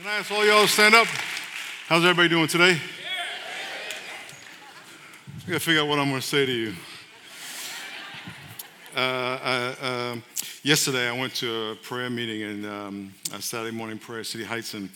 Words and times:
Can 0.00 0.08
I 0.08 0.16
ask 0.20 0.32
all 0.32 0.46
y'all 0.46 0.62
to 0.62 0.68
stand 0.68 0.94
up? 0.94 1.06
How's 1.86 2.02
everybody 2.04 2.30
doing 2.30 2.48
today? 2.48 2.80
I 5.36 5.46
gotta 5.46 5.60
figure 5.60 5.82
out 5.82 5.88
what 5.88 5.98
I'm 5.98 6.08
gonna 6.08 6.22
say 6.22 6.46
to 6.46 6.52
you. 6.52 6.72
Uh, 8.96 8.98
uh, 8.98 9.74
uh, 9.82 10.16
yesterday, 10.62 11.06
I 11.06 11.12
went 11.12 11.34
to 11.34 11.72
a 11.72 11.76
prayer 11.76 12.08
meeting 12.08 12.40
in 12.40 12.64
um, 12.64 13.12
a 13.34 13.42
Saturday 13.42 13.76
morning 13.76 13.98
prayer, 13.98 14.24
City 14.24 14.42
Heights, 14.42 14.72
and, 14.72 14.88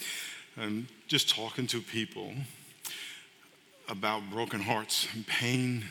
and 0.57 0.87
just 1.07 1.29
talking 1.29 1.67
to 1.67 1.83
people 1.83 2.33
about 3.91 4.23
broken 4.31 4.61
hearts 4.61 5.07
and 5.13 5.27
pain 5.27 5.85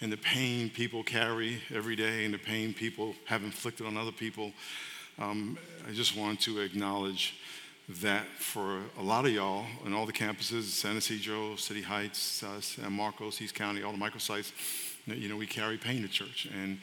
and 0.00 0.12
the 0.12 0.18
pain 0.18 0.70
people 0.70 1.02
carry 1.02 1.60
every 1.74 1.96
day 1.96 2.24
and 2.24 2.32
the 2.32 2.38
pain 2.38 2.72
people 2.72 3.16
have 3.24 3.42
inflicted 3.42 3.88
on 3.88 3.96
other 3.96 4.12
people. 4.12 4.52
Um, 5.18 5.58
I 5.88 5.92
just 5.92 6.16
want 6.16 6.40
to 6.42 6.60
acknowledge 6.60 7.34
that 7.88 8.26
for 8.38 8.80
a 8.98 9.02
lot 9.02 9.26
of 9.26 9.32
y'all 9.32 9.64
and 9.84 9.94
all 9.94 10.06
the 10.06 10.12
campuses, 10.12 10.62
San 10.64 10.96
Ysidro, 10.96 11.56
City 11.56 11.82
Heights, 11.82 12.42
uh, 12.42 12.60
San 12.60 12.92
Marcos, 12.92 13.40
East 13.40 13.54
County, 13.54 13.82
all 13.82 13.92
the 13.92 13.98
microsites, 13.98 14.52
you 15.06 15.28
know, 15.28 15.36
we 15.36 15.46
carry 15.46 15.76
pain 15.76 16.02
to 16.02 16.08
church. 16.08 16.48
And 16.52 16.78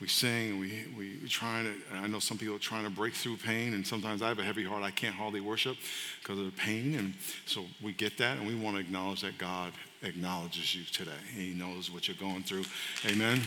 we 0.00 0.08
sing 0.08 0.50
and 0.50 0.60
we, 0.60 0.84
we, 0.96 1.18
we 1.22 1.28
trying 1.28 1.64
to, 1.64 1.96
I 1.96 2.06
know 2.06 2.18
some 2.18 2.38
people 2.38 2.56
are 2.56 2.60
trying 2.60 2.84
to 2.84 2.90
break 2.90 3.14
through 3.14 3.36
pain, 3.38 3.74
and 3.74 3.86
sometimes 3.86 4.22
I 4.22 4.28
have 4.28 4.38
a 4.38 4.44
heavy 4.44 4.64
heart. 4.64 4.82
I 4.82 4.90
can't 4.90 5.14
hardly 5.14 5.40
worship 5.40 5.76
because 6.22 6.38
of 6.38 6.46
the 6.46 6.52
pain. 6.52 6.94
And 6.96 7.14
so 7.46 7.64
we 7.82 7.92
get 7.92 8.16
that, 8.18 8.38
and 8.38 8.46
we 8.46 8.54
want 8.54 8.76
to 8.76 8.80
acknowledge 8.80 9.22
that 9.22 9.38
God 9.38 9.72
acknowledges 10.02 10.74
you 10.74 10.84
today. 10.84 11.10
He 11.34 11.52
knows 11.52 11.90
what 11.90 12.08
you're 12.08 12.16
going 12.16 12.42
through. 12.42 12.64
Amen. 13.06 13.40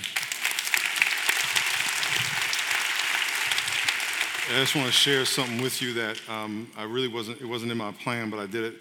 I 4.52 4.54
just 4.54 4.76
want 4.76 4.88
to 4.88 4.92
share 4.92 5.26
something 5.26 5.62
with 5.62 5.80
you 5.80 5.94
that 5.94 6.20
um, 6.28 6.72
I 6.76 6.82
really 6.82 7.08
wasn't, 7.08 7.40
it 7.40 7.46
wasn't 7.46 7.72
in 7.72 7.78
my 7.78 7.92
plan, 7.92 8.32
but 8.32 8.40
I 8.40 8.48
did 8.48 8.64
it 8.64 8.76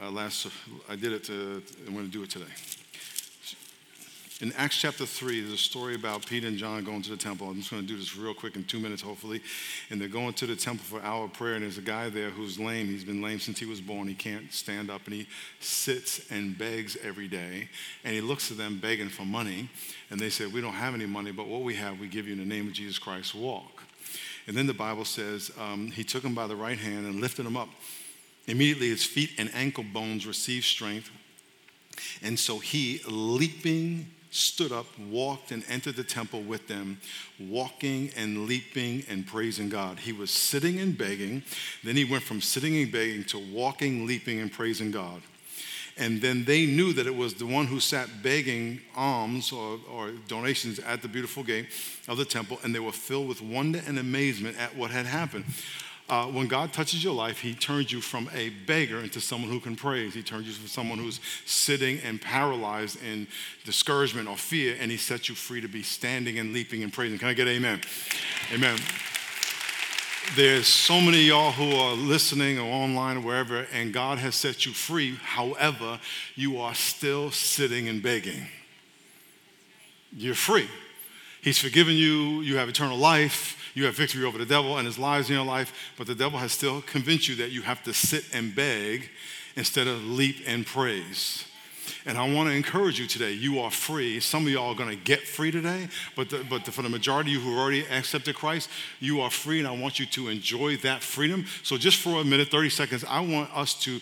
uh, 0.00 0.08
last, 0.08 0.46
I 0.88 0.94
did 0.94 1.12
it, 1.12 1.24
to, 1.24 1.60
I'm 1.84 1.94
going 1.94 2.06
to 2.06 2.12
do 2.12 2.22
it 2.22 2.30
today. 2.30 2.46
In 4.40 4.52
Acts 4.52 4.76
chapter 4.76 5.04
3, 5.04 5.40
there's 5.40 5.52
a 5.52 5.56
story 5.56 5.96
about 5.96 6.24
Peter 6.26 6.46
and 6.46 6.56
John 6.56 6.84
going 6.84 7.02
to 7.02 7.10
the 7.10 7.16
temple. 7.16 7.48
I'm 7.48 7.56
just 7.56 7.72
going 7.72 7.82
to 7.82 7.88
do 7.88 7.96
this 7.96 8.16
real 8.16 8.34
quick 8.34 8.54
in 8.54 8.62
two 8.62 8.78
minutes, 8.78 9.02
hopefully. 9.02 9.42
And 9.90 10.00
they're 10.00 10.06
going 10.06 10.32
to 10.34 10.46
the 10.46 10.54
temple 10.54 10.84
for 10.84 11.04
hour 11.04 11.24
of 11.24 11.32
prayer, 11.32 11.54
and 11.54 11.64
there's 11.64 11.78
a 11.78 11.82
guy 11.82 12.08
there 12.08 12.30
who's 12.30 12.56
lame. 12.56 12.86
He's 12.86 13.02
been 13.02 13.20
lame 13.20 13.40
since 13.40 13.58
he 13.58 13.66
was 13.66 13.80
born. 13.80 14.06
He 14.06 14.14
can't 14.14 14.52
stand 14.52 14.92
up, 14.92 15.06
and 15.06 15.14
he 15.14 15.26
sits 15.58 16.30
and 16.30 16.56
begs 16.56 16.96
every 17.02 17.26
day. 17.26 17.68
And 18.04 18.14
he 18.14 18.20
looks 18.20 18.52
at 18.52 18.58
them 18.58 18.78
begging 18.78 19.08
for 19.08 19.24
money, 19.24 19.70
and 20.08 20.20
they 20.20 20.30
say, 20.30 20.46
We 20.46 20.60
don't 20.60 20.74
have 20.74 20.94
any 20.94 21.06
money, 21.06 21.32
but 21.32 21.48
what 21.48 21.62
we 21.62 21.74
have, 21.74 21.98
we 21.98 22.06
give 22.06 22.28
you 22.28 22.34
in 22.34 22.38
the 22.38 22.46
name 22.46 22.68
of 22.68 22.74
Jesus 22.74 23.00
Christ. 23.00 23.34
Walk. 23.34 23.77
And 24.48 24.56
then 24.56 24.66
the 24.66 24.74
Bible 24.74 25.04
says, 25.04 25.52
um, 25.60 25.90
He 25.90 26.02
took 26.02 26.24
him 26.24 26.34
by 26.34 26.46
the 26.46 26.56
right 26.56 26.78
hand 26.78 27.06
and 27.06 27.20
lifted 27.20 27.46
him 27.46 27.56
up. 27.56 27.68
Immediately 28.46 28.88
his 28.88 29.04
feet 29.04 29.30
and 29.38 29.54
ankle 29.54 29.84
bones 29.84 30.26
received 30.26 30.64
strength. 30.64 31.10
And 32.22 32.38
so 32.38 32.58
he, 32.58 33.02
leaping, 33.06 34.10
stood 34.30 34.72
up, 34.72 34.86
walked, 34.98 35.52
and 35.52 35.64
entered 35.68 35.96
the 35.96 36.04
temple 36.04 36.40
with 36.42 36.66
them, 36.66 36.98
walking 37.38 38.10
and 38.16 38.46
leaping 38.46 39.04
and 39.08 39.26
praising 39.26 39.68
God. 39.68 39.98
He 39.98 40.12
was 40.12 40.30
sitting 40.30 40.80
and 40.80 40.96
begging. 40.96 41.42
Then 41.84 41.96
he 41.96 42.04
went 42.04 42.22
from 42.22 42.40
sitting 42.40 42.74
and 42.76 42.90
begging 42.90 43.24
to 43.24 43.38
walking, 43.38 44.06
leaping, 44.06 44.40
and 44.40 44.50
praising 44.50 44.90
God. 44.90 45.20
And 45.98 46.20
then 46.20 46.44
they 46.44 46.64
knew 46.64 46.92
that 46.92 47.06
it 47.06 47.14
was 47.14 47.34
the 47.34 47.46
one 47.46 47.66
who 47.66 47.80
sat 47.80 48.08
begging 48.22 48.80
alms 48.94 49.52
or, 49.52 49.78
or 49.92 50.12
donations 50.28 50.78
at 50.78 51.02
the 51.02 51.08
beautiful 51.08 51.42
gate 51.42 51.66
of 52.06 52.16
the 52.16 52.24
temple, 52.24 52.58
and 52.62 52.74
they 52.74 52.80
were 52.80 52.92
filled 52.92 53.28
with 53.28 53.42
wonder 53.42 53.82
and 53.86 53.98
amazement 53.98 54.56
at 54.58 54.76
what 54.76 54.90
had 54.90 55.06
happened. 55.06 55.44
Uh, 56.08 56.24
when 56.24 56.46
God 56.46 56.72
touches 56.72 57.04
your 57.04 57.12
life, 57.12 57.40
He 57.40 57.54
turns 57.54 57.92
you 57.92 58.00
from 58.00 58.30
a 58.32 58.48
beggar 58.48 59.00
into 59.00 59.20
someone 59.20 59.50
who 59.50 59.60
can 59.60 59.76
praise. 59.76 60.14
He 60.14 60.22
turns 60.22 60.46
you 60.46 60.54
from 60.54 60.68
someone 60.68 60.98
who's 60.98 61.20
sitting 61.44 61.98
and 62.00 62.18
paralyzed 62.18 63.02
in 63.02 63.26
discouragement 63.64 64.26
or 64.26 64.36
fear, 64.36 64.76
and 64.80 64.90
He 64.90 64.96
sets 64.96 65.28
you 65.28 65.34
free 65.34 65.60
to 65.60 65.68
be 65.68 65.82
standing 65.82 66.38
and 66.38 66.54
leaping 66.54 66.82
and 66.82 66.92
praising. 66.92 67.18
Can 67.18 67.28
I 67.28 67.34
get 67.34 67.46
amen? 67.46 67.82
Amen. 68.54 68.78
There's 70.36 70.66
so 70.66 71.00
many 71.00 71.22
y'all 71.22 71.52
who 71.52 71.74
are 71.74 71.94
listening 71.94 72.58
or 72.58 72.70
online 72.70 73.16
or 73.16 73.20
wherever, 73.20 73.66
and 73.72 73.92
God 73.92 74.18
has 74.18 74.34
set 74.34 74.66
you 74.66 74.72
free. 74.72 75.16
However, 75.16 75.98
you 76.34 76.60
are 76.60 76.74
still 76.74 77.30
sitting 77.30 77.88
and 77.88 78.02
begging. 78.02 78.46
You're 80.12 80.34
free. 80.34 80.68
He's 81.42 81.58
forgiven 81.58 81.94
you. 81.94 82.40
You 82.42 82.56
have 82.56 82.68
eternal 82.68 82.98
life 82.98 83.58
you 83.78 83.84
have 83.84 83.94
victory 83.94 84.24
over 84.24 84.38
the 84.38 84.44
devil 84.44 84.76
and 84.76 84.86
his 84.86 84.98
lies 84.98 85.28
in 85.30 85.36
your 85.36 85.44
life, 85.44 85.72
but 85.96 86.08
the 86.08 86.14
devil 86.14 86.38
has 86.40 86.50
still 86.50 86.82
convinced 86.82 87.28
you 87.28 87.36
that 87.36 87.52
you 87.52 87.62
have 87.62 87.80
to 87.84 87.94
sit 87.94 88.24
and 88.32 88.52
beg 88.52 89.08
instead 89.54 89.86
of 89.86 90.04
leap 90.04 90.42
and 90.46 90.66
praise. 90.66 91.44
And 92.06 92.18
I 92.18 92.32
want 92.32 92.48
to 92.48 92.54
encourage 92.54 92.98
you 92.98 93.06
today. 93.06 93.32
You 93.32 93.60
are 93.60 93.70
free. 93.70 94.20
Some 94.20 94.46
of 94.46 94.52
y'all 94.52 94.70
are 94.70 94.74
going 94.74 94.90
to 94.90 94.96
get 94.96 95.20
free 95.20 95.50
today, 95.50 95.88
but, 96.16 96.30
the, 96.30 96.44
but 96.48 96.64
the, 96.64 96.72
for 96.72 96.82
the 96.82 96.88
majority 96.88 97.34
of 97.34 97.42
you 97.42 97.50
who 97.50 97.58
already 97.58 97.86
accepted 97.86 98.34
Christ, 98.34 98.68
you 99.00 99.20
are 99.20 99.30
free, 99.30 99.58
and 99.58 99.68
I 99.68 99.76
want 99.76 99.98
you 99.98 100.06
to 100.06 100.28
enjoy 100.28 100.76
that 100.78 101.02
freedom. 101.02 101.46
So, 101.62 101.76
just 101.76 101.98
for 101.98 102.20
a 102.20 102.24
minute, 102.24 102.48
30 102.48 102.70
seconds, 102.70 103.04
I 103.08 103.20
want 103.20 103.54
us 103.56 103.74
to, 103.82 104.00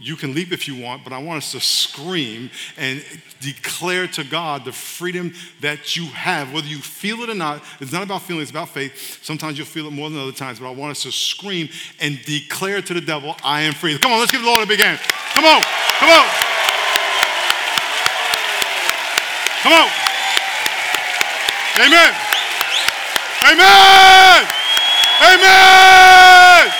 you 0.00 0.16
can 0.16 0.34
leap 0.34 0.52
if 0.52 0.66
you 0.66 0.82
want, 0.82 1.04
but 1.04 1.12
I 1.12 1.18
want 1.18 1.38
us 1.38 1.52
to 1.52 1.60
scream 1.60 2.50
and 2.76 3.04
declare 3.40 4.06
to 4.08 4.24
God 4.24 4.64
the 4.64 4.72
freedom 4.72 5.34
that 5.60 5.96
you 5.96 6.06
have, 6.06 6.52
whether 6.52 6.66
you 6.66 6.78
feel 6.78 7.20
it 7.20 7.30
or 7.30 7.34
not. 7.34 7.62
It's 7.80 7.92
not 7.92 8.02
about 8.02 8.22
feeling, 8.22 8.42
it's 8.42 8.50
about 8.50 8.70
faith. 8.70 9.22
Sometimes 9.22 9.58
you'll 9.58 9.66
feel 9.66 9.86
it 9.86 9.92
more 9.92 10.10
than 10.10 10.18
other 10.18 10.32
times, 10.32 10.60
but 10.60 10.68
I 10.68 10.74
want 10.74 10.92
us 10.92 11.02
to 11.02 11.12
scream 11.12 11.68
and 12.00 12.18
declare 12.24 12.82
to 12.82 12.94
the 12.94 13.00
devil, 13.00 13.36
I 13.44 13.62
am 13.62 13.74
free. 13.74 13.98
Come 13.98 14.12
on, 14.12 14.20
let's 14.20 14.32
give 14.32 14.42
the 14.42 14.46
Lord 14.46 14.62
a 14.62 14.66
big 14.66 14.80
hand. 14.80 15.00
Come 15.34 15.44
on, 15.44 15.62
come 15.98 16.10
on. 16.10 16.55
Come 19.66 19.72
on. 19.72 19.90
Amen. 21.80 22.14
Amen. 23.42 24.46
Amen. 25.20 26.70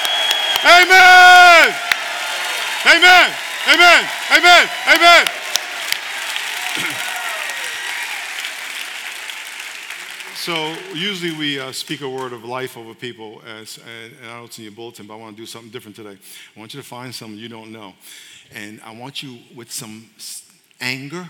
Amen. 0.63 1.75
Amen. 2.87 3.33
Amen. 3.67 4.09
Amen. 4.31 4.69
Amen. 4.87 5.27
So 10.37 10.77
usually 10.95 11.37
we 11.37 11.59
uh, 11.59 11.73
speak 11.73 12.03
a 12.03 12.09
word 12.09 12.33
of 12.33 12.45
life 12.45 12.77
over 12.77 12.95
people, 12.95 13.43
as, 13.45 13.79
and, 13.79 14.15
and 14.23 14.31
I 14.31 14.39
don't 14.39 14.53
see 14.53 14.63
your 14.63 14.71
bulletin, 14.71 15.09
but 15.09 15.15
I 15.15 15.17
want 15.17 15.35
to 15.35 15.43
do 15.43 15.47
something 15.47 15.73
different 15.73 15.97
today. 15.97 16.17
I 16.57 16.61
want 16.61 16.73
you 16.73 16.81
to 16.81 16.87
find 16.87 17.13
someone 17.13 17.41
you 17.41 17.49
don't 17.49 17.73
know, 17.73 17.95
and 18.55 18.81
I 18.85 18.95
want 18.95 19.25
you 19.25 19.39
with 19.57 19.73
some 19.73 20.09
anger 20.81 21.29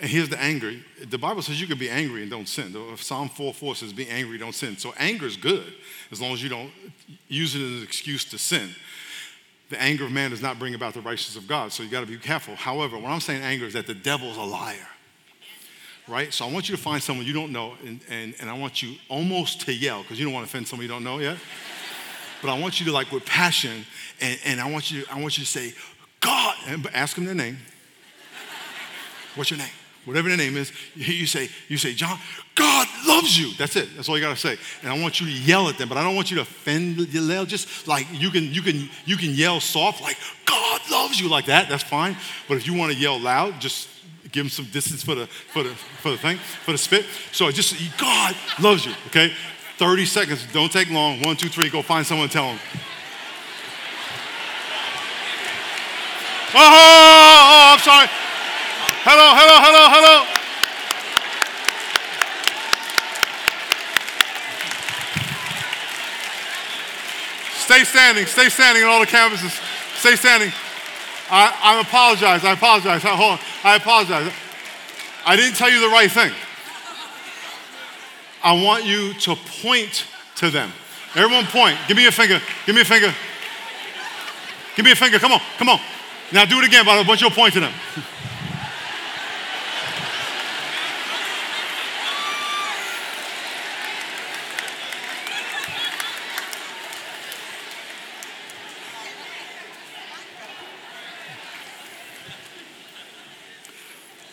here's 0.00 0.28
the 0.28 0.40
anger. 0.40 0.72
The 1.08 1.18
Bible 1.18 1.42
says 1.42 1.60
you 1.60 1.66
can 1.66 1.78
be 1.78 1.90
angry 1.90 2.22
and 2.22 2.30
don't 2.30 2.48
sin. 2.48 2.74
Psalm 2.96 3.28
4 3.28 3.54
4 3.54 3.76
says, 3.76 3.92
Be 3.92 4.08
angry, 4.08 4.38
don't 4.38 4.54
sin. 4.54 4.76
So 4.76 4.92
anger 4.98 5.26
is 5.26 5.36
good 5.36 5.72
as 6.10 6.20
long 6.20 6.32
as 6.32 6.42
you 6.42 6.48
don't 6.48 6.70
use 7.28 7.54
it 7.54 7.62
as 7.62 7.78
an 7.78 7.82
excuse 7.82 8.24
to 8.26 8.38
sin. 8.38 8.70
The 9.70 9.80
anger 9.80 10.04
of 10.04 10.12
man 10.12 10.30
does 10.30 10.40
not 10.40 10.58
bring 10.58 10.74
about 10.74 10.94
the 10.94 11.00
righteousness 11.00 11.42
of 11.42 11.48
God, 11.48 11.72
so 11.72 11.82
you 11.82 11.90
got 11.90 12.00
to 12.00 12.06
be 12.06 12.16
careful. 12.16 12.54
However, 12.54 12.96
what 12.96 13.10
I'm 13.10 13.20
saying 13.20 13.42
anger 13.42 13.66
is 13.66 13.74
that 13.74 13.86
the 13.86 13.94
devil's 13.94 14.36
a 14.36 14.42
liar. 14.42 14.88
Right? 16.06 16.32
So 16.32 16.46
I 16.46 16.50
want 16.50 16.70
you 16.70 16.76
to 16.76 16.80
find 16.80 17.02
someone 17.02 17.26
you 17.26 17.34
don't 17.34 17.52
know, 17.52 17.74
and, 17.84 18.00
and, 18.08 18.34
and 18.40 18.48
I 18.48 18.54
want 18.54 18.82
you 18.82 18.94
almost 19.10 19.60
to 19.62 19.74
yell, 19.74 20.02
because 20.02 20.18
you 20.18 20.24
don't 20.24 20.32
want 20.32 20.46
to 20.46 20.50
offend 20.50 20.66
someone 20.66 20.84
you 20.84 20.88
don't 20.88 21.04
know 21.04 21.18
yet. 21.18 21.36
but 22.40 22.50
I 22.50 22.58
want 22.58 22.80
you 22.80 22.86
to, 22.86 22.92
like, 22.92 23.12
with 23.12 23.26
passion, 23.26 23.84
and, 24.22 24.40
and 24.46 24.60
I, 24.60 24.70
want 24.70 24.90
you, 24.90 25.04
I 25.12 25.20
want 25.20 25.36
you 25.36 25.44
to 25.44 25.50
say, 25.50 25.74
God, 26.20 26.56
and 26.66 26.86
ask 26.94 27.14
them 27.14 27.26
their 27.26 27.34
name. 27.34 27.58
What's 29.34 29.50
your 29.50 29.58
name? 29.58 29.68
Whatever 30.08 30.28
the 30.28 30.36
name 30.36 30.56
is, 30.56 30.72
you 30.96 31.26
say, 31.26 31.48
you 31.68 31.76
say, 31.76 31.94
John, 31.94 32.18
God 32.54 32.88
loves 33.06 33.38
you. 33.38 33.54
That's 33.56 33.76
it. 33.76 33.88
That's 33.94 34.08
all 34.08 34.16
you 34.16 34.24
gotta 34.24 34.36
say. 34.36 34.56
And 34.82 34.90
I 34.90 34.98
want 35.00 35.20
you 35.20 35.26
to 35.26 35.32
yell 35.32 35.68
at 35.68 35.78
them, 35.78 35.88
but 35.88 35.98
I 35.98 36.02
don't 36.02 36.16
want 36.16 36.30
you 36.30 36.36
to 36.36 36.42
offend 36.42 36.98
yell. 37.12 37.44
Just 37.44 37.86
like 37.86 38.06
you 38.10 38.30
can, 38.30 38.52
you 38.52 38.62
can, 38.62 38.88
you 39.04 39.16
can 39.16 39.30
yell 39.30 39.60
soft, 39.60 40.02
like 40.02 40.16
God 40.46 40.80
loves 40.90 41.20
you, 41.20 41.28
like 41.28 41.46
that. 41.46 41.68
That's 41.68 41.84
fine. 41.84 42.16
But 42.48 42.56
if 42.56 42.66
you 42.66 42.74
want 42.74 42.92
to 42.92 42.98
yell 42.98 43.20
loud, 43.20 43.60
just 43.60 43.88
give 44.32 44.44
them 44.44 44.50
some 44.50 44.66
distance 44.66 45.02
for 45.02 45.14
the 45.14 45.26
for 45.26 45.62
the 45.62 45.70
for 45.70 46.10
the 46.10 46.18
thing 46.18 46.38
for 46.38 46.72
the 46.72 46.78
spit. 46.78 47.04
So 47.32 47.50
just 47.50 47.76
God 47.98 48.34
loves 48.60 48.84
you. 48.84 48.92
Okay, 49.08 49.32
30 49.76 50.06
seconds. 50.06 50.46
Don't 50.52 50.72
take 50.72 50.90
long. 50.90 51.20
One, 51.22 51.36
two, 51.36 51.48
three. 51.48 51.70
Go 51.70 51.82
find 51.82 52.06
someone 52.06 52.28
tell 52.28 52.48
them. 52.48 52.58
Oh, 56.54 56.56
oh 56.56 57.74
I'm 57.74 57.78
sorry. 57.78 58.08
Hello, 59.10 59.32
hello, 59.32 59.56
hello, 59.64 59.88
hello. 59.88 60.16
Stay 67.56 67.84
standing, 67.84 68.26
stay 68.26 68.50
standing 68.50 68.82
in 68.82 68.88
all 68.90 69.00
the 69.00 69.06
campuses. 69.06 69.58
Stay 69.96 70.14
standing. 70.14 70.52
I, 71.30 71.56
I 71.62 71.80
apologize. 71.80 72.44
I 72.44 72.52
apologize. 72.52 73.02
I, 73.02 73.16
hold 73.16 73.32
on. 73.32 73.38
I 73.64 73.76
apologize. 73.76 74.30
I 75.24 75.36
didn't 75.36 75.56
tell 75.56 75.70
you 75.70 75.80
the 75.80 75.88
right 75.88 76.12
thing. 76.12 76.32
I 78.44 78.62
want 78.62 78.84
you 78.84 79.14
to 79.14 79.36
point 79.62 80.04
to 80.36 80.50
them. 80.50 80.70
Everyone 81.14 81.46
point. 81.46 81.78
Give 81.88 81.96
me 81.96 82.06
a 82.08 82.12
finger. 82.12 82.42
Give 82.66 82.74
me 82.74 82.82
a 82.82 82.84
finger. 82.84 83.14
Give 84.76 84.84
me 84.84 84.92
a 84.92 84.96
finger. 84.96 85.18
Come 85.18 85.32
on. 85.32 85.40
Come 85.56 85.70
on. 85.70 85.80
Now 86.30 86.44
do 86.44 86.58
it 86.58 86.66
again, 86.66 86.84
but 86.84 86.90
I 86.90 87.08
want 87.08 87.22
you 87.22 87.30
to 87.30 87.34
point 87.34 87.54
to 87.54 87.60
them. 87.60 87.72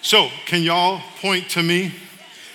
So, 0.06 0.30
can 0.46 0.62
y'all 0.62 1.02
point 1.20 1.50
to 1.50 1.64
me 1.64 1.92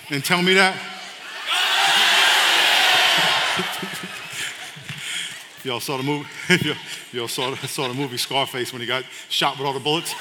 and 0.09 0.23
tell 0.23 0.41
me 0.41 0.53
that? 0.53 0.73
y'all 5.65 5.81
saw 5.81 5.97
the 5.97 6.03
movie. 6.03 6.29
y'all 7.11 7.27
saw, 7.27 7.53
saw 7.55 7.89
the 7.89 7.93
movie 7.93 8.15
Scarface 8.15 8.71
when 8.71 8.79
he 8.79 8.87
got 8.87 9.03
shot 9.27 9.57
with 9.57 9.67
all 9.67 9.73
the 9.73 9.81
bullets. 9.81 10.15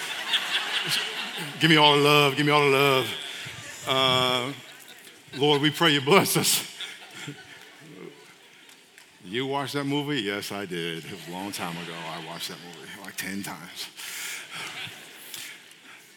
give 1.60 1.70
me 1.70 1.76
all 1.76 1.94
the 1.94 2.02
love. 2.02 2.36
Give 2.36 2.46
me 2.46 2.50
all 2.50 2.68
the 2.68 2.76
love. 2.76 3.06
Uh, 3.86 4.52
Lord, 5.38 5.62
we 5.62 5.70
pray 5.70 5.92
you 5.92 6.00
bless 6.00 6.36
us. 6.36 6.66
you 9.24 9.46
watched 9.46 9.74
that 9.74 9.84
movie? 9.84 10.20
Yes, 10.20 10.50
I 10.50 10.66
did. 10.66 11.04
It 11.04 11.12
was 11.12 11.28
a 11.28 11.30
long 11.30 11.52
time 11.52 11.76
ago. 11.76 11.94
I 11.94 12.26
watched 12.26 12.48
that 12.48 12.58
movie 12.66 12.88
like 13.04 13.14
10 13.14 13.44
times. 13.44 13.86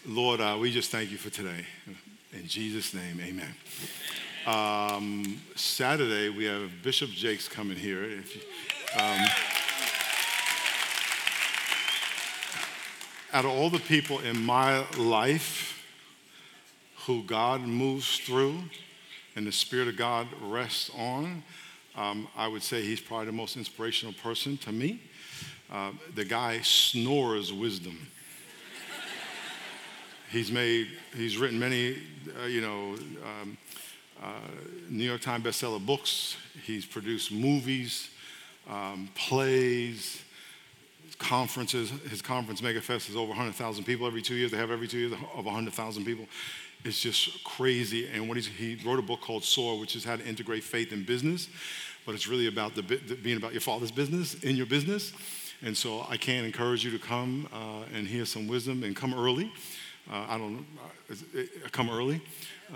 Lord, 0.06 0.42
uh, 0.42 0.58
we 0.60 0.70
just 0.70 0.92
thank 0.92 1.12
you 1.12 1.18
for 1.18 1.30
today. 1.30 1.66
In 2.34 2.46
Jesus' 2.46 2.94
name, 2.94 3.22
amen. 3.22 3.56
Um, 4.46 5.42
Saturday, 5.56 6.28
we 6.28 6.44
have 6.44 6.70
Bishop 6.84 7.10
Jakes 7.10 7.48
coming 7.48 7.78
here. 7.78 8.04
You, 8.04 8.24
um, 9.00 9.28
out 13.32 13.46
of 13.46 13.52
all 13.52 13.70
the 13.70 13.80
people 13.80 14.20
in 14.20 14.44
my 14.44 14.86
life 14.98 15.82
who 17.06 17.24
God 17.24 17.62
moves 17.62 18.18
through 18.18 18.60
and 19.38 19.48
the 19.48 19.54
Spirit 19.54 19.88
of 19.88 19.96
God 19.96 20.28
rests 20.42 20.92
on, 20.98 21.44
um, 21.96 22.28
I 22.36 22.50
would 22.50 22.62
say 22.64 22.82
he's 22.82 23.00
probably 23.00 23.28
the 23.28 23.32
most 23.32 23.56
inspirational 23.56 24.14
person 24.22 24.58
to 24.58 24.74
me. 24.74 25.00
Uh, 25.72 25.92
the 26.14 26.26
guy 26.26 26.60
snores 26.60 27.54
wisdom. 27.54 28.08
He's 30.34 30.52
made, 30.52 30.88
he's 31.16 31.38
written 31.38 31.60
many, 31.60 31.96
uh, 32.42 32.48
you 32.48 32.62
know, 32.62 32.96
um, 33.24 33.56
uh, 34.20 34.32
New 34.90 35.04
York 35.04 35.22
Times 35.22 35.46
bestseller 35.46 35.86
books. 35.86 36.38
He's 36.66 36.88
produced 36.88 37.32
movies, 37.32 38.10
um, 38.68 39.10
plays, 39.14 40.24
conferences. 41.20 41.92
His 42.10 42.24
conference, 42.24 42.62
MegaFest, 42.62 43.12
is 43.12 43.16
over 43.16 43.28
100,000 43.28 43.84
people 43.84 44.08
every 44.08 44.24
two 44.24 44.34
years. 44.34 44.50
They 44.50 44.58
have 44.58 44.72
every 44.72 44.88
two 44.88 44.98
years 44.98 45.14
of 45.14 45.46
100,000 45.46 46.04
people. 46.04 46.26
It's 46.84 47.00
just 47.00 47.44
crazy. 47.44 48.08
And 48.08 48.28
what 48.28 48.36
he 48.38 48.80
wrote 48.84 48.98
a 48.98 49.04
book 49.04 49.22
called 49.22 49.44
Soar, 49.44 49.80
which 49.80 49.96
is 49.96 50.04
how 50.04 50.16
to 50.16 50.26
integrate 50.26 50.64
faith 50.64 50.92
in 50.92 51.04
business. 51.04 51.48
But 52.08 52.16
it's 52.16 52.28
really 52.28 52.48
about 52.48 52.74
the, 52.74 52.82
the 52.82 53.14
being 53.14 53.38
about 53.38 53.52
your 53.52 53.62
father's 53.62 53.92
business 53.92 54.34
in 54.44 54.56
your 54.56 54.66
business. 54.66 55.14
And 55.62 55.78
so 55.78 56.08
I 56.10 56.18
can 56.18 56.44
encourage 56.44 56.84
you 56.84 56.90
to 56.90 56.98
come 56.98 57.48
uh, 57.54 57.84
and 57.94 58.08
hear 58.08 58.26
some 58.26 58.48
wisdom 58.48 58.84
and 58.84 58.96
come 58.96 59.14
early. 59.14 59.52
Uh, 60.12 60.26
I 60.30 60.38
don't 60.38 60.66
uh, 61.10 61.16
come 61.72 61.90
early, 61.90 62.22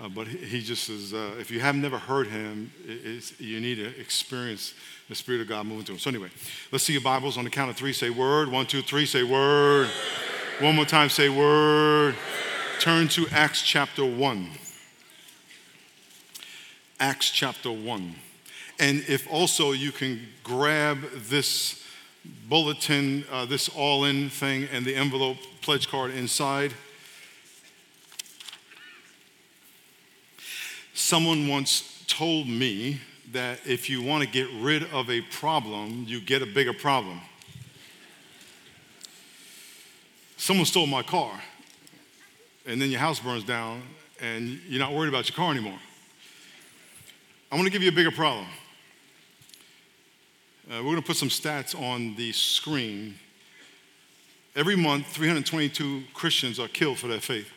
uh, 0.00 0.08
but 0.08 0.26
he 0.26 0.60
just 0.60 0.88
is. 0.88 1.12
Uh, 1.12 1.36
if 1.38 1.50
you 1.50 1.60
have 1.60 1.76
never 1.76 1.98
heard 1.98 2.26
him, 2.26 2.72
you 3.38 3.60
need 3.60 3.76
to 3.76 4.00
experience 4.00 4.74
the 5.08 5.14
Spirit 5.14 5.42
of 5.42 5.48
God 5.48 5.66
moving 5.66 5.84
through 5.84 5.96
him. 5.96 6.00
So 6.00 6.10
anyway, 6.10 6.30
let's 6.72 6.84
see 6.84 6.94
your 6.94 7.02
Bibles 7.02 7.36
on 7.36 7.44
the 7.44 7.50
count 7.50 7.70
of 7.70 7.76
three. 7.76 7.92
Say 7.92 8.10
word. 8.10 8.50
One, 8.50 8.66
two, 8.66 8.82
three. 8.82 9.06
Say 9.06 9.22
word. 9.22 9.88
One 10.60 10.74
more 10.74 10.86
time. 10.86 11.10
Say 11.10 11.28
word. 11.28 12.14
Turn 12.80 13.08
to 13.08 13.26
Acts 13.30 13.62
chapter 13.62 14.04
one. 14.04 14.50
Acts 17.00 17.30
chapter 17.30 17.70
one, 17.70 18.16
and 18.80 19.04
if 19.06 19.30
also 19.30 19.70
you 19.70 19.92
can 19.92 20.20
grab 20.42 20.98
this 21.14 21.84
bulletin, 22.48 23.24
uh, 23.30 23.46
this 23.46 23.68
all-in 23.68 24.28
thing, 24.30 24.66
and 24.72 24.84
the 24.84 24.96
envelope 24.96 25.36
pledge 25.60 25.86
card 25.86 26.10
inside. 26.10 26.74
Someone 30.98 31.46
once 31.46 32.04
told 32.08 32.48
me 32.48 33.00
that 33.30 33.60
if 33.64 33.88
you 33.88 34.02
want 34.02 34.24
to 34.24 34.28
get 34.28 34.48
rid 34.60 34.82
of 34.92 35.08
a 35.08 35.20
problem, 35.20 36.04
you 36.08 36.20
get 36.20 36.42
a 36.42 36.46
bigger 36.46 36.72
problem. 36.72 37.20
Someone 40.36 40.66
stole 40.66 40.88
my 40.88 41.04
car, 41.04 41.40
and 42.66 42.82
then 42.82 42.90
your 42.90 42.98
house 42.98 43.20
burns 43.20 43.44
down, 43.44 43.82
and 44.20 44.60
you're 44.66 44.80
not 44.80 44.92
worried 44.92 45.08
about 45.08 45.28
your 45.28 45.36
car 45.36 45.52
anymore. 45.52 45.78
I 47.52 47.54
want 47.54 47.66
to 47.66 47.72
give 47.72 47.84
you 47.84 47.90
a 47.90 47.94
bigger 47.94 48.10
problem. 48.10 48.46
Uh, 50.68 50.78
we're 50.78 50.82
going 50.82 50.96
to 50.96 51.02
put 51.02 51.16
some 51.16 51.28
stats 51.28 51.80
on 51.80 52.16
the 52.16 52.32
screen. 52.32 53.14
Every 54.56 54.74
month, 54.74 55.06
322 55.06 56.02
Christians 56.12 56.58
are 56.58 56.66
killed 56.66 56.98
for 56.98 57.06
their 57.06 57.20
faith. 57.20 57.52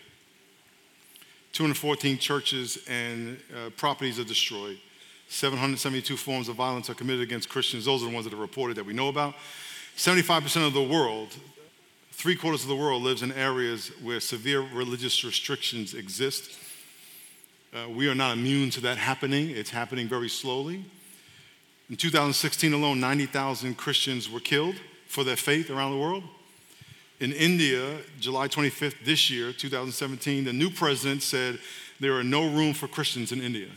214 1.53 2.17
churches 2.17 2.77
and 2.87 3.39
uh, 3.53 3.69
properties 3.71 4.19
are 4.19 4.23
destroyed. 4.23 4.77
772 5.27 6.17
forms 6.17 6.49
of 6.49 6.55
violence 6.55 6.89
are 6.89 6.93
committed 6.93 7.21
against 7.21 7.49
Christians. 7.49 7.85
Those 7.85 8.03
are 8.03 8.07
the 8.07 8.13
ones 8.13 8.25
that 8.25 8.33
are 8.33 8.37
reported 8.37 8.77
that 8.77 8.85
we 8.85 8.93
know 8.93 9.07
about. 9.07 9.35
75% 9.97 10.65
of 10.65 10.73
the 10.73 10.83
world, 10.83 11.29
three 12.11 12.35
quarters 12.35 12.63
of 12.63 12.69
the 12.69 12.75
world, 12.75 13.03
lives 13.03 13.21
in 13.21 13.31
areas 13.31 13.91
where 14.01 14.19
severe 14.19 14.61
religious 14.61 15.23
restrictions 15.23 15.93
exist. 15.93 16.57
Uh, 17.73 17.89
we 17.89 18.09
are 18.09 18.15
not 18.15 18.33
immune 18.33 18.69
to 18.71 18.81
that 18.81 18.97
happening, 18.97 19.49
it's 19.49 19.69
happening 19.69 20.07
very 20.07 20.29
slowly. 20.29 20.83
In 21.89 21.97
2016 21.97 22.73
alone, 22.73 22.99
90,000 22.99 23.75
Christians 23.75 24.29
were 24.29 24.39
killed 24.39 24.75
for 25.07 25.23
their 25.23 25.35
faith 25.35 25.69
around 25.69 25.91
the 25.91 25.97
world. 25.97 26.23
In 27.21 27.33
India, 27.33 27.99
July 28.19 28.47
25th 28.47 29.05
this 29.05 29.29
year, 29.29 29.53
2017, 29.53 30.43
the 30.43 30.51
new 30.51 30.71
president 30.71 31.21
said 31.21 31.59
there 31.99 32.17
are 32.17 32.23
no 32.23 32.49
room 32.49 32.73
for 32.73 32.87
Christians 32.87 33.31
in 33.31 33.43
India. 33.43 33.67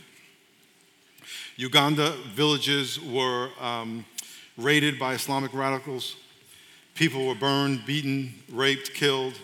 Uganda 1.56 2.12
villages 2.32 2.98
were 2.98 3.50
um, 3.60 4.06
raided 4.56 4.98
by 4.98 5.12
Islamic 5.12 5.52
radicals. 5.52 6.16
People 6.94 7.26
were 7.26 7.34
burned, 7.34 7.84
beaten, 7.84 8.32
raped, 8.50 8.94
killed. 8.94 9.34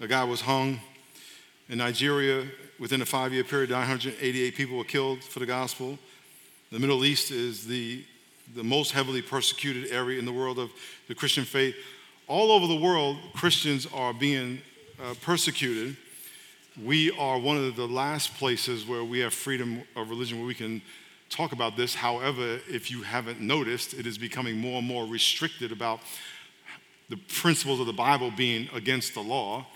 A 0.00 0.08
guy 0.08 0.24
was 0.24 0.40
hung. 0.40 0.80
In 1.68 1.78
Nigeria, 1.78 2.44
within 2.80 3.00
a 3.00 3.06
five 3.06 3.32
year 3.32 3.44
period, 3.44 3.70
988 3.70 4.56
people 4.56 4.76
were 4.76 4.82
killed 4.82 5.22
for 5.22 5.38
the 5.38 5.46
gospel. 5.46 6.00
The 6.72 6.80
Middle 6.80 7.04
East 7.04 7.30
is 7.30 7.64
the, 7.64 8.04
the 8.56 8.64
most 8.64 8.90
heavily 8.90 9.22
persecuted 9.22 9.92
area 9.92 10.18
in 10.18 10.24
the 10.24 10.32
world 10.32 10.58
of 10.58 10.72
the 11.06 11.14
Christian 11.14 11.44
faith 11.44 11.76
all 12.28 12.50
over 12.50 12.66
the 12.66 12.76
world, 12.76 13.18
Christians 13.34 13.86
are 13.94 14.12
being 14.12 14.60
uh, 15.02 15.14
persecuted. 15.22 15.96
We 16.82 17.10
are 17.12 17.38
one 17.38 17.56
of 17.56 17.76
the 17.76 17.86
last 17.86 18.34
places 18.34 18.86
where 18.86 19.04
we 19.04 19.20
have 19.20 19.32
freedom 19.32 19.82
of 19.94 20.10
religion 20.10 20.38
where 20.38 20.46
we 20.46 20.54
can 20.54 20.82
talk 21.30 21.52
about 21.52 21.76
this. 21.76 21.94
However, 21.94 22.58
if 22.68 22.90
you 22.90 23.02
haven't 23.02 23.40
noticed, 23.40 23.94
it 23.94 24.06
is 24.06 24.18
becoming 24.18 24.58
more 24.58 24.78
and 24.78 24.86
more 24.86 25.06
restricted 25.06 25.72
about 25.72 26.00
the 27.08 27.16
principles 27.16 27.78
of 27.78 27.86
the 27.86 27.92
Bible 27.92 28.30
being 28.30 28.68
against 28.74 29.14
the 29.14 29.20
law. 29.20 29.66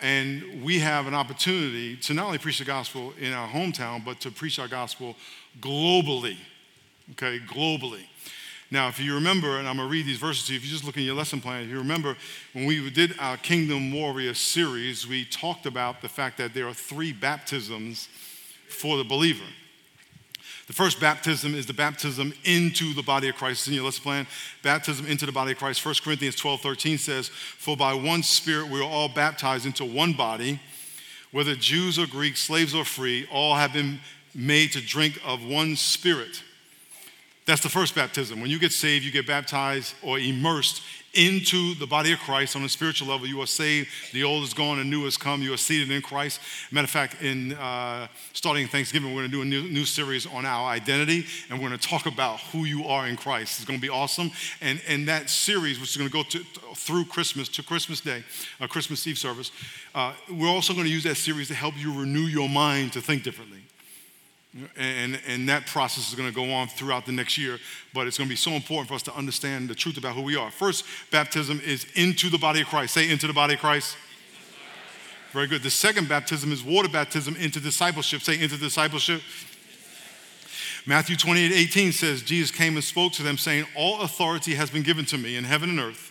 And 0.00 0.62
we 0.62 0.78
have 0.78 1.06
an 1.06 1.14
opportunity 1.14 1.96
to 1.96 2.14
not 2.14 2.26
only 2.26 2.38
preach 2.38 2.58
the 2.58 2.64
gospel 2.64 3.12
in 3.18 3.32
our 3.32 3.48
hometown, 3.48 4.04
but 4.04 4.20
to 4.20 4.30
preach 4.30 4.58
our 4.58 4.68
gospel 4.68 5.16
globally. 5.60 6.36
Okay, 7.12 7.40
globally. 7.40 8.04
Now, 8.72 8.86
if 8.86 9.00
you 9.00 9.14
remember, 9.14 9.58
and 9.58 9.68
I'm 9.68 9.76
going 9.76 9.88
to 9.88 9.92
read 9.92 10.06
these 10.06 10.18
verses 10.18 10.46
to 10.46 10.52
you, 10.52 10.58
if 10.58 10.64
you 10.64 10.70
just 10.70 10.84
look 10.84 10.96
in 10.96 11.02
your 11.02 11.16
lesson 11.16 11.40
plan, 11.40 11.64
if 11.64 11.68
you 11.70 11.78
remember 11.78 12.16
when 12.52 12.66
we 12.66 12.88
did 12.90 13.18
our 13.18 13.36
Kingdom 13.36 13.92
Warrior 13.92 14.34
series, 14.34 15.08
we 15.08 15.24
talked 15.24 15.66
about 15.66 16.02
the 16.02 16.08
fact 16.08 16.38
that 16.38 16.54
there 16.54 16.68
are 16.68 16.74
three 16.74 17.12
baptisms 17.12 18.08
for 18.68 18.96
the 18.96 19.02
believer. 19.02 19.44
The 20.68 20.72
first 20.72 21.00
baptism 21.00 21.56
is 21.56 21.66
the 21.66 21.74
baptism 21.74 22.32
into 22.44 22.94
the 22.94 23.02
body 23.02 23.28
of 23.28 23.34
Christ. 23.34 23.62
It's 23.62 23.68
in 23.68 23.74
your 23.74 23.84
lesson 23.86 24.04
plan. 24.04 24.26
Baptism 24.62 25.04
into 25.04 25.26
the 25.26 25.32
body 25.32 25.50
of 25.50 25.58
Christ. 25.58 25.84
1 25.84 25.96
Corinthians 26.04 26.36
12 26.36 26.60
13 26.60 26.96
says, 26.96 27.26
For 27.28 27.76
by 27.76 27.92
one 27.92 28.22
Spirit 28.22 28.68
we 28.68 28.78
are 28.78 28.88
all 28.88 29.08
baptized 29.08 29.66
into 29.66 29.84
one 29.84 30.12
body, 30.12 30.60
whether 31.32 31.56
Jews 31.56 31.98
or 31.98 32.06
Greeks, 32.06 32.40
slaves 32.40 32.72
or 32.72 32.84
free, 32.84 33.26
all 33.32 33.56
have 33.56 33.72
been 33.72 33.98
made 34.32 34.70
to 34.72 34.80
drink 34.80 35.20
of 35.26 35.44
one 35.44 35.74
Spirit. 35.74 36.44
That's 37.50 37.62
the 37.62 37.68
first 37.68 37.96
baptism. 37.96 38.40
When 38.40 38.48
you 38.48 38.60
get 38.60 38.70
saved, 38.70 39.04
you 39.04 39.10
get 39.10 39.26
baptized 39.26 39.96
or 40.02 40.20
immersed 40.20 40.84
into 41.14 41.74
the 41.74 41.86
body 41.86 42.12
of 42.12 42.20
Christ 42.20 42.54
on 42.54 42.62
a 42.62 42.68
spiritual 42.68 43.08
level. 43.08 43.26
You 43.26 43.42
are 43.42 43.46
saved. 43.48 43.88
The 44.12 44.22
old 44.22 44.44
is 44.44 44.54
gone 44.54 44.78
and 44.78 44.88
new 44.88 45.02
has 45.02 45.16
come. 45.16 45.42
You 45.42 45.52
are 45.52 45.56
seated 45.56 45.90
in 45.90 46.00
Christ. 46.00 46.40
Matter 46.70 46.84
of 46.84 46.90
fact, 46.90 47.20
in 47.20 47.54
uh, 47.54 48.06
starting 48.34 48.68
Thanksgiving, 48.68 49.12
we're 49.12 49.22
going 49.22 49.32
to 49.32 49.36
do 49.36 49.42
a 49.42 49.44
new, 49.44 49.68
new, 49.68 49.84
series 49.84 50.26
on 50.26 50.46
our 50.46 50.68
identity, 50.68 51.26
and 51.48 51.58
we're 51.58 51.66
going 51.66 51.76
to 51.76 51.88
talk 51.88 52.06
about 52.06 52.38
who 52.52 52.66
you 52.66 52.84
are 52.86 53.08
in 53.08 53.16
Christ. 53.16 53.58
It's 53.58 53.64
going 53.64 53.80
to 53.80 53.84
be 53.84 53.90
awesome. 53.90 54.30
And, 54.60 54.80
and 54.86 55.08
that 55.08 55.28
series, 55.28 55.80
which 55.80 55.90
is 55.90 55.96
going 55.96 56.08
to 56.08 56.12
go 56.12 56.22
to, 56.22 56.74
through 56.76 57.06
Christmas 57.06 57.48
to 57.48 57.64
Christmas 57.64 58.00
Day, 58.00 58.22
a 58.60 58.68
Christmas 58.68 59.04
Eve 59.08 59.18
service, 59.18 59.50
uh, 59.92 60.12
we're 60.30 60.46
also 60.46 60.72
going 60.72 60.86
to 60.86 60.92
use 60.92 61.02
that 61.02 61.16
series 61.16 61.48
to 61.48 61.54
help 61.54 61.76
you 61.76 61.98
renew 61.98 62.28
your 62.28 62.48
mind 62.48 62.92
to 62.92 63.00
think 63.00 63.24
differently. 63.24 63.64
And, 64.76 65.20
and 65.28 65.48
that 65.48 65.66
process 65.66 66.08
is 66.08 66.14
going 66.16 66.28
to 66.28 66.34
go 66.34 66.52
on 66.52 66.66
throughout 66.66 67.06
the 67.06 67.12
next 67.12 67.38
year, 67.38 67.58
but 67.94 68.08
it's 68.08 68.18
going 68.18 68.26
to 68.26 68.32
be 68.32 68.36
so 68.36 68.50
important 68.50 68.88
for 68.88 68.94
us 68.94 69.02
to 69.02 69.14
understand 69.14 69.68
the 69.68 69.76
truth 69.76 69.96
about 69.96 70.16
who 70.16 70.22
we 70.22 70.34
are. 70.34 70.50
First, 70.50 70.84
baptism 71.12 71.60
is 71.64 71.86
into 71.94 72.28
the 72.28 72.38
body 72.38 72.62
of 72.62 72.66
Christ. 72.66 72.94
Say, 72.94 73.10
into 73.10 73.28
the 73.28 73.32
body 73.32 73.54
of 73.54 73.60
Christ. 73.60 73.96
Very 75.32 75.46
good. 75.46 75.62
The 75.62 75.70
second 75.70 76.08
baptism 76.08 76.50
is 76.50 76.64
water 76.64 76.88
baptism 76.88 77.36
into 77.36 77.60
discipleship. 77.60 78.22
Say, 78.22 78.42
into 78.42 78.56
discipleship. 78.56 79.22
Matthew 80.86 81.14
28 81.14 81.52
18 81.52 81.92
says, 81.92 82.22
Jesus 82.22 82.50
came 82.50 82.74
and 82.74 82.82
spoke 82.82 83.12
to 83.12 83.22
them, 83.22 83.38
saying, 83.38 83.66
All 83.76 84.00
authority 84.00 84.54
has 84.54 84.70
been 84.70 84.82
given 84.82 85.04
to 85.06 85.18
me 85.18 85.36
in 85.36 85.44
heaven 85.44 85.70
and 85.70 85.78
earth. 85.78 86.10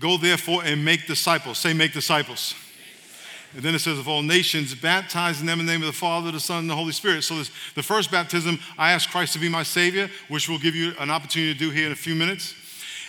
Go 0.00 0.16
therefore 0.16 0.62
and 0.64 0.84
make 0.84 1.06
disciples. 1.06 1.58
Say, 1.58 1.74
make 1.74 1.92
disciples. 1.92 2.54
And 3.54 3.62
then 3.62 3.74
it 3.74 3.78
says, 3.78 3.98
of 3.98 4.08
all 4.08 4.22
nations, 4.22 4.74
baptizing 4.74 5.46
them 5.46 5.60
in 5.60 5.66
the 5.66 5.72
name 5.72 5.80
of 5.80 5.86
the 5.86 5.92
Father, 5.92 6.30
the 6.30 6.40
Son, 6.40 6.60
and 6.60 6.70
the 6.70 6.76
Holy 6.76 6.92
Spirit. 6.92 7.22
So 7.22 7.36
this, 7.36 7.50
the 7.74 7.82
first 7.82 8.10
baptism, 8.10 8.58
I 8.76 8.92
ask 8.92 9.10
Christ 9.10 9.32
to 9.32 9.38
be 9.38 9.48
my 9.48 9.62
Savior, 9.62 10.10
which 10.28 10.48
we'll 10.48 10.58
give 10.58 10.74
you 10.74 10.92
an 10.98 11.10
opportunity 11.10 11.54
to 11.54 11.58
do 11.58 11.70
here 11.70 11.86
in 11.86 11.92
a 11.92 11.96
few 11.96 12.14
minutes. 12.14 12.54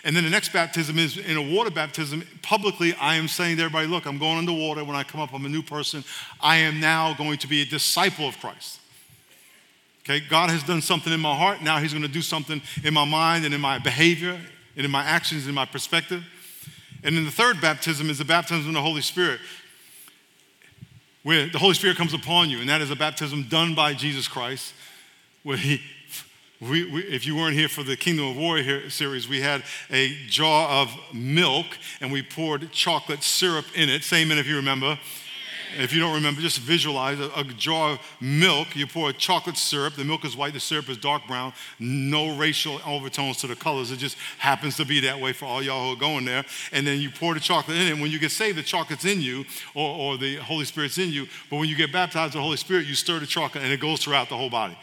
And 0.06 0.16
then 0.16 0.24
the 0.24 0.30
next 0.30 0.54
baptism 0.54 0.98
is 0.98 1.18
in 1.18 1.36
a 1.36 1.42
water 1.42 1.70
baptism. 1.70 2.24
Publicly, 2.42 2.94
I 2.94 3.16
am 3.16 3.28
saying 3.28 3.58
to 3.58 3.64
everybody, 3.64 3.88
look, 3.88 4.06
I'm 4.06 4.18
going 4.18 4.38
underwater. 4.38 4.86
When 4.86 4.96
I 4.96 5.04
come 5.04 5.20
up, 5.20 5.34
I'm 5.34 5.46
a 5.46 5.50
new 5.50 5.62
person. 5.62 6.06
I 6.40 6.58
am 6.58 6.80
now 6.80 7.14
going 7.16 7.38
to 7.40 7.48
be 7.48 7.62
a 7.62 7.66
disciple 7.66 8.28
of 8.28 8.40
Christ. 8.40 8.80
Okay, 10.04 10.22
God 10.22 10.50
has 10.50 10.64
done 10.64 10.82
something 10.82 11.12
in 11.12 11.20
my 11.20 11.36
heart. 11.36 11.62
Now 11.62 11.80
He's 11.80 11.92
going 11.92 12.04
to 12.04 12.08
do 12.08 12.22
something 12.22 12.62
in 12.84 12.94
my 12.94 13.04
mind 13.04 13.44
and 13.44 13.54
in 13.54 13.60
my 13.60 13.78
behavior 13.78 14.40
and 14.78 14.86
in 14.86 14.90
my 14.90 15.04
actions 15.04 15.42
and 15.42 15.50
in 15.50 15.56
my 15.56 15.66
perspective. 15.66 16.24
And 17.04 17.16
then 17.16 17.26
the 17.26 17.32
third 17.32 17.62
baptism 17.62 18.10
is 18.10 18.18
the 18.18 18.26
baptism 18.26 18.70
of 18.70 18.74
the 18.74 18.82
Holy 18.82 19.02
Spirit 19.02 19.40
where 21.24 21.48
the 21.48 21.60
Holy 21.60 21.74
Spirit 21.74 21.98
comes 21.98 22.14
upon 22.14 22.50
you, 22.50 22.60
and 22.60 22.70
that 22.70 22.82
is 22.82 22.92
a 22.92 22.96
baptism 22.96 23.44
done 23.44 23.76
by 23.76 23.94
Jesus 23.94 24.28
Christ, 24.28 24.74
where 25.44 25.58
he 25.58 25.82
we, 26.62 26.84
we, 26.92 27.04
if 27.04 27.26
you 27.26 27.38
weren't 27.38 27.54
here 27.54 27.70
for 27.70 27.84
the 27.84 27.96
Kingdom 27.96 28.28
of 28.28 28.36
Warrior 28.36 28.90
series, 28.90 29.30
we 29.30 29.40
had 29.40 29.64
a 29.90 30.14
jar 30.28 30.68
of 30.68 30.94
milk 31.14 31.66
and 32.02 32.12
we 32.12 32.22
poured 32.22 32.70
chocolate 32.74 33.24
syrup 33.24 33.66
in 33.76 33.88
it. 33.88 34.04
Same 34.04 34.30
in 34.30 34.38
if 34.38 34.46
you 34.46 34.58
remember. 34.58 35.00
If 35.78 35.94
you 35.94 36.00
don't 36.00 36.14
remember, 36.16 36.42
just 36.42 36.60
visualize 36.60 37.20
a, 37.20 37.30
a, 37.36 37.44
jar 37.44 37.92
of 37.92 38.00
milk. 38.20 38.76
You 38.76 38.88
pour 38.88 39.10
a 39.10 39.14
chocolate 39.14 39.58
syrup. 39.58 39.96
The 39.96 40.04
milk 40.04 40.26
is 40.26 40.36
white, 40.36 40.54
the 40.54 40.60
syrup 40.60 40.90
is 40.90 40.98
dark 40.98 41.28
brown. 41.28 41.54
No 41.80 42.36
racial 42.36 42.80
overtones 42.86 43.38
to 43.38 43.48
the 43.48 43.56
colors. 43.56 43.92
It 43.92 43.98
just 43.98 44.18
happens 44.38 44.78
to 44.78 44.86
be 44.86 45.00
that 45.02 45.20
way 45.20 45.34
for 45.34 45.46
all 45.46 45.62
y'all 45.62 45.88
who 45.88 45.94
are 45.94 46.00
going 46.00 46.26
there. 46.26 46.46
And 46.72 46.86
then 46.88 47.00
you 47.00 47.10
pour 47.10 47.34
the 47.34 47.40
chocolate 47.40 47.78
in 47.78 47.88
it. 47.88 48.02
When 48.02 48.12
you 48.12 48.20
get 48.20 48.32
saved, 48.32 48.58
the 48.58 48.64
chocolate's 48.64 49.06
in 49.06 49.22
you, 49.22 49.46
or, 49.76 49.96
or 49.96 50.18
the 50.18 50.38
Holy 50.38 50.66
Spirit's 50.66 50.98
in 50.98 51.12
you. 51.12 51.28
But 51.50 51.58
when 51.58 51.70
you 51.70 51.76
get 51.76 51.92
baptized 51.92 52.34
with 52.34 52.40
the 52.40 52.44
Holy 52.44 52.58
Spirit, 52.58 52.86
you 52.86 52.96
stir 52.96 53.20
the 53.20 53.28
chocolate 53.28 53.64
and 53.64 53.72
it 53.72 53.80
goes 53.80 54.02
throughout 54.02 54.30
the 54.30 54.38
whole 54.38 54.50
body, 54.50 54.78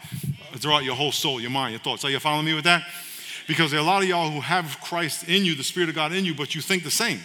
throughout 0.55 0.83
your 0.83 0.95
whole 0.95 1.11
soul, 1.11 1.41
your 1.41 1.51
mind, 1.51 1.71
your 1.73 1.81
thoughts. 1.81 2.05
Are 2.05 2.09
you 2.09 2.19
following 2.19 2.45
me 2.45 2.53
with 2.53 2.65
that? 2.65 2.83
Because 3.47 3.71
there 3.71 3.79
are 3.79 3.83
a 3.83 3.85
lot 3.85 4.03
of 4.03 4.09
y'all 4.09 4.29
who 4.29 4.41
have 4.41 4.79
Christ 4.81 5.27
in 5.27 5.45
you, 5.45 5.55
the 5.55 5.63
Spirit 5.63 5.89
of 5.89 5.95
God 5.95 6.11
in 6.11 6.25
you, 6.25 6.35
but 6.35 6.53
you 6.53 6.61
think 6.61 6.83
the 6.83 6.91
same 6.91 7.19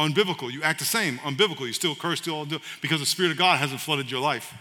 unbiblical. 0.00 0.50
You 0.50 0.62
act 0.62 0.78
the 0.78 0.84
same, 0.84 1.18
unbiblical. 1.18 1.66
You 1.66 1.72
still 1.72 1.94
curse, 1.94 2.20
still 2.20 2.44
do 2.44 2.58
because 2.80 3.00
the 3.00 3.06
Spirit 3.06 3.32
of 3.32 3.38
God 3.38 3.58
hasn't 3.58 3.80
flooded 3.80 4.10
your 4.10 4.20
life, 4.20 4.52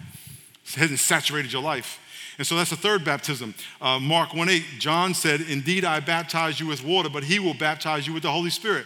hasn't 0.75 0.99
saturated 0.99 1.53
your 1.53 1.63
life. 1.63 1.99
And 2.37 2.47
so 2.47 2.55
that's 2.55 2.69
the 2.69 2.75
third 2.77 3.03
baptism. 3.03 3.53
Uh, 3.81 3.99
Mark 3.99 4.33
1 4.33 4.49
8, 4.49 4.63
John 4.79 5.13
said, 5.13 5.41
Indeed, 5.41 5.83
I 5.85 5.99
baptize 5.99 6.59
you 6.59 6.67
with 6.67 6.83
water, 6.83 7.09
but 7.09 7.23
he 7.23 7.39
will 7.39 7.53
baptize 7.53 8.07
you 8.07 8.13
with 8.13 8.23
the 8.23 8.31
Holy 8.31 8.49
Spirit. 8.49 8.85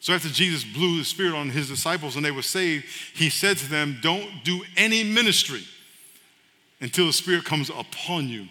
So 0.00 0.14
after 0.14 0.28
Jesus 0.28 0.64
blew 0.64 0.98
the 0.98 1.04
Spirit 1.04 1.34
on 1.34 1.50
his 1.50 1.68
disciples 1.68 2.16
and 2.16 2.24
they 2.24 2.30
were 2.30 2.42
saved, 2.42 2.86
he 3.14 3.28
said 3.28 3.58
to 3.58 3.68
them, 3.68 3.98
Don't 4.00 4.42
do 4.44 4.62
any 4.76 5.04
ministry 5.04 5.62
until 6.80 7.06
the 7.06 7.12
Spirit 7.12 7.44
comes 7.44 7.68
upon 7.68 8.28
you. 8.28 8.46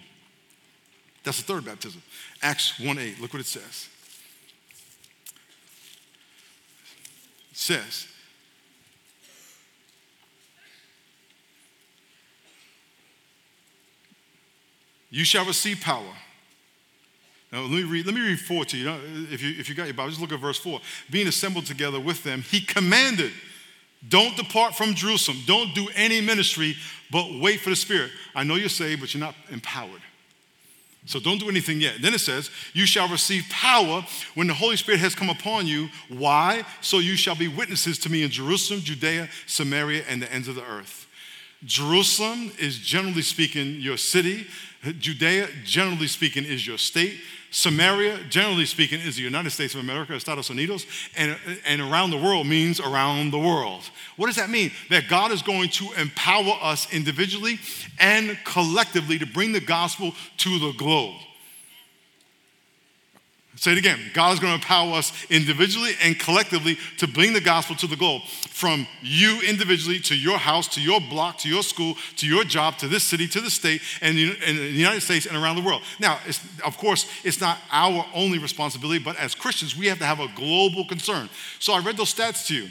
That's 1.24 1.38
the 1.38 1.52
third 1.52 1.64
baptism. 1.64 2.02
Acts 2.42 2.78
1 2.78 2.98
8, 2.98 3.20
look 3.20 3.32
what 3.32 3.40
it 3.40 3.46
says. 3.46 3.89
Says. 7.60 8.06
You 15.10 15.24
shall 15.24 15.44
receive 15.44 15.80
power. 15.80 16.12
Now, 17.52 17.62
let 17.62 17.70
me 17.70 17.82
read, 17.82 18.06
let 18.06 18.14
me 18.14 18.20
read 18.20 18.38
four 18.38 18.64
to 18.64 18.76
you. 18.76 18.90
If, 19.30 19.42
you. 19.42 19.50
if 19.58 19.68
you 19.68 19.74
got 19.74 19.86
your 19.86 19.94
Bible, 19.94 20.10
just 20.10 20.20
look 20.20 20.32
at 20.32 20.38
verse 20.38 20.58
four. 20.58 20.80
Being 21.10 21.26
assembled 21.26 21.66
together 21.66 21.98
with 21.98 22.22
them, 22.22 22.42
he 22.42 22.60
commanded, 22.60 23.32
don't 24.08 24.36
depart 24.36 24.76
from 24.76 24.94
Jerusalem. 24.94 25.38
Don't 25.46 25.74
do 25.74 25.88
any 25.96 26.20
ministry, 26.20 26.76
but 27.10 27.26
wait 27.40 27.60
for 27.60 27.70
the 27.70 27.76
Spirit. 27.76 28.12
I 28.34 28.44
know 28.44 28.54
you're 28.54 28.68
saved, 28.68 29.00
but 29.00 29.12
you're 29.12 29.20
not 29.20 29.34
empowered. 29.50 30.00
So 31.06 31.18
don't 31.18 31.38
do 31.38 31.48
anything 31.48 31.80
yet. 31.80 31.96
Then 32.00 32.14
it 32.14 32.20
says, 32.20 32.50
You 32.72 32.86
shall 32.86 33.08
receive 33.08 33.44
power 33.50 34.04
when 34.34 34.46
the 34.46 34.54
Holy 34.54 34.76
Spirit 34.76 35.00
has 35.00 35.14
come 35.14 35.30
upon 35.30 35.66
you. 35.66 35.88
Why? 36.08 36.64
So 36.82 36.98
you 36.98 37.16
shall 37.16 37.34
be 37.34 37.48
witnesses 37.48 37.98
to 38.00 38.10
me 38.10 38.22
in 38.22 38.30
Jerusalem, 38.30 38.80
Judea, 38.80 39.28
Samaria, 39.46 40.04
and 40.08 40.20
the 40.20 40.32
ends 40.32 40.46
of 40.46 40.56
the 40.56 40.64
earth. 40.64 41.08
Jerusalem 41.64 42.52
is 42.58 42.78
generally 42.78 43.22
speaking 43.22 43.80
your 43.80 43.96
city. 43.96 44.46
Judea, 44.82 45.48
generally 45.64 46.06
speaking, 46.06 46.44
is 46.44 46.66
your 46.66 46.78
state. 46.78 47.20
Samaria, 47.50 48.18
generally 48.28 48.64
speaking, 48.64 49.00
is 49.00 49.16
the 49.16 49.22
United 49.22 49.50
States 49.50 49.74
of 49.74 49.80
America, 49.80 50.14
Estados 50.14 50.48
Unidos, 50.48 50.86
and, 51.16 51.36
and 51.66 51.80
around 51.80 52.10
the 52.10 52.16
world 52.16 52.46
means 52.46 52.78
around 52.78 53.32
the 53.32 53.38
world. 53.38 53.82
What 54.16 54.26
does 54.26 54.36
that 54.36 54.50
mean? 54.50 54.70
That 54.88 55.08
God 55.08 55.32
is 55.32 55.42
going 55.42 55.70
to 55.70 55.90
empower 56.00 56.54
us 56.62 56.92
individually 56.92 57.58
and 57.98 58.38
collectively 58.44 59.18
to 59.18 59.26
bring 59.26 59.52
the 59.52 59.60
gospel 59.60 60.14
to 60.38 60.58
the 60.60 60.72
globe. 60.72 61.20
Say 63.60 63.72
it 63.72 63.78
again. 63.78 64.00
God 64.14 64.32
is 64.32 64.40
going 64.40 64.52
to 64.52 64.54
empower 64.54 64.94
us 64.94 65.12
individually 65.28 65.92
and 66.02 66.18
collectively 66.18 66.78
to 66.96 67.06
bring 67.06 67.34
the 67.34 67.42
gospel 67.42 67.76
to 67.76 67.86
the 67.86 67.94
globe. 67.94 68.22
From 68.24 68.86
you 69.02 69.42
individually 69.46 69.98
to 70.00 70.16
your 70.16 70.38
house, 70.38 70.66
to 70.68 70.80
your 70.80 70.98
block, 70.98 71.36
to 71.40 71.48
your 71.50 71.62
school, 71.62 71.94
to 72.16 72.26
your 72.26 72.42
job, 72.44 72.78
to 72.78 72.88
this 72.88 73.04
city, 73.04 73.28
to 73.28 73.38
the 73.38 73.50
state, 73.50 73.82
and 74.00 74.16
in 74.18 74.56
the 74.56 74.62
United 74.62 75.02
States 75.02 75.26
and 75.26 75.36
around 75.36 75.56
the 75.56 75.62
world. 75.62 75.82
Now, 75.98 76.20
of 76.64 76.78
course, 76.78 77.04
it's 77.22 77.38
not 77.38 77.58
our 77.70 78.06
only 78.14 78.38
responsibility, 78.38 78.98
but 78.98 79.16
as 79.16 79.34
Christians, 79.34 79.76
we 79.76 79.88
have 79.88 79.98
to 79.98 80.06
have 80.06 80.20
a 80.20 80.28
global 80.34 80.86
concern. 80.86 81.28
So 81.58 81.74
I 81.74 81.80
read 81.80 81.98
those 81.98 82.14
stats 82.14 82.46
to 82.46 82.54
you. 82.54 82.70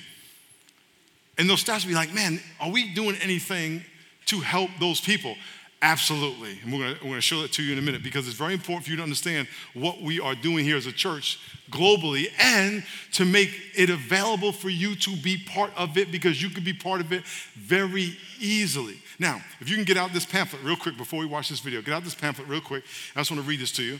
And 1.37 1.47
those 1.47 1.63
stats 1.63 1.85
would 1.85 1.89
be 1.89 1.93
like, 1.93 2.15
man, 2.15 2.39
are 2.59 2.71
we 2.71 2.95
doing 2.95 3.15
anything 3.21 3.83
to 4.25 4.39
help 4.39 4.71
those 4.79 4.99
people? 4.99 5.35
Absolutely. 5.81 6.59
And 6.61 6.73
we're 6.73 6.79
going, 6.79 6.95
to, 6.97 7.07
we're 7.07 7.15
to 7.15 7.21
show 7.21 7.41
that 7.41 7.53
to 7.53 7.63
you 7.63 7.71
in 7.71 7.79
a 7.79 7.81
minute 7.81 8.03
because 8.03 8.27
it's 8.27 8.35
very 8.35 8.53
important 8.53 8.83
for 8.83 8.91
you 8.91 8.97
to 8.97 9.03
understand 9.03 9.47
what 9.73 10.01
we 10.01 10.19
are 10.19 10.35
doing 10.35 10.65
here 10.65 10.75
as 10.75 10.85
a 10.85 10.91
church 10.91 11.39
globally 11.71 12.27
and 12.37 12.83
to 13.13 13.23
make 13.23 13.57
it 13.77 13.89
available 13.89 14.51
for 14.51 14.69
you 14.69 14.93
to 14.95 15.15
be 15.17 15.37
part 15.37 15.71
of 15.77 15.97
it 15.97 16.11
because 16.11 16.41
you 16.41 16.49
could 16.49 16.65
be 16.65 16.73
part 16.73 16.99
of 16.99 17.13
it 17.13 17.23
very 17.55 18.17
easily. 18.41 18.97
Now, 19.19 19.41
if 19.61 19.69
you 19.69 19.75
can 19.75 19.85
get 19.85 19.95
out 19.95 20.11
this 20.11 20.25
pamphlet 20.25 20.63
real 20.63 20.75
quick 20.75 20.97
before 20.97 21.19
we 21.19 21.25
watch 21.25 21.47
this 21.47 21.61
video, 21.61 21.81
get 21.81 21.93
out 21.93 22.03
this 22.03 22.15
pamphlet 22.15 22.49
real 22.49 22.61
quick. 22.61 22.83
I 23.15 23.21
just 23.21 23.31
want 23.31 23.41
to 23.41 23.47
read 23.47 23.61
this 23.61 23.71
to 23.73 23.83
you. 23.83 23.99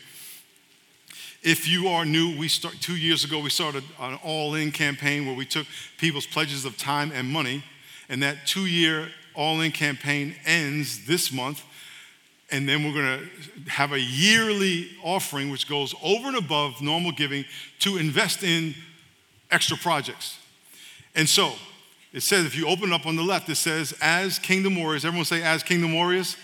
If 1.41 1.65
you 1.65 1.87
are 1.87 2.03
new, 2.03 2.37
we 2.37 2.49
start 2.49 2.75
two 2.81 2.97
years 2.97 3.23
ago, 3.23 3.39
we 3.39 3.49
started 3.49 3.85
an 4.01 4.19
all-in 4.21 4.73
campaign 4.73 5.25
where 5.25 5.35
we 5.35 5.45
took 5.45 5.65
people's 5.97 6.25
pledges 6.25 6.65
of 6.65 6.77
time 6.77 7.13
and 7.13 7.29
money, 7.29 7.63
and 8.09 8.21
that 8.21 8.45
two-year 8.45 9.07
all-in 9.35 9.71
campaign 9.71 10.35
ends 10.45 11.05
this 11.05 11.31
month 11.31 11.63
and 12.51 12.67
then 12.67 12.83
we're 12.83 12.93
going 12.93 13.19
to 13.19 13.69
have 13.69 13.91
a 13.91 13.99
yearly 13.99 14.89
offering 15.03 15.49
which 15.49 15.67
goes 15.67 15.93
over 16.03 16.27
and 16.27 16.37
above 16.37 16.81
normal 16.81 17.11
giving 17.11 17.45
to 17.79 17.97
invest 17.97 18.43
in 18.43 18.73
extra 19.51 19.77
projects. 19.77 20.39
And 21.15 21.27
so 21.27 21.53
it 22.11 22.21
says, 22.21 22.45
if 22.45 22.55
you 22.55 22.67
open 22.67 22.91
up 22.91 23.05
on 23.05 23.15
the 23.15 23.23
left, 23.23 23.49
it 23.49 23.55
says, 23.55 23.93
as 24.01 24.39
kingdom 24.39 24.75
warriors, 24.75 25.05
everyone 25.05 25.25
say, 25.25 25.43
as 25.43 25.61
kingdom 25.61 25.93
warriors. 25.93 26.37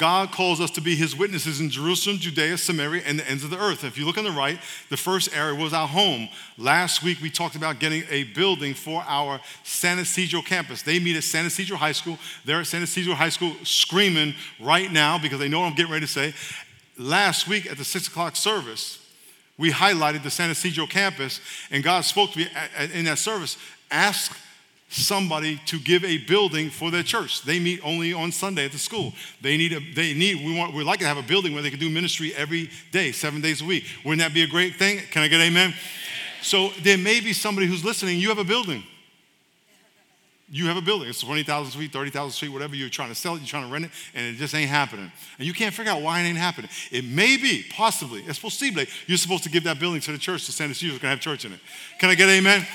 God 0.00 0.32
calls 0.32 0.62
us 0.62 0.70
to 0.70 0.80
be 0.80 0.96
his 0.96 1.14
witnesses 1.14 1.60
in 1.60 1.68
Jerusalem, 1.68 2.16
Judea, 2.16 2.56
Samaria, 2.56 3.02
and 3.04 3.18
the 3.18 3.30
ends 3.30 3.44
of 3.44 3.50
the 3.50 3.58
earth. 3.58 3.84
If 3.84 3.98
you 3.98 4.06
look 4.06 4.16
on 4.16 4.24
the 4.24 4.30
right, 4.30 4.58
the 4.88 4.96
first 4.96 5.36
area 5.36 5.54
was 5.54 5.74
our 5.74 5.86
home. 5.86 6.30
Last 6.56 7.02
week, 7.02 7.18
we 7.20 7.28
talked 7.28 7.54
about 7.54 7.80
getting 7.80 8.04
a 8.08 8.24
building 8.24 8.72
for 8.72 9.04
our 9.06 9.40
San 9.62 9.98
Ysidro 9.98 10.40
campus. 10.40 10.80
They 10.80 10.98
meet 11.00 11.16
at 11.16 11.24
San 11.24 11.44
Ysidro 11.44 11.76
High 11.76 11.92
School. 11.92 12.18
They're 12.46 12.60
at 12.60 12.66
San 12.66 12.82
Ysidro 12.82 13.12
High 13.12 13.28
School 13.28 13.52
screaming 13.62 14.32
right 14.58 14.90
now 14.90 15.18
because 15.18 15.38
they 15.38 15.50
know 15.50 15.60
what 15.60 15.66
I'm 15.66 15.74
getting 15.74 15.92
ready 15.92 16.06
to 16.06 16.10
say. 16.10 16.32
Last 16.96 17.46
week 17.46 17.70
at 17.70 17.76
the 17.76 17.84
six 17.84 18.08
o'clock 18.08 18.36
service, 18.36 19.06
we 19.58 19.70
highlighted 19.70 20.22
the 20.22 20.30
San 20.30 20.48
Ysidro 20.48 20.86
campus, 20.86 21.42
and 21.70 21.84
God 21.84 22.06
spoke 22.06 22.30
to 22.30 22.38
me 22.38 22.48
in 22.94 23.04
that 23.04 23.18
service. 23.18 23.58
Ask 23.90 24.34
somebody 24.90 25.60
to 25.66 25.78
give 25.78 26.04
a 26.04 26.18
building 26.18 26.68
for 26.68 26.90
their 26.90 27.02
church. 27.02 27.42
They 27.42 27.58
meet 27.60 27.80
only 27.84 28.12
on 28.12 28.32
Sunday 28.32 28.64
at 28.64 28.72
the 28.72 28.78
school. 28.78 29.12
They 29.40 29.56
need 29.56 29.72
a, 29.72 29.80
they 29.94 30.14
need, 30.14 30.44
we 30.44 30.56
want, 30.56 30.74
we'd 30.74 30.84
like 30.84 30.98
to 30.98 31.06
have 31.06 31.16
a 31.16 31.22
building 31.22 31.54
where 31.54 31.62
they 31.62 31.70
can 31.70 31.78
do 31.78 31.88
ministry 31.88 32.34
every 32.34 32.70
day, 32.90 33.12
seven 33.12 33.40
days 33.40 33.62
a 33.62 33.64
week. 33.64 33.84
Wouldn't 34.04 34.20
that 34.20 34.34
be 34.34 34.42
a 34.42 34.48
great 34.48 34.76
thing? 34.76 35.00
Can 35.10 35.22
I 35.22 35.28
get 35.28 35.40
amen? 35.40 35.74
So 36.42 36.70
there 36.82 36.98
may 36.98 37.20
be 37.20 37.32
somebody 37.32 37.66
who's 37.66 37.84
listening, 37.84 38.18
you 38.18 38.28
have 38.28 38.38
a 38.38 38.44
building. 38.44 38.82
You 40.52 40.66
have 40.66 40.76
a 40.76 40.82
building. 40.82 41.08
It's 41.08 41.20
20,000 41.20 41.78
feet, 41.78 41.92
30,000 41.92 42.36
feet, 42.40 42.52
whatever 42.52 42.74
you're 42.74 42.88
trying 42.88 43.10
to 43.10 43.14
sell 43.14 43.36
it, 43.36 43.38
you're 43.38 43.46
trying 43.46 43.66
to 43.66 43.72
rent 43.72 43.84
it, 43.84 43.92
and 44.14 44.34
it 44.34 44.38
just 44.38 44.52
ain't 44.52 44.68
happening. 44.68 45.12
And 45.38 45.46
you 45.46 45.52
can't 45.52 45.72
figure 45.72 45.92
out 45.92 46.02
why 46.02 46.20
it 46.20 46.24
ain't 46.24 46.36
happening. 46.36 46.68
It 46.90 47.04
may 47.04 47.36
be, 47.36 47.64
possibly, 47.70 48.22
it's 48.22 48.40
possible 48.40 48.82
you're 49.06 49.16
supposed 49.16 49.44
to 49.44 49.50
give 49.50 49.62
that 49.64 49.78
building 49.78 50.00
to 50.00 50.10
the 50.10 50.18
church 50.18 50.46
to 50.46 50.52
send 50.52 50.72
it 50.72 50.74
to 50.78 50.86
you. 50.86 50.92
It's 50.92 51.00
going 51.00 51.10
to 51.10 51.16
have 51.16 51.20
church 51.20 51.44
in 51.44 51.52
it. 51.52 51.60
Can 52.00 52.10
I 52.10 52.16
get 52.16 52.28
amen? 52.28 52.66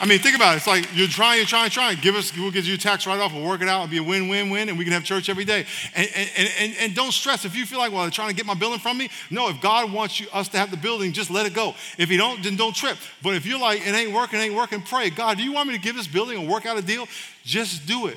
I 0.00 0.06
mean, 0.06 0.18
think 0.18 0.34
about 0.34 0.54
it. 0.54 0.58
It's 0.58 0.66
like 0.66 0.88
you're 0.94 1.08
trying, 1.08 1.36
you're 1.36 1.46
trying, 1.46 1.68
trying. 1.68 1.98
Give 1.98 2.14
us, 2.14 2.34
we'll 2.34 2.50
give 2.50 2.66
you 2.66 2.74
a 2.74 2.78
tax 2.78 3.06
write 3.06 3.20
off, 3.20 3.34
we'll 3.34 3.46
work 3.46 3.60
it 3.60 3.68
out, 3.68 3.82
it'll 3.82 3.90
be 3.90 3.98
a 3.98 4.02
win 4.02 4.28
win 4.28 4.48
win, 4.48 4.70
and 4.70 4.78
we 4.78 4.84
can 4.84 4.94
have 4.94 5.04
church 5.04 5.28
every 5.28 5.44
day. 5.44 5.66
And, 5.94 6.08
and, 6.14 6.50
and, 6.58 6.74
and 6.80 6.94
don't 6.94 7.12
stress 7.12 7.44
if 7.44 7.54
you 7.54 7.66
feel 7.66 7.78
like, 7.78 7.92
well, 7.92 8.02
they're 8.02 8.10
trying 8.10 8.30
to 8.30 8.34
get 8.34 8.46
my 8.46 8.54
building 8.54 8.78
from 8.78 8.96
me. 8.96 9.10
No, 9.30 9.50
if 9.50 9.60
God 9.60 9.92
wants 9.92 10.18
you, 10.18 10.26
us 10.32 10.48
to 10.48 10.58
have 10.58 10.70
the 10.70 10.78
building, 10.78 11.12
just 11.12 11.30
let 11.30 11.44
it 11.44 11.52
go. 11.52 11.74
If 11.98 12.10
you 12.10 12.16
don't, 12.16 12.42
then 12.42 12.56
don't 12.56 12.74
trip. 12.74 12.96
But 13.22 13.34
if 13.34 13.44
you're 13.44 13.60
like, 13.60 13.86
it 13.86 13.94
ain't 13.94 14.14
working, 14.14 14.40
it 14.40 14.44
ain't 14.44 14.54
working, 14.54 14.80
pray. 14.80 15.10
God, 15.10 15.36
do 15.36 15.42
you 15.42 15.52
want 15.52 15.68
me 15.68 15.76
to 15.76 15.80
give 15.80 15.96
this 15.96 16.08
building 16.08 16.38
and 16.38 16.48
work 16.48 16.64
out 16.64 16.78
a 16.78 16.82
deal? 16.82 17.06
Just 17.44 17.86
do 17.86 18.06
it. 18.06 18.16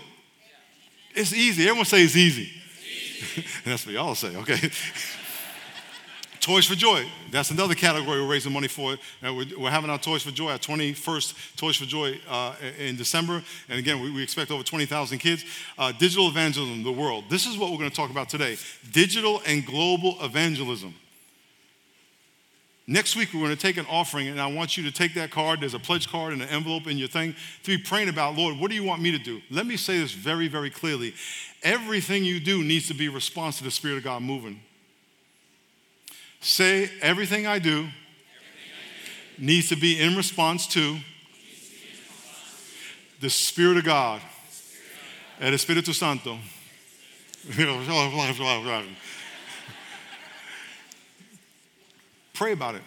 It's 1.14 1.34
easy. 1.34 1.64
Everyone 1.64 1.86
say 1.86 2.04
it's 2.04 2.16
easy. 2.16 2.50
It's 2.50 3.38
easy. 3.38 3.48
That's 3.66 3.86
what 3.86 3.94
y'all 3.94 4.16
say, 4.16 4.36
okay? 4.38 4.72
Toys 6.44 6.66
for 6.66 6.76
Joy. 6.76 7.06
That's 7.32 7.52
another 7.52 7.74
category 7.74 8.22
we're 8.22 8.28
raising 8.28 8.52
money 8.52 8.68
for. 8.68 8.98
Uh, 9.26 9.34
we're, 9.34 9.46
we're, 9.58 9.70
having 9.70 9.90
our 9.90 9.98
Toys 9.98 10.24
for 10.24 10.32
Joy, 10.32 10.52
our 10.52 10.58
21st 10.58 11.56
Toys 11.56 11.78
for 11.78 11.86
Joy 11.86 12.20
uh, 12.30 12.54
in 12.78 12.98
December. 12.98 13.42
And 13.70 13.80
again, 13.80 14.02
we, 14.02 14.12
we 14.12 14.22
expect 14.22 14.52
over 14.52 14.62
20,000 14.62 15.20
kids. 15.20 15.46
Uh, 15.78 15.94
digital 15.94 16.28
evangelism, 16.28 16.84
the 16.84 16.92
world. 16.92 17.24
This 17.30 17.46
is 17.46 17.58
what 17.58 17.72
we're 17.72 17.78
going 17.78 17.90
to 17.90 17.96
talk 17.96 18.12
about 18.12 18.28
today 18.28 18.58
digital 18.92 19.42
and 19.48 19.66
global 19.66 20.18
evangelism. 20.22 20.94
Next 22.88 23.16
week, 23.16 23.34
we're 23.34 23.40
going 23.40 23.56
to 23.56 23.62
take 23.62 23.78
an 23.78 23.86
offering, 23.90 24.28
and 24.28 24.42
I 24.42 24.48
want 24.48 24.76
you 24.76 24.84
to 24.84 24.92
take 24.92 25.14
that 25.14 25.32
card. 25.32 25.62
There's 25.62 25.74
a 25.74 25.80
pledge 25.80 26.10
card 26.10 26.34
and 26.34 26.42
an 26.42 26.50
envelope 26.50 26.88
in 26.88 26.98
your 26.98 27.08
thing 27.08 27.36
to 27.64 27.78
be 27.78 27.82
praying 27.82 28.10
about, 28.10 28.36
Lord, 28.36 28.60
what 28.60 28.70
do 28.70 28.76
you 28.76 28.84
want 28.84 29.02
me 29.02 29.12
to 29.12 29.18
do? 29.18 29.40
Let 29.50 29.66
me 29.66 29.78
say 29.78 29.98
this 29.98 30.12
very, 30.12 30.50
very 30.50 30.70
clearly. 30.70 31.14
Everything 31.64 32.26
you 32.26 32.42
do 32.42 32.66
needs 32.66 32.90
to 32.90 32.94
be 32.94 33.08
response 33.08 33.60
to 33.60 33.64
the 33.64 33.72
Spirit 33.72 34.00
of 34.00 34.04
God 34.04 34.22
moving. 34.22 34.60
Say, 36.44 36.92
everything 37.02 37.48
I 37.48 37.58
do 37.58 37.88
needs 39.38 39.70
to 39.70 39.78
be 39.78 39.98
in 39.98 40.18
response 40.18 40.68
to 40.68 40.98
the 43.22 43.30
Spirit 43.30 43.78
of 43.78 43.86
God, 43.86 44.22
el 45.40 45.54
Espíritu 45.54 45.94
Santo. 45.94 46.38
Pray 52.34 52.52
about 52.52 52.76
it. 52.76 52.82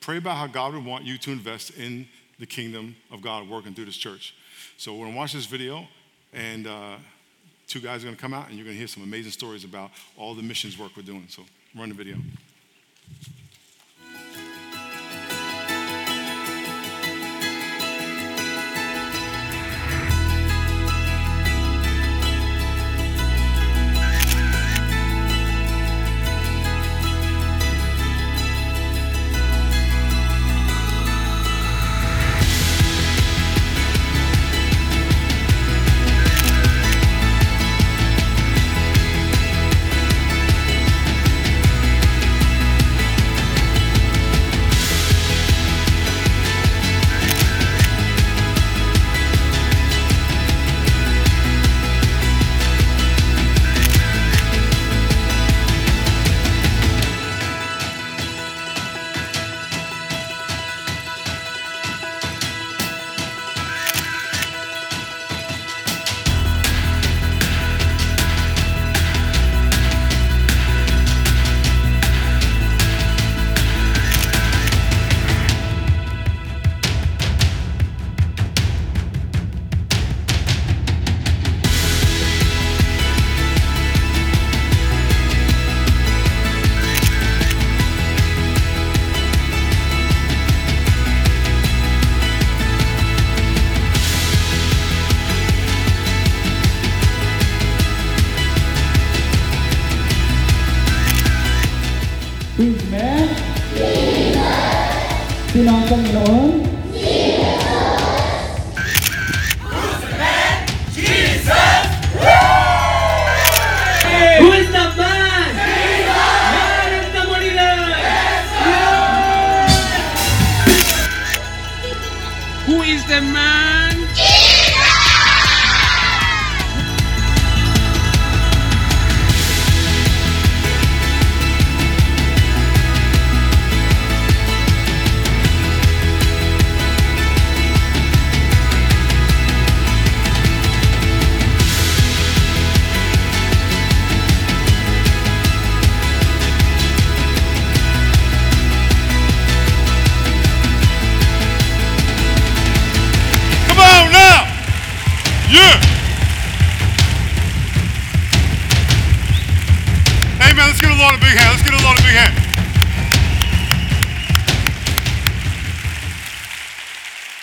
Pray 0.00 0.18
about 0.18 0.36
how 0.36 0.46
God 0.46 0.74
would 0.74 0.84
want 0.84 1.04
you 1.04 1.18
to 1.18 1.32
invest 1.32 1.70
in 1.70 2.06
the 2.38 2.46
kingdom 2.46 2.94
of 3.10 3.20
God 3.20 3.48
working 3.48 3.74
through 3.74 3.86
this 3.86 3.96
church. 3.96 4.32
So 4.76 4.94
we're 4.94 5.06
gonna 5.06 5.16
watch 5.16 5.32
this 5.32 5.46
video, 5.46 5.88
and 6.32 6.68
uh, 6.68 6.96
two 7.66 7.80
guys 7.80 8.04
are 8.04 8.06
gonna 8.06 8.16
come 8.16 8.32
out, 8.32 8.48
and 8.48 8.56
you're 8.56 8.64
gonna 8.64 8.76
hear 8.76 8.86
some 8.86 9.02
amazing 9.02 9.32
stories 9.32 9.64
about 9.64 9.90
all 10.16 10.36
the 10.36 10.42
missions 10.42 10.78
work 10.78 10.92
we're 10.96 11.02
doing. 11.02 11.26
So 11.28 11.42
run 11.74 11.88
the 11.88 11.96
video. 11.96 12.16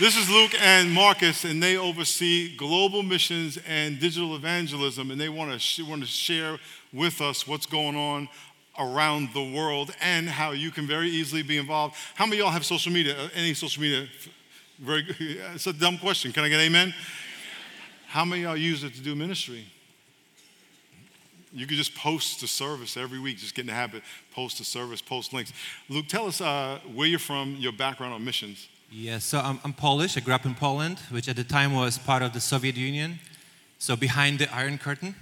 This 0.02 0.18
is 0.18 0.32
Luke 0.32 0.56
and 0.60 0.92
Marcus, 0.92 1.46
and 1.46 1.62
they 1.62 1.78
oversee 1.78 2.58
global 2.58 3.04
missions 3.04 3.60
and 3.68 4.00
digital 4.00 4.36
evangelism, 4.36 5.12
and 5.12 5.22
they 5.22 5.30
want 5.30 5.52
to 5.52 5.60
sh- 5.60 5.82
want 5.82 6.02
to 6.02 6.08
share 6.08 6.58
with 6.92 7.22
us 7.22 7.48
what's 7.48 7.68
going 7.68 7.96
on 7.96 8.28
around 8.80 9.30
the 9.36 9.44
world 9.44 9.94
and 10.02 10.28
how 10.28 10.54
you 10.54 10.72
can 10.72 10.88
very 10.88 11.08
easily 11.08 11.44
be 11.44 11.56
involved. 11.60 11.94
How 12.16 12.26
many 12.26 12.38
of 12.38 12.46
y'all 12.46 12.52
have 12.52 12.66
social 12.66 12.92
media? 12.92 13.16
Uh, 13.16 13.30
Any 13.36 13.54
social 13.54 13.80
media? 13.80 14.08
Very. 14.80 15.06
It's 15.54 15.68
a 15.68 15.74
dumb 15.74 16.00
question. 16.00 16.32
Can 16.32 16.46
I 16.46 16.50
get 16.50 16.62
amen? 16.62 16.96
How 18.08 18.26
many 18.26 18.42
of 18.42 18.48
y'all 18.48 18.58
use 18.58 18.84
it 18.84 18.96
to 18.96 19.02
do 19.02 19.14
ministry? 19.14 19.68
You 21.54 21.68
could 21.68 21.78
just 21.78 21.94
post 21.94 22.42
the 22.42 22.48
service 22.48 22.98
every 22.98 23.20
week. 23.20 23.38
Just 23.38 23.54
get 23.54 23.62
in 23.62 23.68
the 23.68 23.74
habit. 23.74 24.02
Post 24.34 24.58
the 24.58 24.64
service. 24.66 25.00
Post 25.00 25.32
links. 25.32 25.54
Luke, 25.90 26.08
tell 26.08 26.26
us 26.26 26.42
uh, 26.42 26.80
where 26.92 27.06
you're 27.06 27.20
from. 27.20 27.56
Your 27.60 27.72
background 27.72 28.16
on 28.16 28.26
missions. 28.26 28.68
Yes, 28.93 29.23
so 29.23 29.39
I'm, 29.39 29.58
I'm 29.63 29.71
Polish. 29.71 30.17
I 30.17 30.19
grew 30.19 30.34
up 30.34 30.45
in 30.45 30.54
Poland, 30.54 30.99
which 31.12 31.30
at 31.30 31.38
the 31.38 31.45
time 31.45 31.73
was 31.73 31.97
part 31.97 32.21
of 32.21 32.34
the 32.34 32.41
Soviet 32.41 32.75
Union, 32.75 33.19
so 33.80 33.95
behind 33.95 34.39
the 34.39 34.54
Iron 34.54 34.77
Curtain. 34.77 35.15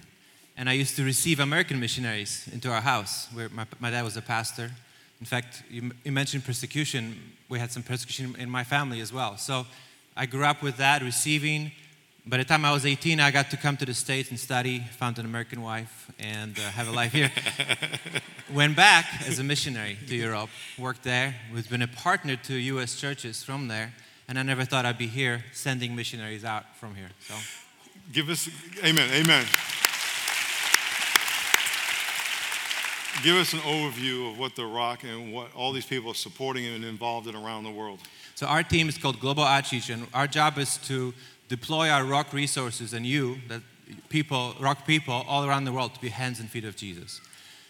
And 0.58 0.68
I 0.68 0.74
used 0.74 0.96
to 0.96 1.04
receive 1.04 1.40
American 1.40 1.80
missionaries 1.80 2.50
into 2.52 2.72
our 2.72 2.82
house, 2.82 3.28
where 3.32 3.48
my, 3.50 3.68
my 3.80 3.92
dad 3.92 4.04
was 4.04 4.18
a 4.18 4.24
pastor. 4.24 4.72
In 5.20 5.28
fact, 5.28 5.62
you, 5.70 5.92
you 6.04 6.12
mentioned 6.12 6.46
persecution. 6.46 7.16
We 7.48 7.60
had 7.60 7.72
some 7.72 7.84
persecution 7.84 8.36
in 8.40 8.50
my 8.50 8.64
family 8.64 9.02
as 9.02 9.14
well. 9.14 9.38
So 9.38 9.68
I 10.18 10.26
grew 10.26 10.46
up 10.46 10.64
with 10.64 10.78
that, 10.78 11.04
receiving. 11.04 11.72
By 12.26 12.38
the 12.38 12.44
time 12.44 12.66
I 12.66 12.72
was 12.72 12.86
18, 12.86 13.20
I 13.20 13.32
got 13.32 13.50
to 13.52 13.58
come 13.58 13.78
to 13.78 13.86
the 13.86 13.94
States 13.94 14.30
and 14.30 14.40
study, 14.40 14.80
found 14.80 15.18
an 15.20 15.26
American 15.26 15.62
wife, 15.62 16.12
and 16.20 16.58
uh, 16.60 16.62
have 16.62 16.88
a 16.88 16.92
life 16.92 17.14
here. 17.14 17.32
Went 18.54 18.76
back 18.76 19.06
as 19.26 19.40
a 19.40 19.44
missionary 19.44 19.98
to 20.08 20.16
Europe, 20.16 20.50
worked 20.78 21.04
there, 21.04 21.36
was 21.54 21.68
been 21.68 21.82
a 21.82 21.88
partner 21.88 22.36
to 22.36 22.54
U.S. 22.54 23.00
churches 23.00 23.44
from 23.44 23.68
there, 23.68 23.94
and 24.28 24.38
I 24.38 24.44
never 24.44 24.66
thought 24.66 24.86
I'd 24.86 24.98
be 24.98 25.08
here 25.08 25.46
sending 25.54 25.96
missionaries 25.96 26.44
out 26.44 26.66
from 26.78 26.94
here. 26.96 27.10
So, 27.28 27.36
Give 28.12 28.30
us, 28.30 28.50
amen, 28.84 29.10
amen. 29.12 29.46
Give 33.24 33.36
us 33.36 33.54
an 33.54 33.60
overview 33.60 34.32
of 34.32 34.40
what 34.40 34.56
the 34.56 34.66
Rock 34.66 35.04
and 35.04 35.34
what 35.34 35.54
all 35.56 35.72
these 35.74 35.86
people 35.86 36.12
are 36.12 36.16
supporting 36.16 36.66
and 36.66 36.84
involved 36.84 37.28
in 37.28 37.36
around 37.36 37.64
the 37.64 37.72
world. 37.72 38.00
so 38.36 38.46
our 38.46 38.64
team 38.64 38.90
is 38.90 38.98
called 38.98 39.20
Global 39.20 39.44
Outreach, 39.44 39.90
and 39.90 40.08
our 40.14 40.28
job 40.28 40.58
is 40.58 40.78
to 40.88 41.14
deploy 41.50 41.90
our 41.90 42.06
rock 42.06 42.32
resources 42.32 42.94
and 42.94 43.06
you, 43.06 43.40
that 43.50 43.62
people, 44.08 44.56
rock 44.60 44.86
people, 44.86 45.26
all 45.28 45.46
around 45.46 45.66
the 45.66 45.74
world 45.74 45.94
to 45.96 46.00
be 46.00 46.10
hands 46.10 46.40
and 46.40 46.50
feet 46.50 46.64
of 46.64 46.76
Jesus. 46.78 47.20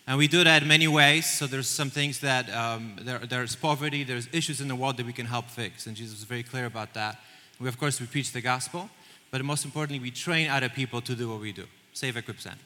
And 0.05 0.17
we 0.17 0.27
do 0.27 0.43
that 0.43 0.61
in 0.61 0.67
many 0.67 0.87
ways. 0.87 1.25
So 1.25 1.47
there's 1.47 1.67
some 1.67 1.89
things 1.89 2.19
that 2.19 2.53
um, 2.53 2.97
there, 3.01 3.19
there's 3.19 3.55
poverty, 3.55 4.03
there's 4.03 4.27
issues 4.33 4.59
in 4.59 4.67
the 4.67 4.75
world 4.75 4.97
that 4.97 5.05
we 5.05 5.13
can 5.13 5.25
help 5.25 5.49
fix, 5.49 5.87
and 5.87 5.95
Jesus 5.95 6.19
was 6.19 6.25
very 6.25 6.43
clear 6.43 6.65
about 6.65 6.93
that. 6.93 7.17
We 7.59 7.67
of 7.67 7.77
course 7.77 7.99
we 7.99 8.07
preach 8.07 8.31
the 8.31 8.41
gospel, 8.41 8.89
but 9.31 9.43
most 9.43 9.65
importantly 9.65 9.99
we 9.99 10.11
train 10.11 10.49
other 10.49 10.69
people 10.69 11.01
to 11.01 11.15
do 11.15 11.29
what 11.29 11.39
we 11.39 11.51
do. 11.51 11.65
Save, 11.93 12.17
equip, 12.17 12.39
send. 12.39 12.57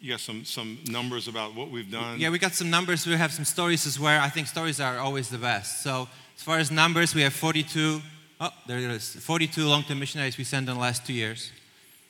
You 0.00 0.10
got 0.10 0.20
some, 0.20 0.44
some 0.44 0.78
numbers 0.88 1.28
about 1.28 1.54
what 1.54 1.70
we've 1.70 1.90
done. 1.90 2.20
Yeah, 2.20 2.30
we 2.30 2.38
got 2.38 2.52
some 2.52 2.70
numbers. 2.70 3.06
We 3.06 3.14
have 3.14 3.32
some 3.32 3.44
stories 3.44 3.86
as 3.86 3.98
well. 3.98 4.22
I 4.22 4.28
think 4.28 4.48
stories 4.48 4.80
are 4.80 4.98
always 4.98 5.30
the 5.30 5.38
best. 5.38 5.82
So 5.82 6.08
as 6.36 6.42
far 6.42 6.58
as 6.58 6.70
numbers, 6.70 7.14
we 7.14 7.22
have 7.22 7.32
42. 7.32 8.02
Oh, 8.44 8.50
there 8.66 8.76
it 8.78 8.90
is. 8.90 9.16
42 9.16 9.66
long-term 9.66 9.98
missionaries 9.98 10.36
we 10.36 10.44
sent 10.44 10.68
in 10.68 10.74
the 10.74 10.80
last 10.80 11.06
two 11.06 11.14
years. 11.14 11.50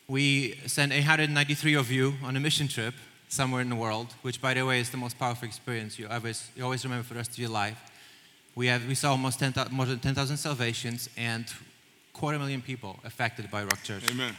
We 0.08 0.58
sent 0.66 0.90
893 0.92 1.74
of 1.74 1.92
you 1.92 2.14
on 2.24 2.36
a 2.36 2.40
mission 2.40 2.66
trip 2.66 2.92
somewhere 3.28 3.60
in 3.60 3.68
the 3.68 3.76
world, 3.76 4.08
which, 4.22 4.42
by 4.42 4.52
the 4.54 4.66
way, 4.66 4.80
is 4.80 4.90
the 4.90 4.96
most 4.96 5.16
powerful 5.16 5.46
experience 5.46 5.96
you 5.96 6.08
always, 6.08 6.50
you 6.56 6.64
always 6.64 6.82
remember 6.82 7.04
for 7.04 7.14
the 7.14 7.18
rest 7.18 7.30
of 7.30 7.38
your 7.38 7.50
life. 7.50 7.78
We, 8.56 8.66
have, 8.66 8.84
we 8.88 8.96
saw 8.96 9.12
almost 9.12 9.38
10, 9.38 9.54
more 9.70 9.86
than 9.86 10.00
10,000 10.00 10.36
salvations 10.36 11.08
and 11.16 11.46
quarter 12.12 12.36
million 12.36 12.62
people 12.62 12.98
affected 13.04 13.48
by 13.48 13.62
Rock 13.62 13.84
Church. 13.84 14.02
Amen. 14.10 14.34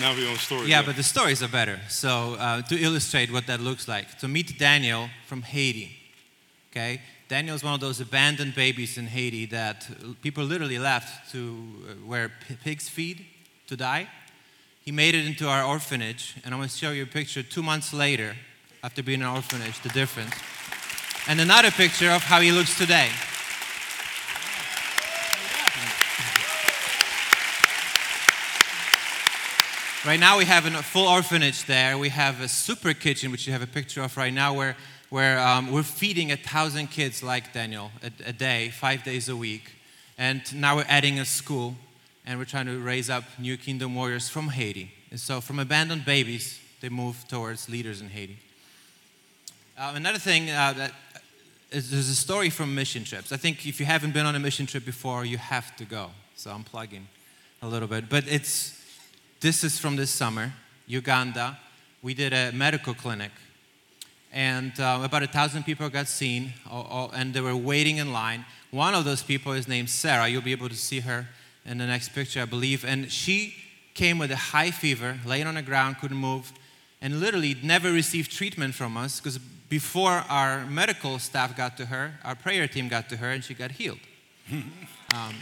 Now 0.00 0.16
we 0.16 0.28
own 0.28 0.36
stories. 0.36 0.68
Yeah, 0.68 0.82
but 0.82 0.96
the 0.96 1.04
stories 1.04 1.44
are 1.44 1.48
better. 1.48 1.78
So 1.88 2.34
uh, 2.40 2.62
to 2.62 2.76
illustrate 2.76 3.30
what 3.30 3.46
that 3.46 3.60
looks 3.60 3.86
like, 3.86 4.18
to 4.18 4.26
meet 4.26 4.58
Daniel 4.58 5.10
from 5.26 5.42
Haiti. 5.42 5.96
Okay, 6.72 7.00
Daniel 7.28 7.56
is 7.56 7.64
one 7.64 7.74
of 7.74 7.80
those 7.80 8.00
abandoned 8.00 8.54
babies 8.54 8.96
in 8.96 9.06
Haiti 9.06 9.46
that 9.46 9.88
people 10.22 10.44
literally 10.44 10.78
left 10.78 11.32
to 11.32 11.38
uh, 11.88 11.92
where 12.06 12.30
pigs 12.62 12.88
feed 12.88 13.26
to 13.66 13.76
die. 13.76 14.06
He 14.84 14.92
made 14.92 15.16
it 15.16 15.26
into 15.26 15.48
our 15.48 15.64
orphanage, 15.64 16.36
and 16.44 16.54
I'm 16.54 16.60
going 16.60 16.68
to 16.68 16.76
show 16.76 16.92
you 16.92 17.02
a 17.02 17.06
picture 17.06 17.42
two 17.42 17.64
months 17.64 17.92
later, 17.92 18.36
after 18.84 19.02
being 19.02 19.22
in 19.22 19.26
an 19.26 19.34
orphanage, 19.34 19.80
the 19.82 19.88
difference. 19.88 20.34
And 21.26 21.40
another 21.40 21.72
picture 21.72 22.10
of 22.10 22.22
how 22.22 22.40
he 22.40 22.52
looks 22.52 22.78
today. 22.78 23.08
Right 30.06 30.20
now, 30.20 30.38
we 30.38 30.44
have 30.44 30.66
a 30.66 30.82
full 30.84 31.08
orphanage 31.08 31.64
there. 31.64 31.98
We 31.98 32.10
have 32.10 32.40
a 32.40 32.46
super 32.46 32.94
kitchen, 32.94 33.32
which 33.32 33.48
you 33.48 33.52
have 33.52 33.62
a 33.62 33.66
picture 33.66 34.02
of 34.02 34.16
right 34.16 34.32
now, 34.32 34.54
where, 34.54 34.76
where 35.10 35.38
um, 35.38 35.70
we're 35.72 35.82
feeding 35.82 36.32
a 36.32 36.36
thousand 36.36 36.88
kids 36.88 37.22
like 37.22 37.52
Daniel 37.52 37.90
a, 38.02 38.28
a 38.28 38.32
day, 38.32 38.70
five 38.70 39.04
days 39.04 39.28
a 39.28 39.36
week. 39.36 39.72
And 40.18 40.42
now 40.54 40.76
we're 40.76 40.86
adding 40.88 41.18
a 41.18 41.24
school, 41.24 41.76
and 42.24 42.38
we're 42.38 42.46
trying 42.46 42.66
to 42.66 42.78
raise 42.78 43.10
up 43.10 43.24
new 43.38 43.56
kingdom 43.56 43.94
warriors 43.94 44.28
from 44.28 44.48
Haiti. 44.48 44.92
And 45.10 45.20
so, 45.20 45.40
from 45.40 45.58
abandoned 45.58 46.04
babies, 46.04 46.58
they 46.80 46.88
move 46.88 47.24
towards 47.28 47.68
leaders 47.68 48.00
in 48.00 48.08
Haiti. 48.08 48.38
Uh, 49.78 49.92
another 49.94 50.18
thing 50.18 50.50
uh, 50.50 50.72
that 50.72 50.92
is 51.70 51.90
there's 51.90 52.08
a 52.08 52.14
story 52.14 52.50
from 52.50 52.74
mission 52.74 53.04
trips. 53.04 53.32
I 53.32 53.36
think 53.36 53.66
if 53.66 53.78
you 53.78 53.86
haven't 53.86 54.14
been 54.14 54.26
on 54.26 54.34
a 54.34 54.38
mission 54.38 54.66
trip 54.66 54.84
before, 54.84 55.24
you 55.24 55.36
have 55.36 55.76
to 55.76 55.84
go. 55.84 56.10
So 56.34 56.50
I'm 56.50 56.64
plugging 56.64 57.08
a 57.62 57.68
little 57.68 57.88
bit, 57.88 58.08
but 58.08 58.24
it's 58.26 58.82
this 59.40 59.64
is 59.64 59.78
from 59.78 59.96
this 59.96 60.10
summer, 60.10 60.52
Uganda. 60.86 61.58
We 62.02 62.14
did 62.14 62.32
a 62.32 62.52
medical 62.52 62.94
clinic, 62.94 63.32
and 64.36 64.78
uh, 64.78 65.00
about 65.02 65.22
a 65.22 65.26
thousand 65.26 65.64
people 65.64 65.88
got 65.88 66.08
seen, 66.08 66.52
all, 66.70 66.86
all, 66.90 67.10
and 67.12 67.32
they 67.32 67.40
were 67.40 67.56
waiting 67.56 67.96
in 67.96 68.12
line. 68.12 68.44
One 68.70 68.94
of 68.94 69.06
those 69.06 69.22
people 69.22 69.52
is 69.52 69.66
named 69.66 69.88
Sarah. 69.88 70.28
You'll 70.28 70.42
be 70.42 70.52
able 70.52 70.68
to 70.68 70.76
see 70.76 71.00
her 71.00 71.26
in 71.64 71.78
the 71.78 71.86
next 71.86 72.10
picture, 72.10 72.42
I 72.42 72.44
believe. 72.44 72.84
And 72.84 73.10
she 73.10 73.54
came 73.94 74.18
with 74.18 74.30
a 74.30 74.36
high 74.36 74.70
fever, 74.70 75.18
laying 75.24 75.46
on 75.46 75.54
the 75.54 75.62
ground, 75.62 75.96
couldn't 76.00 76.18
move, 76.18 76.52
and 77.00 77.18
literally 77.18 77.56
never 77.62 77.90
received 77.90 78.30
treatment 78.30 78.74
from 78.74 78.98
us 78.98 79.20
because 79.20 79.38
before 79.70 80.22
our 80.28 80.66
medical 80.66 81.18
staff 81.18 81.56
got 81.56 81.78
to 81.78 81.86
her, 81.86 82.12
our 82.22 82.34
prayer 82.34 82.68
team 82.68 82.88
got 82.88 83.08
to 83.08 83.16
her, 83.16 83.30
and 83.30 83.42
she 83.42 83.54
got 83.54 83.70
healed. 83.72 84.00
um, 84.52 85.34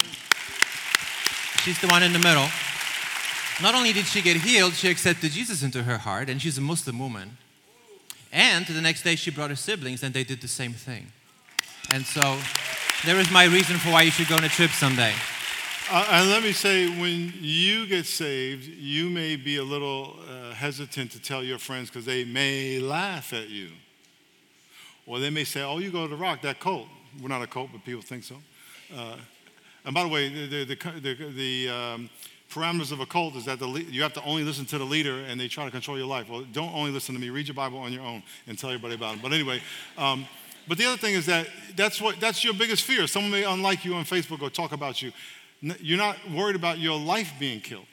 she's 1.65 1.81
the 1.81 1.89
one 1.89 2.05
in 2.05 2.13
the 2.13 2.21
middle. 2.21 2.47
Not 3.61 3.75
only 3.75 3.93
did 3.93 4.07
she 4.07 4.23
get 4.23 4.37
healed, 4.37 4.75
she 4.75 4.89
accepted 4.89 5.33
Jesus 5.33 5.65
into 5.65 5.83
her 5.83 5.99
heart, 5.99 6.31
and 6.31 6.41
she's 6.41 6.59
a 6.59 6.61
Muslim 6.61 7.01
woman. 7.01 7.39
And 8.35 8.67
the 8.67 8.81
next 8.81 9.03
day, 9.03 9.15
she 9.15 9.31
brought 9.31 9.51
her 9.51 9.57
siblings, 9.57 10.03
and 10.03 10.13
they 10.13 10.25
did 10.25 10.41
the 10.41 10.49
same 10.49 10.73
thing. 10.73 11.07
And 11.91 12.05
so, 12.05 12.37
there 13.07 13.21
is 13.21 13.31
my 13.31 13.45
reason 13.45 13.77
for 13.77 13.91
why 13.91 14.03
you 14.03 14.11
should 14.11 14.27
go 14.27 14.37
on 14.37 14.43
a 14.43 14.49
trip 14.49 14.73
someday. 14.73 15.15
Uh, 15.89 16.07
and 16.11 16.31
let 16.31 16.43
me 16.43 16.51
say, 16.51 16.89
when 17.01 17.33
you 17.41 17.87
get 17.87 18.07
saved, 18.07 18.65
you 18.65 19.09
may 19.09 19.37
be 19.37 19.59
a 19.59 19.63
little 19.63 20.17
uh, 20.29 20.53
hesitant 20.53 21.13
to 21.13 21.23
tell 21.23 21.45
your 21.45 21.59
friends 21.59 21.91
because 21.91 22.05
they 22.05 22.25
may 22.25 22.81
laugh 22.81 23.33
at 23.33 23.51
you. 23.51 23.69
Or 25.07 25.21
they 25.21 25.31
may 25.31 25.45
say, 25.45 25.63
oh, 25.63 25.79
you 25.79 25.93
go 25.93 26.03
to 26.03 26.09
the 26.09 26.17
rock, 26.17 26.43
that 26.43 26.59
cult. 26.59 26.89
We're 27.23 27.29
not 27.29 27.43
a 27.43 27.47
cult, 27.47 27.71
but 27.71 27.85
people 27.85 28.03
think 28.03 28.25
so. 28.25 28.37
Uh, 28.97 29.17
and 29.85 29.95
by 29.95 30.03
the 30.03 30.09
way, 30.09 30.29
the, 30.29 30.65
the, 30.65 30.75
the, 30.75 31.15
the 31.37 31.69
um, 31.69 32.11
parameters 32.55 32.93
of 32.93 33.01
a 33.01 33.07
cult 33.07 33.35
is 33.35 33.45
that 33.47 33.59
the, 33.59 33.67
you 33.69 34.03
have 34.03 34.13
to 34.15 34.25
only 34.25 34.45
listen 34.45 34.65
to 34.67 34.79
the 34.79 34.85
leader 34.85 35.25
and 35.25 35.41
they 35.41 35.49
try 35.49 35.65
to 35.65 35.71
control 35.71 35.99
your 35.99 36.07
life. 36.07 36.29
Well, 36.29 36.45
don't 36.53 36.73
only 36.73 36.93
listen 36.93 37.15
to 37.15 37.21
me. 37.21 37.31
Read 37.31 37.49
your 37.49 37.55
Bible 37.55 37.79
on 37.79 37.93
your 37.93 38.03
own 38.03 38.23
and 38.47 38.59
tell 38.59 38.71
everybody 38.71 38.95
about 38.95 39.17
it. 39.17 39.23
But 39.23 39.33
anyway, 39.33 39.61
um, 39.99 40.27
but 40.69 40.79
the 40.79 40.87
other 40.87 40.97
thing 40.97 41.15
is 41.15 41.27
that 41.27 41.47
that's, 41.77 42.01
what, 42.01 42.21
that's 42.21 42.45
your 42.45 42.55
biggest 42.55 42.85
fear. 42.85 43.07
Someone 43.07 43.33
may 43.33 43.45
unlike 43.45 43.85
you 43.85 43.95
on 43.95 44.05
Facebook 44.05 44.41
or 44.41 44.51
talk 44.51 44.73
about 44.73 45.03
you. 45.03 45.13
You're 45.61 45.99
not 45.99 46.17
worried 46.31 46.57
about 46.57 46.79
your 46.79 46.99
life 46.99 47.33
being 47.39 47.61
killed. 47.61 47.87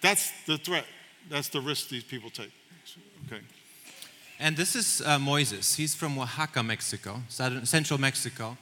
That's 0.00 0.30
the 0.46 0.58
threat. 0.58 0.86
That's 1.28 1.48
the 1.48 1.60
risk 1.60 1.88
these 1.88 2.04
people 2.04 2.30
take. 2.30 2.52
Okay. 3.26 3.42
And 4.38 4.56
this 4.56 4.76
is 4.76 5.02
uh, 5.04 5.18
Moises. 5.18 5.76
He's 5.76 5.94
from 5.94 6.18
Oaxaca, 6.18 6.62
Mexico, 6.62 7.22
southern, 7.28 7.66
central 7.66 7.98
Mexico. 7.98 8.58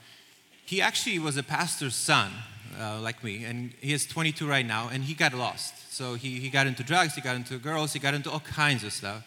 He 0.65 0.81
actually 0.81 1.19
was 1.19 1.37
a 1.37 1.43
pastor's 1.43 1.97
son, 1.97 2.31
uh, 2.81 3.01
like 3.01 3.23
me, 3.23 3.45
and 3.45 3.73
he 3.81 3.93
is 3.93 4.07
22 4.07 4.49
right 4.49 4.67
now, 4.67 4.89
and 4.93 5.05
he 5.05 5.15
got 5.15 5.35
lost. 5.35 5.93
So 5.93 6.15
he, 6.15 6.41
he 6.41 6.49
got 6.49 6.67
into 6.67 6.83
drugs, 6.83 7.15
he 7.15 7.21
got 7.21 7.37
into 7.37 7.59
girls, 7.59 7.93
he 7.93 7.99
got 7.99 8.15
into 8.15 8.31
all 8.31 8.41
kinds 8.41 8.85
of 8.85 8.93
stuff. 8.93 9.27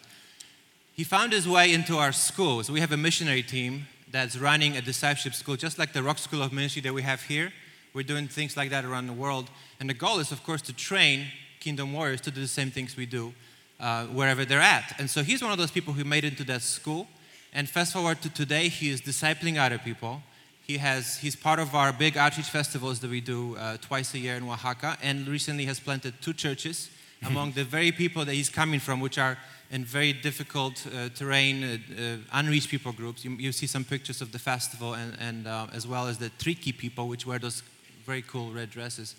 He 0.93 1.03
found 1.03 1.33
his 1.33 1.47
way 1.47 1.73
into 1.73 1.97
our 1.97 2.11
school. 2.11 2.63
So 2.63 2.71
we 2.71 2.79
have 2.79 2.91
a 2.91 2.97
missionary 2.97 3.43
team 3.43 3.87
that's 4.11 4.37
running 4.37 4.77
a 4.77 4.81
discipleship 4.81 5.33
school, 5.33 5.57
just 5.57 5.77
like 5.77 5.91
the 5.91 6.01
Rock 6.01 6.17
School 6.17 6.41
of 6.41 6.53
Ministry 6.53 6.81
that 6.83 6.93
we 6.93 7.01
have 7.01 7.21
here. 7.23 7.51
We're 7.93 8.03
doing 8.03 8.27
things 8.27 8.55
like 8.55 8.69
that 8.69 8.85
around 8.85 9.07
the 9.07 9.13
world. 9.13 9.49
And 9.79 9.89
the 9.89 9.93
goal 9.93 10.19
is, 10.19 10.31
of 10.31 10.43
course, 10.43 10.61
to 10.63 10.73
train 10.73 11.27
kingdom 11.59 11.93
warriors 11.93 12.21
to 12.21 12.31
do 12.31 12.41
the 12.41 12.47
same 12.47 12.71
things 12.71 12.95
we 12.95 13.05
do 13.05 13.33
uh, 13.79 14.05
wherever 14.05 14.45
they're 14.45 14.59
at. 14.59 14.95
And 14.99 15.09
so 15.09 15.23
he's 15.23 15.41
one 15.41 15.51
of 15.51 15.57
those 15.57 15.71
people 15.71 15.93
who 15.93 16.03
made 16.03 16.23
it 16.23 16.33
into 16.33 16.43
that 16.45 16.61
school. 16.61 17.07
And 17.53 17.69
fast 17.69 17.93
forward 17.93 18.21
to 18.21 18.29
today, 18.29 18.69
he 18.69 18.89
is 18.89 19.01
discipling 19.01 19.57
other 19.57 19.77
people, 19.77 20.21
He 20.65 20.77
has, 20.77 21.17
he's 21.17 21.35
part 21.35 21.59
of 21.59 21.75
our 21.75 21.93
big 21.93 22.17
outreach 22.17 22.49
festivals 22.49 22.99
that 23.01 23.11
we 23.11 23.21
do 23.21 23.55
uh, 23.55 23.77
twice 23.81 24.15
a 24.15 24.17
year 24.17 24.35
in 24.35 24.49
Oaxaca, 24.49 24.97
and 25.03 25.27
recently 25.27 25.65
has 25.65 25.79
planted 25.79 26.15
two 26.21 26.33
churches 26.33 26.89
among 27.25 27.51
the 27.51 27.63
very 27.63 27.91
people 27.91 28.25
that 28.25 28.33
he's 28.33 28.49
coming 28.49 28.79
from, 28.79 28.99
which 28.99 29.19
are 29.19 29.37
in 29.69 29.85
very 29.85 30.11
difficult 30.11 30.87
uh, 30.87 31.09
terrain, 31.09 31.63
uh, 31.63 32.01
uh, 32.01 32.17
unreached 32.33 32.69
people 32.69 32.91
groups. 32.91 33.23
You, 33.23 33.31
you, 33.31 33.51
see 33.51 33.67
some 33.67 33.83
pictures 33.83 34.21
of 34.21 34.31
the 34.31 34.39
festival, 34.39 34.95
and, 34.95 35.15
and 35.19 35.47
uh, 35.47 35.67
as 35.71 35.85
well 35.85 36.07
as 36.07 36.17
the 36.17 36.31
Triqui 36.39 36.75
people, 36.75 37.07
which 37.07 37.27
wear 37.27 37.37
those 37.37 37.61
very 38.03 38.23
cool 38.23 38.51
red 38.51 38.71
dresses. 38.71 39.15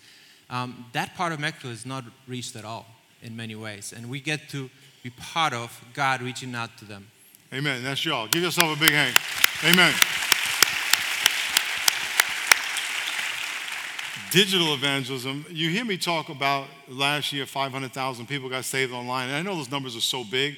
Um, 0.49 0.85
that 0.91 1.15
part 1.15 1.31
of 1.31 1.39
Mexico 1.39 1.69
is 1.69 1.85
not 1.85 2.03
reached 2.27 2.57
at 2.57 2.65
all 2.65 2.85
in 3.23 3.37
many 3.37 3.55
ways, 3.55 3.93
and 3.95 4.09
we 4.09 4.19
get 4.19 4.49
to 4.49 4.69
be 5.01 5.11
part 5.11 5.53
of 5.53 5.81
God 5.93 6.21
reaching 6.21 6.53
out 6.55 6.77
to 6.79 6.85
them. 6.85 7.07
Amen. 7.53 7.83
That's 7.83 8.03
y'all. 8.03 8.27
Give 8.27 8.43
yourself 8.43 8.75
a 8.75 8.79
big 8.79 8.91
hand. 8.91 9.15
Amen. 9.63 9.93
Digital 14.31 14.73
evangelism, 14.73 15.45
you 15.49 15.69
hear 15.69 15.85
me 15.85 15.97
talk 15.97 16.29
about 16.29 16.67
last 16.87 17.33
year 17.33 17.45
500,000 17.45 18.27
people 18.27 18.49
got 18.49 18.65
saved 18.65 18.93
online. 18.93 19.29
And 19.29 19.37
I 19.37 19.41
know 19.41 19.55
those 19.55 19.71
numbers 19.71 19.95
are 19.95 20.01
so 20.01 20.23
big, 20.23 20.57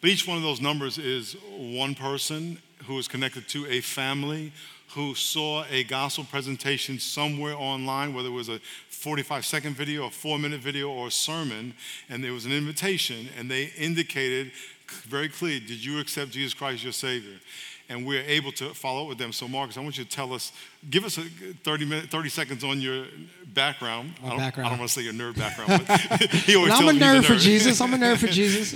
but 0.00 0.10
each 0.10 0.26
one 0.26 0.36
of 0.36 0.42
those 0.42 0.60
numbers 0.60 0.98
is 0.98 1.36
one 1.56 1.94
person 1.94 2.58
who 2.84 2.98
is 2.98 3.08
connected 3.08 3.48
to 3.48 3.66
a 3.66 3.80
family 3.80 4.52
who 4.94 5.14
saw 5.14 5.64
a 5.70 5.84
gospel 5.84 6.24
presentation 6.24 6.98
somewhere 6.98 7.54
online, 7.54 8.14
whether 8.14 8.28
it 8.28 8.32
was 8.32 8.48
a 8.48 8.60
45 8.88 9.44
second 9.44 9.76
video, 9.76 10.06
a 10.06 10.10
four 10.10 10.38
minute 10.38 10.60
video, 10.60 10.90
or 10.90 11.08
a 11.08 11.10
sermon, 11.10 11.74
and 12.08 12.24
there 12.24 12.32
was 12.32 12.46
an 12.46 12.52
invitation, 12.52 13.28
and 13.38 13.50
they 13.50 13.72
indicated 13.76 14.52
very 15.08 15.28
clearly, 15.28 15.60
Did 15.60 15.84
you 15.84 15.98
accept 16.00 16.30
Jesus 16.30 16.54
Christ 16.54 16.82
your 16.82 16.92
Savior? 16.92 17.38
And 17.88 18.06
we're 18.06 18.22
able 18.22 18.52
to 18.52 18.74
follow 18.74 19.02
up 19.02 19.08
with 19.08 19.18
them. 19.18 19.32
So, 19.32 19.46
Marcus, 19.46 19.76
I 19.76 19.80
want 19.80 19.96
you 19.96 20.04
to 20.04 20.10
tell 20.10 20.32
us, 20.32 20.52
give 20.90 21.04
us 21.04 21.18
a 21.18 21.22
30, 21.22 21.84
minute, 21.84 22.10
30 22.10 22.28
seconds 22.28 22.64
on 22.64 22.80
your 22.80 23.06
background. 23.54 24.14
I, 24.24 24.28
don't, 24.28 24.38
background. 24.38 24.66
I 24.66 24.70
don't 24.70 24.78
want 24.78 24.90
to 24.90 24.94
say 24.94 25.02
your 25.02 25.12
nerd 25.12 25.36
background, 25.38 25.84
but 25.86 26.00
he 26.30 26.56
always 26.56 26.72
I'm 26.72 26.80
tells 26.80 26.96
a 26.96 26.98
nerd, 26.98 27.18
a 27.20 27.22
for. 27.22 27.36
Jesus. 27.36 27.80
I'm 27.80 27.94
a 27.94 27.96
nerd 27.96 28.18
for 28.18 28.26
Jesus. 28.28 28.74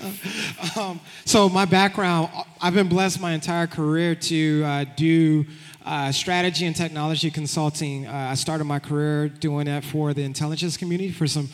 Uh, 0.77 0.81
um, 0.81 1.01
so, 1.25 1.49
my 1.49 1.65
background, 1.65 2.31
I've 2.61 2.75
been 2.75 2.89
blessed 2.89 3.21
my 3.21 3.33
entire 3.33 3.67
career 3.67 4.15
to 4.15 4.63
uh, 4.65 4.85
do 4.97 5.45
uh, 5.85 6.13
strategy 6.13 6.67
and 6.67 6.77
technology 6.77 7.31
consulting. 7.31 8.07
Uh, 8.07 8.29
I 8.31 8.35
started 8.35 8.65
my 8.65 8.79
career 8.79 9.29
doing 9.29 9.67
that 9.67 9.85
for 9.85 10.15
the 10.15 10.23
intelligence 10.23 10.77
community 10.77 11.11
for 11.11 11.27
some 11.27 11.49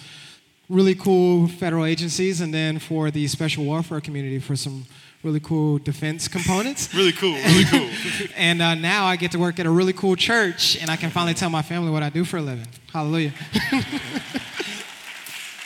really 0.68 0.94
cool 0.94 1.48
federal 1.48 1.84
agencies, 1.84 2.40
and 2.40 2.52
then 2.52 2.78
for 2.78 3.10
the 3.10 3.26
special 3.28 3.64
warfare 3.64 4.00
community 4.00 4.38
for 4.38 4.56
some 4.56 4.84
really 5.22 5.40
cool 5.40 5.78
defense 5.78 6.28
components. 6.28 6.92
really 6.94 7.12
cool, 7.12 7.34
really 7.34 7.64
cool. 7.64 7.88
and 8.36 8.62
uh, 8.62 8.74
now 8.74 9.06
I 9.06 9.16
get 9.16 9.32
to 9.32 9.38
work 9.38 9.58
at 9.58 9.66
a 9.66 9.70
really 9.70 9.92
cool 9.92 10.16
church, 10.16 10.76
and 10.80 10.90
I 10.90 10.96
can 10.96 11.10
finally 11.10 11.34
tell 11.34 11.50
my 11.50 11.62
family 11.62 11.90
what 11.90 12.02
I 12.02 12.10
do 12.10 12.24
for 12.24 12.38
a 12.38 12.42
living. 12.42 12.66
Hallelujah. 12.92 13.32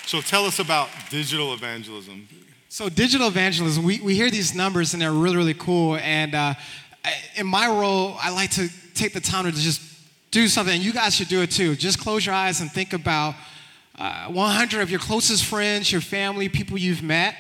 so, 0.06 0.20
tell 0.20 0.44
us 0.44 0.58
about 0.58 0.88
digital 1.10 1.54
evangelism. 1.54 2.26
So, 2.68 2.88
digital 2.88 3.28
evangelism, 3.28 3.84
we, 3.84 4.00
we 4.00 4.14
hear 4.14 4.30
these 4.30 4.54
numbers 4.54 4.92
and 4.92 5.02
they're 5.02 5.12
really, 5.12 5.36
really 5.36 5.54
cool. 5.54 5.96
And 5.96 6.34
uh, 6.34 6.54
in 7.36 7.46
my 7.46 7.66
role, 7.66 8.16
I 8.20 8.30
like 8.30 8.50
to 8.52 8.68
take 8.94 9.12
the 9.12 9.20
time 9.20 9.44
to 9.44 9.52
just 9.52 9.82
do 10.30 10.46
something, 10.46 10.74
and 10.74 10.84
you 10.84 10.92
guys 10.92 11.16
should 11.16 11.28
do 11.28 11.42
it 11.42 11.50
too. 11.50 11.74
Just 11.74 11.98
close 11.98 12.24
your 12.24 12.34
eyes 12.34 12.60
and 12.60 12.70
think 12.70 12.92
about 12.92 13.34
uh, 13.98 14.28
100 14.28 14.80
of 14.80 14.90
your 14.90 15.00
closest 15.00 15.44
friends, 15.44 15.90
your 15.90 16.00
family, 16.00 16.48
people 16.48 16.78
you've 16.78 17.02
met, 17.02 17.34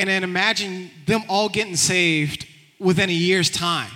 and 0.00 0.08
then 0.08 0.24
imagine 0.24 0.90
them 1.04 1.22
all 1.28 1.50
getting 1.50 1.76
saved 1.76 2.46
within 2.78 3.10
a 3.10 3.12
year's 3.12 3.50
time. 3.50 3.90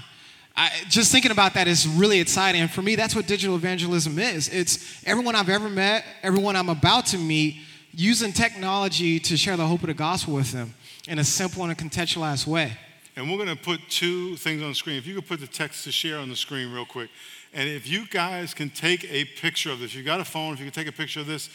I, 0.55 0.71
just 0.89 1.11
thinking 1.11 1.31
about 1.31 1.55
that 1.55 1.67
is 1.67 1.89
really 1.89 2.21
exciting. 2.21 2.61
And 2.61 2.71
for 2.71 2.83
me, 2.83 2.95
that's 2.95 3.17
what 3.17 3.27
digital 3.27 3.57
evangelism 3.57 4.19
is. 4.19 4.49
It's 4.51 5.03
everyone 5.07 5.35
I've 5.35 5.49
ever 5.49 5.71
met, 5.71 6.05
everyone 6.23 6.57
I'm 6.57 6.69
about 6.69 7.07
to 7.07 7.19
meet, 7.19 7.57
using 7.93 8.33
technology 8.33 9.19
to 9.19 9.37
share 9.37 9.57
the 9.57 9.67
hope 9.67 9.81
of 9.81 9.87
the 9.87 9.95
gospel 9.95 10.35
with 10.35 10.53
them 10.53 10.75
in 11.09 11.19
a 11.19 11.25
simple 11.25 11.63
and 11.63 11.73
a 11.73 11.75
contextualized 11.75 12.47
way. 12.47 12.77
And 13.17 13.31
we're 13.31 13.39
going 13.43 13.49
to 13.49 13.57
put 13.57 13.81
two 13.89 14.37
things 14.37 14.63
on 14.63 14.69
the 14.69 14.75
screen. 14.75 14.99
If 14.99 15.07
you 15.07 15.15
could 15.15 15.27
put 15.27 15.41
the 15.41 15.47
text 15.47 15.85
to 15.85 15.93
share 15.93 16.19
on 16.19 16.29
the 16.29 16.37
screen 16.37 16.71
real 16.71 16.85
quick. 16.85 17.09
And 17.55 17.67
if 17.67 17.89
you 17.89 18.07
guys 18.09 18.53
can 18.53 18.69
take 18.69 19.11
a 19.11 19.25
picture 19.25 19.71
of 19.71 19.81
this, 19.81 19.95
you 19.95 20.03
got 20.03 20.21
a 20.21 20.25
phone, 20.25 20.53
if 20.53 20.61
you 20.61 20.67
can 20.67 20.75
take 20.75 20.89
a 20.89 20.97
picture 20.97 21.21
of 21.21 21.27
this, 21.27 21.49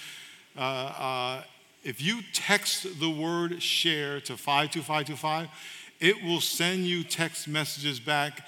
uh, 0.58 0.62
uh, 0.62 1.44
if 1.84 2.02
you 2.02 2.22
text 2.34 3.00
the 3.00 3.10
word 3.10 3.62
share 3.62 4.20
to 4.22 4.36
52525, 4.36 5.48
it 6.00 6.24
will 6.24 6.42
send 6.42 6.86
you 6.86 7.04
text 7.04 7.48
messages 7.48 8.00
back 8.00 8.46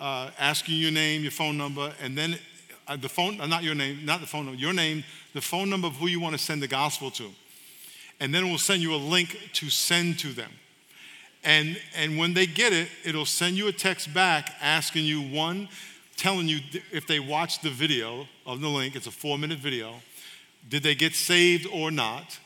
uh, 0.00 0.30
asking 0.38 0.76
your 0.76 0.90
name, 0.90 1.22
your 1.22 1.30
phone 1.30 1.56
number, 1.56 1.92
and 2.00 2.18
then 2.18 2.38
uh, 2.88 2.96
the 2.96 3.08
phone, 3.08 3.40
uh, 3.40 3.46
not 3.46 3.62
your 3.62 3.74
name, 3.74 4.04
not 4.04 4.20
the 4.20 4.26
phone 4.26 4.46
number, 4.46 4.60
your 4.60 4.72
name, 4.72 5.04
the 5.32 5.40
phone 5.40 5.70
number 5.70 5.86
of 5.86 5.94
who 5.96 6.08
you 6.08 6.20
want 6.20 6.34
to 6.34 6.42
send 6.42 6.62
the 6.62 6.68
gospel 6.68 7.10
to. 7.10 7.30
And 8.20 8.34
then 8.34 8.46
it 8.46 8.50
will 8.50 8.58
send 8.58 8.82
you 8.82 8.94
a 8.94 8.96
link 8.96 9.38
to 9.54 9.70
send 9.70 10.18
to 10.20 10.32
them. 10.32 10.50
And, 11.44 11.80
and 11.96 12.18
when 12.18 12.34
they 12.34 12.46
get 12.46 12.72
it, 12.72 12.88
it'll 13.04 13.26
send 13.26 13.56
you 13.56 13.68
a 13.68 13.72
text 13.72 14.12
back 14.12 14.54
asking 14.60 15.04
you 15.04 15.22
one, 15.22 15.68
telling 16.16 16.48
you 16.48 16.60
if 16.92 17.06
they 17.06 17.18
watched 17.18 17.62
the 17.62 17.70
video 17.70 18.26
of 18.46 18.60
the 18.60 18.68
link, 18.68 18.94
it's 18.94 19.06
a 19.06 19.12
four 19.12 19.38
minute 19.38 19.58
video, 19.58 19.94
did 20.68 20.82
they 20.82 20.94
get 20.94 21.14
saved 21.14 21.66
or 21.72 21.90
not? 21.90 22.38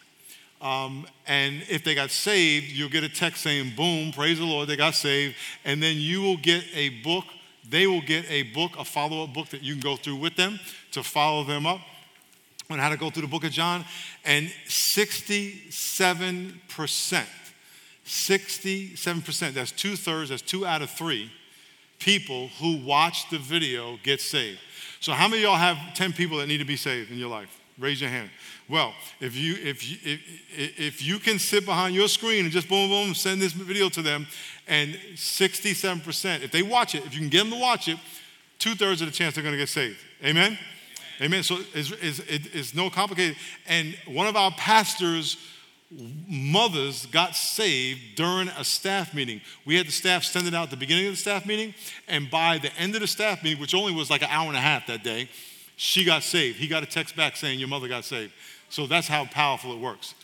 Um, 0.61 1.07
and 1.27 1.63
if 1.69 1.85
they 1.85 1.95
got 1.95 2.11
saved, 2.11 2.73
you'll 2.73 2.89
get 2.89 3.05
a 3.05 3.09
text 3.09 3.43
saying, 3.43 3.75
boom, 3.77 4.13
praise 4.13 4.39
the 4.39 4.45
Lord, 4.45 4.69
they 4.69 4.77
got 4.77 4.95
saved. 4.95 5.37
And 5.65 5.83
then 5.83 5.97
you 5.99 6.23
will 6.23 6.39
get 6.39 6.65
a 6.75 6.89
book. 7.03 7.25
They 7.69 7.87
will 7.87 8.01
get 8.01 8.31
a 8.31 8.43
book, 8.43 8.73
a 8.79 8.85
follow 8.85 9.25
up 9.25 9.35
book 9.35 9.49
that 9.49 9.63
you 9.63 9.75
can 9.75 9.81
go 9.81 9.97
through 9.97 10.17
with 10.17 10.37
them 10.37 10.59
to 10.93 11.03
follow 11.03 11.45
them 11.45 11.67
up 11.67 11.81
on 12.71 12.79
how 12.79 12.89
to 12.89 12.97
go 12.97 13.11
through 13.11 13.23
the 13.23 13.29
book 13.29 13.45
of 13.45 13.51
John. 13.51 13.85
And 14.25 14.49
67%, 14.69 17.27
67%, 18.05 19.53
that's 19.53 19.73
two 19.73 19.97
thirds, 19.97 20.31
that's 20.31 20.43
two 20.43 20.67
out 20.67 20.83
of 20.83 20.91
three 20.91 21.31
people 21.99 22.49
who 22.61 22.85
watch 22.85 23.29
the 23.31 23.39
video 23.39 23.99
get 24.03 24.21
saved. 24.21 24.61
So, 25.01 25.13
how 25.13 25.29
many 25.29 25.43
of 25.43 25.49
y'all 25.49 25.57
have 25.57 25.95
10 25.95 26.13
people 26.13 26.39
that 26.39 26.47
need 26.47 26.59
to 26.59 26.65
be 26.65 26.77
saved 26.77 27.11
in 27.11 27.19
your 27.19 27.29
life? 27.29 27.61
Raise 27.79 28.01
your 28.01 28.11
hand. 28.11 28.31
Well, 28.69 28.95
if 29.21 29.37
you 29.37 29.55
if 29.55 29.89
you 29.89 29.97
if, 30.03 30.81
if 30.81 31.03
you 31.03 31.19
can 31.19 31.39
sit 31.39 31.65
behind 31.65 31.95
your 31.95 32.09
screen 32.09 32.45
and 32.45 32.53
just 32.53 32.69
boom 32.69 32.91
boom 32.91 33.15
send 33.15 33.41
this 33.41 33.53
video 33.53 33.89
to 33.91 34.03
them, 34.03 34.27
and 34.67 34.95
67%, 35.15 36.43
if 36.43 36.51
they 36.51 36.63
watch 36.63 36.95
it, 36.95 37.07
if 37.07 37.15
you 37.15 37.21
can 37.21 37.29
get 37.29 37.45
them 37.45 37.51
to 37.51 37.61
watch 37.61 37.87
it, 37.87 37.99
two 38.59 38.75
thirds 38.75 39.01
of 39.01 39.07
the 39.07 39.13
chance 39.13 39.35
they're 39.35 39.45
going 39.45 39.55
to 39.55 39.59
get 39.59 39.69
saved. 39.69 39.99
Amen. 40.25 40.59
Amen. 41.21 41.43
So 41.43 41.59
it's, 41.75 41.93
it's, 41.93 42.19
it's 42.19 42.75
no 42.75 42.91
complicated. 42.91 43.37
And 43.69 43.97
one 44.07 44.27
of 44.27 44.37
our 44.37 44.51
pastors' 44.51 45.37
mothers 46.29 47.07
got 47.07 47.37
saved 47.37 48.17
during 48.17 48.49
a 48.49 48.65
staff 48.65 49.15
meeting. 49.15 49.41
We 49.65 49.77
had 49.77 49.87
the 49.87 49.93
staff 49.93 50.25
send 50.25 50.49
it 50.49 50.55
out 50.55 50.65
at 50.65 50.71
the 50.71 50.77
beginning 50.77 51.07
of 51.07 51.13
the 51.13 51.19
staff 51.19 51.47
meeting, 51.47 51.75
and 52.09 52.29
by 52.29 52.59
the 52.59 52.75
end 52.75 52.95
of 52.97 53.01
the 53.01 53.07
staff 53.07 53.43
meeting, 53.45 53.61
which 53.61 53.75
only 53.75 53.95
was 53.95 54.11
like 54.11 54.23
an 54.23 54.29
hour 54.31 54.49
and 54.49 54.57
a 54.57 54.61
half 54.61 54.89
that 54.89 55.05
day, 55.05 55.29
she 55.77 56.05
got 56.05 56.23
saved. 56.23 56.59
He 56.59 56.67
got 56.67 56.83
a 56.83 56.87
text 56.87 57.15
back 57.15 57.37
saying, 57.37 57.59
Your 57.59 57.69
mother 57.69 57.87
got 57.87 58.05
saved. 58.05 58.33
So 58.69 58.87
that's 58.87 59.09
how 59.09 59.25
powerful 59.27 59.73
it 59.73 59.81
works. 59.81 60.15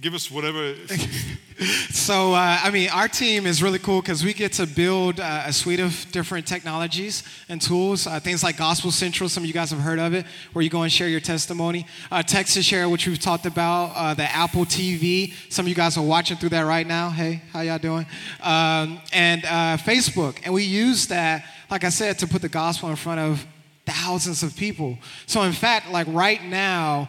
Give 0.00 0.14
us 0.14 0.30
whatever. 0.30 0.74
so, 1.90 2.32
uh, 2.32 2.58
I 2.62 2.70
mean, 2.70 2.88
our 2.90 3.08
team 3.08 3.46
is 3.46 3.62
really 3.62 3.78
cool 3.78 4.00
because 4.00 4.24
we 4.24 4.32
get 4.32 4.54
to 4.54 4.66
build 4.66 5.20
uh, 5.20 5.44
a 5.46 5.52
suite 5.52 5.80
of 5.80 6.06
different 6.10 6.46
technologies 6.46 7.22
and 7.48 7.60
tools. 7.60 8.06
Uh, 8.06 8.18
things 8.18 8.42
like 8.42 8.56
Gospel 8.56 8.90
Central, 8.90 9.28
some 9.28 9.42
of 9.42 9.46
you 9.46 9.52
guys 9.52 9.70
have 9.70 9.80
heard 9.80 9.98
of 9.98 10.14
it, 10.14 10.24
where 10.54 10.62
you 10.62 10.70
go 10.70 10.82
and 10.82 10.90
share 10.90 11.08
your 11.08 11.20
testimony. 11.20 11.86
Uh, 12.10 12.22
text 12.22 12.54
to 12.54 12.62
share, 12.62 12.88
which 12.88 13.06
we've 13.06 13.20
talked 13.20 13.46
about. 13.46 13.92
Uh, 13.94 14.14
the 14.14 14.24
Apple 14.24 14.64
TV, 14.64 15.34
some 15.50 15.66
of 15.66 15.68
you 15.68 15.74
guys 15.74 15.96
are 15.96 16.04
watching 16.04 16.36
through 16.36 16.48
that 16.48 16.62
right 16.62 16.86
now. 16.86 17.10
Hey, 17.10 17.42
how 17.52 17.60
y'all 17.60 17.78
doing? 17.78 18.06
Um, 18.42 19.00
and 19.12 19.44
uh, 19.44 19.76
Facebook. 19.76 20.40
And 20.44 20.54
we 20.54 20.64
use 20.64 21.06
that, 21.08 21.44
like 21.70 21.84
I 21.84 21.90
said, 21.90 22.18
to 22.20 22.26
put 22.26 22.42
the 22.42 22.48
gospel 22.48 22.88
in 22.88 22.96
front 22.96 23.20
of 23.20 23.46
thousands 23.90 24.42
of 24.42 24.56
people. 24.56 24.98
So, 25.26 25.42
in 25.42 25.52
fact, 25.52 25.90
like 25.90 26.06
right 26.10 26.42
now, 26.42 27.08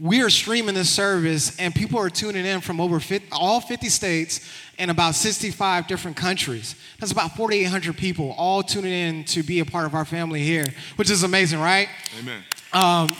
we 0.00 0.22
are 0.22 0.30
streaming 0.30 0.74
this 0.74 0.88
service 0.88 1.58
and 1.58 1.74
people 1.74 1.98
are 1.98 2.10
tuning 2.10 2.46
in 2.46 2.60
from 2.60 2.80
over 2.80 3.00
50, 3.00 3.28
all 3.32 3.60
50 3.60 3.88
states 3.88 4.48
and 4.78 4.90
about 4.90 5.14
65 5.14 5.86
different 5.86 6.16
countries. 6.16 6.74
That's 6.98 7.12
about 7.12 7.36
4,800 7.36 7.96
people 7.96 8.34
all 8.38 8.62
tuning 8.62 8.92
in 8.92 9.24
to 9.24 9.42
be 9.42 9.60
a 9.60 9.64
part 9.64 9.84
of 9.84 9.94
our 9.94 10.04
family 10.04 10.40
here, 10.42 10.66
which 10.96 11.10
is 11.10 11.22
amazing, 11.22 11.60
right? 11.60 11.88
Amen. 12.18 12.42
Um, 12.72 13.14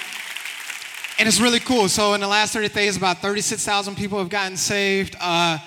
and 1.17 1.29
it's 1.29 1.41
really 1.41 1.61
cool. 1.61 1.89
So 1.89 2.15
in 2.15 2.21
the 2.21 2.27
last 2.27 2.53
30 2.53 2.71
days, 2.71 2.97
about 2.97 3.19
36,000 3.19 3.95
people 3.95 4.19
have 4.19 4.29
gotten 4.29 4.57
saved. 4.57 5.15
Uh, 5.21 5.59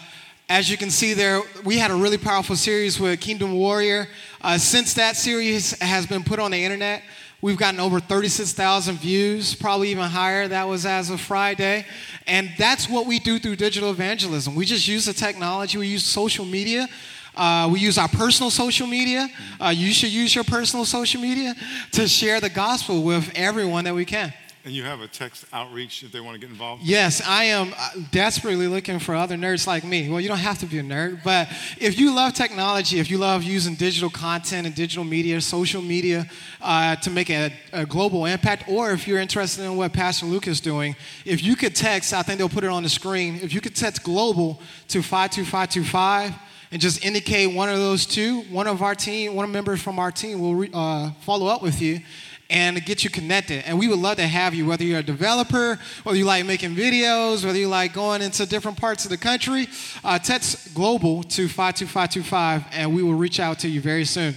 as 0.49 0.69
you 0.69 0.75
can 0.75 0.89
see 0.89 1.13
there, 1.13 1.41
we 1.63 1.77
had 1.77 1.91
a 1.91 1.95
really 1.95 2.17
powerful 2.17 2.57
series 2.57 2.99
with 2.99 3.21
Kingdom 3.21 3.53
Warrior. 3.53 4.09
Uh, 4.41 4.57
since 4.57 4.93
that 4.95 5.15
series 5.15 5.79
has 5.79 6.05
been 6.05 6.25
put 6.25 6.39
on 6.39 6.51
the 6.51 6.61
internet, 6.61 7.01
we've 7.41 7.57
gotten 7.57 7.79
over 7.79 7.99
36,000 7.99 8.97
views, 8.97 9.55
probably 9.55 9.89
even 9.89 10.05
higher. 10.05 10.47
That 10.47 10.67
was 10.67 10.85
as 10.85 11.09
of 11.09 11.21
Friday. 11.21 11.85
And 12.25 12.51
that's 12.57 12.89
what 12.89 13.05
we 13.05 13.19
do 13.19 13.39
through 13.39 13.57
digital 13.57 13.91
evangelism. 13.91 14.55
We 14.55 14.65
just 14.65 14.87
use 14.87 15.05
the 15.05 15.13
technology, 15.13 15.77
we 15.77 15.87
use 15.87 16.03
social 16.03 16.45
media. 16.45 16.87
Uh, 17.35 17.69
we 17.71 17.79
use 17.79 17.99
our 17.99 18.07
personal 18.07 18.49
social 18.49 18.87
media. 18.87 19.29
Uh, 19.61 19.67
you 19.67 19.93
should 19.93 20.11
use 20.11 20.33
your 20.33 20.43
personal 20.43 20.85
social 20.85 21.21
media 21.21 21.53
to 21.91 22.07
share 22.07 22.41
the 22.41 22.49
gospel 22.49 23.03
with 23.03 23.31
everyone 23.35 23.83
that 23.83 23.93
we 23.93 24.05
can. 24.05 24.33
And 24.67 24.75
you 24.75 24.83
have 24.83 24.99
a 24.99 25.07
text 25.07 25.45
outreach 25.53 26.03
if 26.03 26.11
they 26.11 26.19
want 26.19 26.35
to 26.35 26.41
get 26.41 26.49
involved? 26.49 26.83
Yes, 26.83 27.21
I 27.25 27.45
am 27.45 27.73
uh, 27.79 27.89
desperately 28.11 28.67
looking 28.67 28.99
for 28.99 29.15
other 29.15 29.37
nerds 29.37 29.65
like 29.65 29.85
me. 29.85 30.09
Well, 30.09 30.19
you 30.19 30.27
don't 30.27 30.39
have 30.39 30.59
to 30.59 30.65
be 30.65 30.77
a 30.77 30.83
nerd, 30.83 31.23
but 31.23 31.47
if 31.79 31.97
you 31.97 32.13
love 32.13 32.33
technology, 32.33 32.99
if 32.99 33.09
you 33.09 33.17
love 33.17 33.43
using 33.43 33.75
digital 33.75 34.09
content 34.09 34.67
and 34.67 34.75
digital 34.75 35.05
media, 35.05 35.39
social 35.39 35.81
media 35.81 36.25
uh, 36.61 36.97
to 36.97 37.09
make 37.09 37.29
a, 37.29 37.53
a, 37.71 37.85
global 37.85 38.25
impact, 38.25 38.67
or 38.67 38.91
if 38.91 39.07
you're 39.07 39.21
interested 39.21 39.63
in 39.63 39.77
what 39.77 39.93
Pastor 39.93 40.25
Luke 40.25 40.49
is 40.49 40.59
doing, 40.59 40.97
if 41.23 41.41
you 41.41 41.55
could 41.55 41.73
text, 41.73 42.11
I 42.13 42.21
think 42.21 42.37
they'll 42.37 42.49
put 42.49 42.65
it 42.65 42.69
on 42.69 42.83
the 42.83 42.89
screen, 42.89 43.39
if 43.41 43.53
you 43.53 43.61
could 43.61 43.73
text 43.73 44.03
global 44.03 44.61
to 44.89 45.01
52525 45.01 46.35
and 46.73 46.81
just 46.81 47.05
indicate 47.05 47.55
one 47.55 47.69
of 47.69 47.77
those 47.77 48.05
two, 48.05 48.41
one 48.51 48.67
of 48.67 48.81
our 48.81 48.95
team, 48.95 49.33
one 49.33 49.45
of 49.45 49.51
members 49.51 49.81
from 49.81 49.97
our 49.97 50.11
team 50.11 50.41
will 50.41 50.55
re, 50.55 50.69
uh, 50.73 51.11
follow 51.21 51.47
up 51.47 51.63
with 51.63 51.81
you 51.81 52.01
and 52.49 52.83
get 52.85 53.03
you 53.03 53.09
connected. 53.09 53.63
And 53.65 53.77
we 53.77 53.87
would 53.87 53.99
love 53.99 54.17
to 54.17 54.27
have 54.27 54.53
you, 54.53 54.65
whether 54.65 54.83
you're 54.83 54.99
a 54.99 55.03
developer, 55.03 55.79
whether 56.03 56.17
you 56.17 56.25
like 56.25 56.45
making 56.45 56.75
videos, 56.75 57.45
whether 57.45 57.59
you 57.59 57.67
like 57.67 57.93
going 57.93 58.21
into 58.21 58.45
different 58.45 58.77
parts 58.77 59.03
of 59.03 59.11
the 59.11 59.17
country. 59.17 59.67
Uh, 60.03 60.19
text 60.19 60.73
global 60.73 61.23
to 61.23 61.47
52525, 61.47 62.65
and 62.71 62.95
we 62.95 63.03
will 63.03 63.15
reach 63.15 63.39
out 63.39 63.59
to 63.59 63.67
you 63.67 63.81
very 63.81 64.05
soon. 64.05 64.35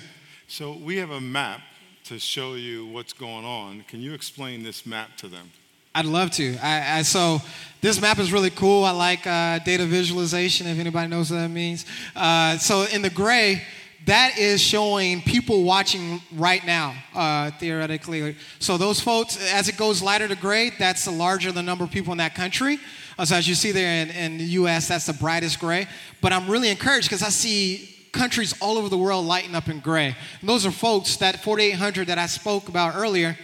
So 0.48 0.72
we 0.72 0.96
have 0.96 1.10
a 1.10 1.20
map 1.20 1.60
to 2.04 2.18
show 2.18 2.54
you 2.54 2.86
what's 2.86 3.12
going 3.12 3.44
on. 3.44 3.84
Can 3.86 4.00
you 4.00 4.14
explain 4.14 4.64
this 4.64 4.84
map 4.84 5.16
to 5.18 5.28
them? 5.28 5.50
I'd 5.94 6.06
love 6.06 6.30
to. 6.32 6.56
I, 6.58 6.98
I, 6.98 7.02
so 7.02 7.40
this 7.80 8.00
map 8.00 8.18
is 8.20 8.32
really 8.32 8.50
cool. 8.50 8.84
I 8.84 8.92
like 8.92 9.26
uh, 9.26 9.58
data 9.60 9.84
visualization, 9.86 10.68
if 10.68 10.78
anybody 10.78 11.08
knows 11.08 11.30
what 11.30 11.38
that 11.38 11.50
means. 11.50 11.84
Uh, 12.14 12.58
so 12.58 12.84
in 12.92 13.02
the 13.02 13.10
gray, 13.10 13.62
that 14.10 14.36
is 14.38 14.60
showing 14.60 15.22
people 15.22 15.62
watching 15.62 16.20
right 16.34 16.66
now, 16.66 16.96
uh, 17.14 17.52
theoretically. 17.60 18.34
So 18.58 18.76
those 18.76 19.00
folks, 19.00 19.38
as 19.52 19.68
it 19.68 19.76
goes 19.76 20.02
lighter 20.02 20.26
to 20.26 20.34
gray, 20.34 20.72
that's 20.76 21.04
the 21.04 21.12
larger 21.12 21.52
the 21.52 21.62
number 21.62 21.84
of 21.84 21.92
people 21.92 22.10
in 22.10 22.18
that 22.18 22.34
country. 22.34 22.80
Uh, 23.16 23.24
so 23.24 23.36
as 23.36 23.46
you 23.46 23.54
see 23.54 23.70
there 23.70 24.02
in, 24.02 24.10
in 24.10 24.38
the 24.38 24.44
U.S., 24.44 24.88
that's 24.88 25.06
the 25.06 25.12
brightest 25.12 25.60
gray. 25.60 25.86
But 26.20 26.32
I'm 26.32 26.50
really 26.50 26.70
encouraged 26.70 27.08
because 27.08 27.22
I 27.22 27.28
see 27.28 27.94
countries 28.10 28.52
all 28.60 28.78
over 28.78 28.88
the 28.88 28.98
world 28.98 29.26
lighting 29.26 29.54
up 29.54 29.68
in 29.68 29.78
gray. 29.78 30.16
And 30.40 30.48
those 30.48 30.66
are 30.66 30.72
folks 30.72 31.14
that 31.18 31.44
4,800 31.44 32.08
that 32.08 32.18
I 32.18 32.26
spoke 32.26 32.68
about 32.68 32.96
earlier 32.96 33.38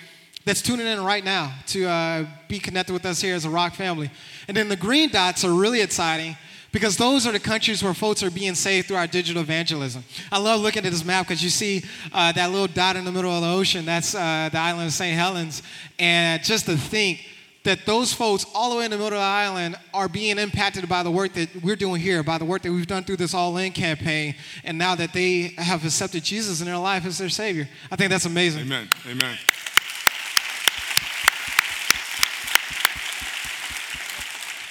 that's 0.45 0.63
tuning 0.63 0.89
in 0.89 1.01
right 1.01 1.25
now 1.25 1.55
to 1.69 1.87
uh, 1.87 2.27
be 2.49 2.59
connected 2.59 2.93
with 2.93 3.07
us 3.07 3.21
here 3.21 3.37
as 3.37 3.45
a 3.45 3.51
Rock 3.51 3.77
family. 3.77 4.11
And 4.49 4.57
then 4.57 4.69
the 4.69 4.75
green 4.75 5.11
dots 5.11 5.45
are 5.45 5.53
really 5.53 5.81
exciting 5.81 6.37
because 6.77 6.99
those 6.99 7.27
are 7.27 7.33
the 7.33 7.41
countries 7.41 7.83
where 7.83 7.95
folks 7.95 8.23
are 8.23 8.31
being 8.31 8.55
saved 8.55 8.89
through 8.89 8.99
our 8.99 9.07
digital 9.07 9.41
evangelism. 9.41 10.05
I 10.31 10.39
love 10.39 10.61
looking 10.61 10.85
at 10.85 10.93
this 10.93 11.07
map 11.07 11.27
because 11.27 11.43
you 11.43 11.49
see 11.49 11.83
uh, 12.13 12.33
that 12.33 12.51
little 12.51 12.67
dot 12.67 12.97
in 12.97 13.07
the 13.07 13.11
middle 13.11 13.31
of 13.31 13.41
the 13.41 13.49
ocean. 13.49 13.87
That's 13.87 14.15
uh, 14.15 14.51
the 14.53 14.59
island 14.59 14.89
of 14.89 14.93
St. 14.93 15.17
Helens. 15.17 15.63
And 15.99 16.45
just 16.45 16.67
to 16.67 16.77
think 16.77 17.25
that 17.65 17.87
those 17.87 18.13
folks 18.13 18.45
all 18.55 18.69
the 18.69 18.77
way 18.77 18.85
in 18.85 18.91
the 18.91 18.99
middle 18.99 19.07
of 19.07 19.15
the 19.15 19.25
island 19.25 19.77
are 19.95 20.07
being 20.07 20.37
impacted 20.39 20.87
by 20.87 21.03
the 21.03 21.11
work 21.11 21.33
that 21.33 21.49
we're 21.63 21.77
doing 21.77 21.99
here, 21.99 22.23
by 22.23 22.37
the 22.37 22.45
work 22.45 22.61
that 22.61 22.71
we've 22.71 22.87
done 22.87 23.05
through 23.05 23.17
this 23.17 23.33
All 23.33 23.57
In 23.57 23.73
campaign, 23.73 24.35
and 24.63 24.77
now 24.77 24.95
that 24.97 25.15
they 25.15 25.55
have 25.57 25.83
accepted 25.83 26.25
Jesus 26.25 26.61
in 26.61 26.67
their 26.67 26.77
life 26.77 27.07
as 27.07 27.17
their 27.17 27.31
Savior. 27.31 27.71
I 27.91 27.97
think 27.97 28.11
that's 28.11 28.27
amazing. 28.27 28.65
Amen. 28.65 28.91
Amen. 29.09 29.39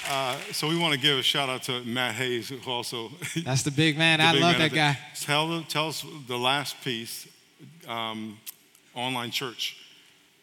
Uh, 0.07 0.37
so 0.51 0.67
we 0.67 0.77
want 0.77 0.93
to 0.93 0.99
give 0.99 1.17
a 1.17 1.23
shout 1.23 1.49
out 1.49 1.63
to 1.63 1.83
Matt 1.83 2.13
Hayes, 2.15 2.49
who 2.49 2.59
also. 2.69 3.09
That's 3.43 3.63
the 3.63 3.71
big 3.71 3.97
man. 3.97 4.19
the 4.19 4.25
I 4.25 4.31
big 4.33 4.41
love 4.41 4.57
man 4.57 4.69
that 4.69 4.75
guy. 4.75 4.99
Tell, 5.19 5.63
tell 5.63 5.87
us 5.87 6.05
the 6.27 6.37
last 6.37 6.79
piece 6.83 7.27
um, 7.87 8.37
online 8.93 9.31
church. 9.31 9.77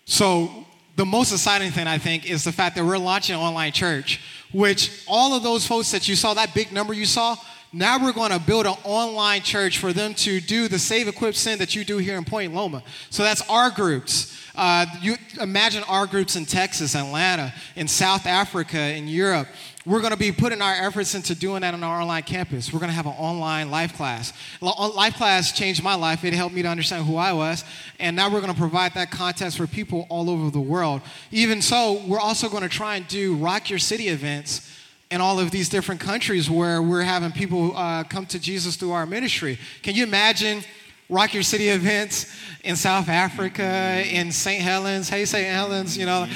So, 0.04 0.66
the 0.96 1.06
most 1.06 1.32
exciting 1.32 1.70
thing, 1.70 1.86
I 1.86 1.98
think, 1.98 2.28
is 2.28 2.44
the 2.44 2.52
fact 2.52 2.76
that 2.76 2.84
we're 2.84 2.98
launching 2.98 3.36
online 3.36 3.72
church, 3.72 4.20
which 4.52 5.04
all 5.06 5.34
of 5.34 5.42
those 5.42 5.66
folks 5.66 5.92
that 5.92 6.08
you 6.08 6.16
saw, 6.16 6.34
that 6.34 6.54
big 6.54 6.72
number 6.72 6.92
you 6.92 7.06
saw, 7.06 7.36
now 7.72 8.02
we're 8.02 8.12
going 8.12 8.32
to 8.32 8.40
build 8.40 8.66
an 8.66 8.74
online 8.84 9.40
church 9.42 9.78
for 9.78 9.92
them 9.92 10.12
to 10.14 10.40
do 10.40 10.68
the 10.68 10.78
Save 10.78 11.08
Equip 11.08 11.34
Send 11.34 11.60
that 11.60 11.74
you 11.74 11.84
do 11.84 11.96
here 11.98 12.18
in 12.18 12.24
Point 12.24 12.52
Loma. 12.52 12.82
So 13.08 13.22
that's 13.22 13.40
our 13.48 13.70
groups. 13.70 14.41
Uh, 14.54 14.84
you 15.00 15.16
imagine 15.40 15.82
our 15.84 16.06
groups 16.06 16.36
in 16.36 16.44
Texas, 16.44 16.94
Atlanta, 16.94 17.52
in 17.74 17.88
South 17.88 18.26
Africa, 18.26 18.78
in 18.78 19.08
Europe. 19.08 19.48
We're 19.84 20.00
going 20.00 20.12
to 20.12 20.18
be 20.18 20.30
putting 20.30 20.62
our 20.62 20.74
efforts 20.74 21.14
into 21.14 21.34
doing 21.34 21.62
that 21.62 21.74
on 21.74 21.82
our 21.82 22.02
online 22.02 22.22
campus. 22.22 22.72
We're 22.72 22.78
going 22.78 22.90
to 22.90 22.94
have 22.94 23.06
an 23.06 23.14
online 23.18 23.70
life 23.70 23.96
class. 23.96 24.32
Life 24.60 25.16
class 25.16 25.52
changed 25.52 25.82
my 25.82 25.94
life. 25.94 26.22
It 26.22 26.34
helped 26.34 26.54
me 26.54 26.62
to 26.62 26.68
understand 26.68 27.06
who 27.06 27.16
I 27.16 27.32
was. 27.32 27.64
And 27.98 28.14
now 28.14 28.30
we're 28.30 28.40
going 28.40 28.52
to 28.52 28.58
provide 28.58 28.94
that 28.94 29.10
context 29.10 29.56
for 29.56 29.66
people 29.66 30.06
all 30.08 30.30
over 30.30 30.50
the 30.50 30.60
world. 30.60 31.00
Even 31.30 31.62
so, 31.62 32.02
we're 32.06 32.20
also 32.20 32.48
going 32.48 32.62
to 32.62 32.68
try 32.68 32.96
and 32.96 33.08
do 33.08 33.34
Rock 33.36 33.70
Your 33.70 33.80
City 33.80 34.08
events 34.08 34.68
in 35.10 35.20
all 35.20 35.40
of 35.40 35.50
these 35.50 35.68
different 35.68 36.00
countries 36.00 36.48
where 36.48 36.80
we're 36.80 37.02
having 37.02 37.32
people 37.32 37.76
uh, 37.76 38.04
come 38.04 38.24
to 38.26 38.38
Jesus 38.38 38.76
through 38.76 38.92
our 38.92 39.04
ministry. 39.04 39.58
Can 39.82 39.94
you 39.94 40.04
imagine 40.04 40.62
Rock 41.08 41.34
Your 41.34 41.42
City 41.42 41.68
events 41.68 42.34
in 42.64 42.76
South 42.76 43.08
Africa, 43.08 44.02
in 44.06 44.32
St. 44.32 44.62
Helens? 44.62 45.08
Hey, 45.08 45.24
St. 45.24 45.46
Helens, 45.46 45.96
you 45.96 46.06
know. 46.06 46.26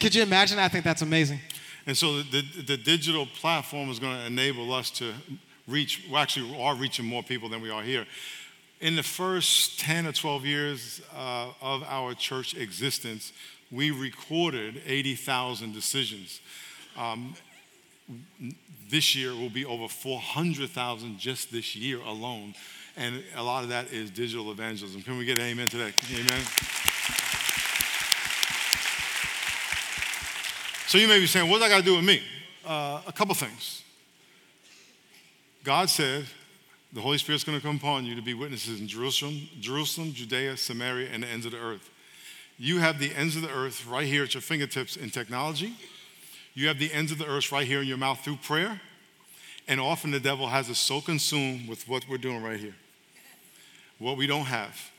Could 0.00 0.14
you 0.14 0.22
imagine? 0.22 0.58
I 0.58 0.68
think 0.68 0.84
that's 0.84 1.02
amazing. 1.02 1.40
And 1.86 1.96
so 1.96 2.22
the, 2.22 2.42
the, 2.66 2.76
digital 2.76 3.26
platform 3.26 3.88
is 3.88 3.98
going 3.98 4.16
to 4.16 4.26
enable 4.26 4.72
us 4.72 4.90
to 4.92 5.12
reach, 5.66 6.06
we 6.10 6.16
actually 6.16 6.60
are 6.60 6.74
reaching 6.74 7.06
more 7.06 7.22
people 7.22 7.48
than 7.48 7.62
we 7.62 7.70
are 7.70 7.82
here. 7.82 8.06
In 8.80 8.96
the 8.96 9.02
first 9.02 9.80
10 9.80 10.06
or 10.06 10.12
12 10.12 10.44
years 10.44 11.00
uh, 11.16 11.48
of 11.60 11.82
our 11.84 12.14
church 12.14 12.54
existence, 12.54 13.32
we 13.70 13.90
recorded 13.90 14.82
80,000 14.86 15.72
decisions. 15.72 16.40
Um, 16.96 17.34
this 18.90 19.14
year 19.14 19.34
will 19.34 19.50
be 19.50 19.64
over 19.64 19.88
400,000 19.88 21.18
just 21.18 21.52
this 21.52 21.76
year 21.76 22.00
alone. 22.00 22.54
And 22.96 23.22
a 23.36 23.42
lot 23.42 23.62
of 23.62 23.70
that 23.70 23.92
is 23.92 24.10
digital 24.10 24.50
evangelism. 24.50 25.02
Can 25.02 25.18
we 25.18 25.24
get 25.24 25.38
amen 25.38 25.68
today? 25.68 25.92
Amen. 26.12 26.42
So 30.86 30.98
you 30.98 31.06
may 31.06 31.20
be 31.20 31.26
saying, 31.26 31.48
what 31.48 31.58
does 31.58 31.68
that 31.68 31.74
got 31.74 31.78
to 31.78 31.84
do 31.84 31.96
with 31.96 32.04
me? 32.04 32.20
Uh, 32.66 33.00
a 33.06 33.12
couple 33.12 33.34
things. 33.34 33.84
God 35.62 35.88
said, 35.88 36.26
the 36.92 37.00
Holy 37.00 37.18
Spirit's 37.18 37.44
going 37.44 37.58
to 37.58 37.64
come 37.64 37.76
upon 37.76 38.04
you 38.04 38.16
to 38.16 38.22
be 38.22 38.34
witnesses 38.34 38.80
in 38.80 38.88
Jerusalem, 38.88 39.48
Jerusalem, 39.60 40.12
Judea, 40.12 40.56
Samaria, 40.56 41.08
and 41.12 41.22
the 41.22 41.28
ends 41.28 41.46
of 41.46 41.52
the 41.52 41.58
earth. 41.58 41.88
You 42.58 42.78
have 42.78 42.98
the 42.98 43.14
ends 43.14 43.36
of 43.36 43.42
the 43.42 43.50
earth 43.50 43.86
right 43.86 44.06
here 44.06 44.24
at 44.24 44.34
your 44.34 44.40
fingertips 44.40 44.96
in 44.96 45.10
technology 45.10 45.76
you 46.54 46.68
have 46.68 46.78
the 46.78 46.92
ends 46.92 47.12
of 47.12 47.18
the 47.18 47.26
earth 47.26 47.52
right 47.52 47.66
here 47.66 47.80
in 47.80 47.86
your 47.86 47.96
mouth 47.96 48.20
through 48.20 48.36
prayer. 48.36 48.80
And 49.70 49.80
often 49.80 50.10
the 50.10 50.18
devil 50.18 50.48
has 50.48 50.68
us 50.68 50.80
so 50.80 51.00
consumed 51.00 51.68
with 51.68 51.88
what 51.88 52.04
we're 52.08 52.18
doing 52.18 52.42
right 52.42 52.58
here. 52.58 52.74
What 54.00 54.16
we 54.16 54.26
don't 54.26 54.46
have, 54.46 54.90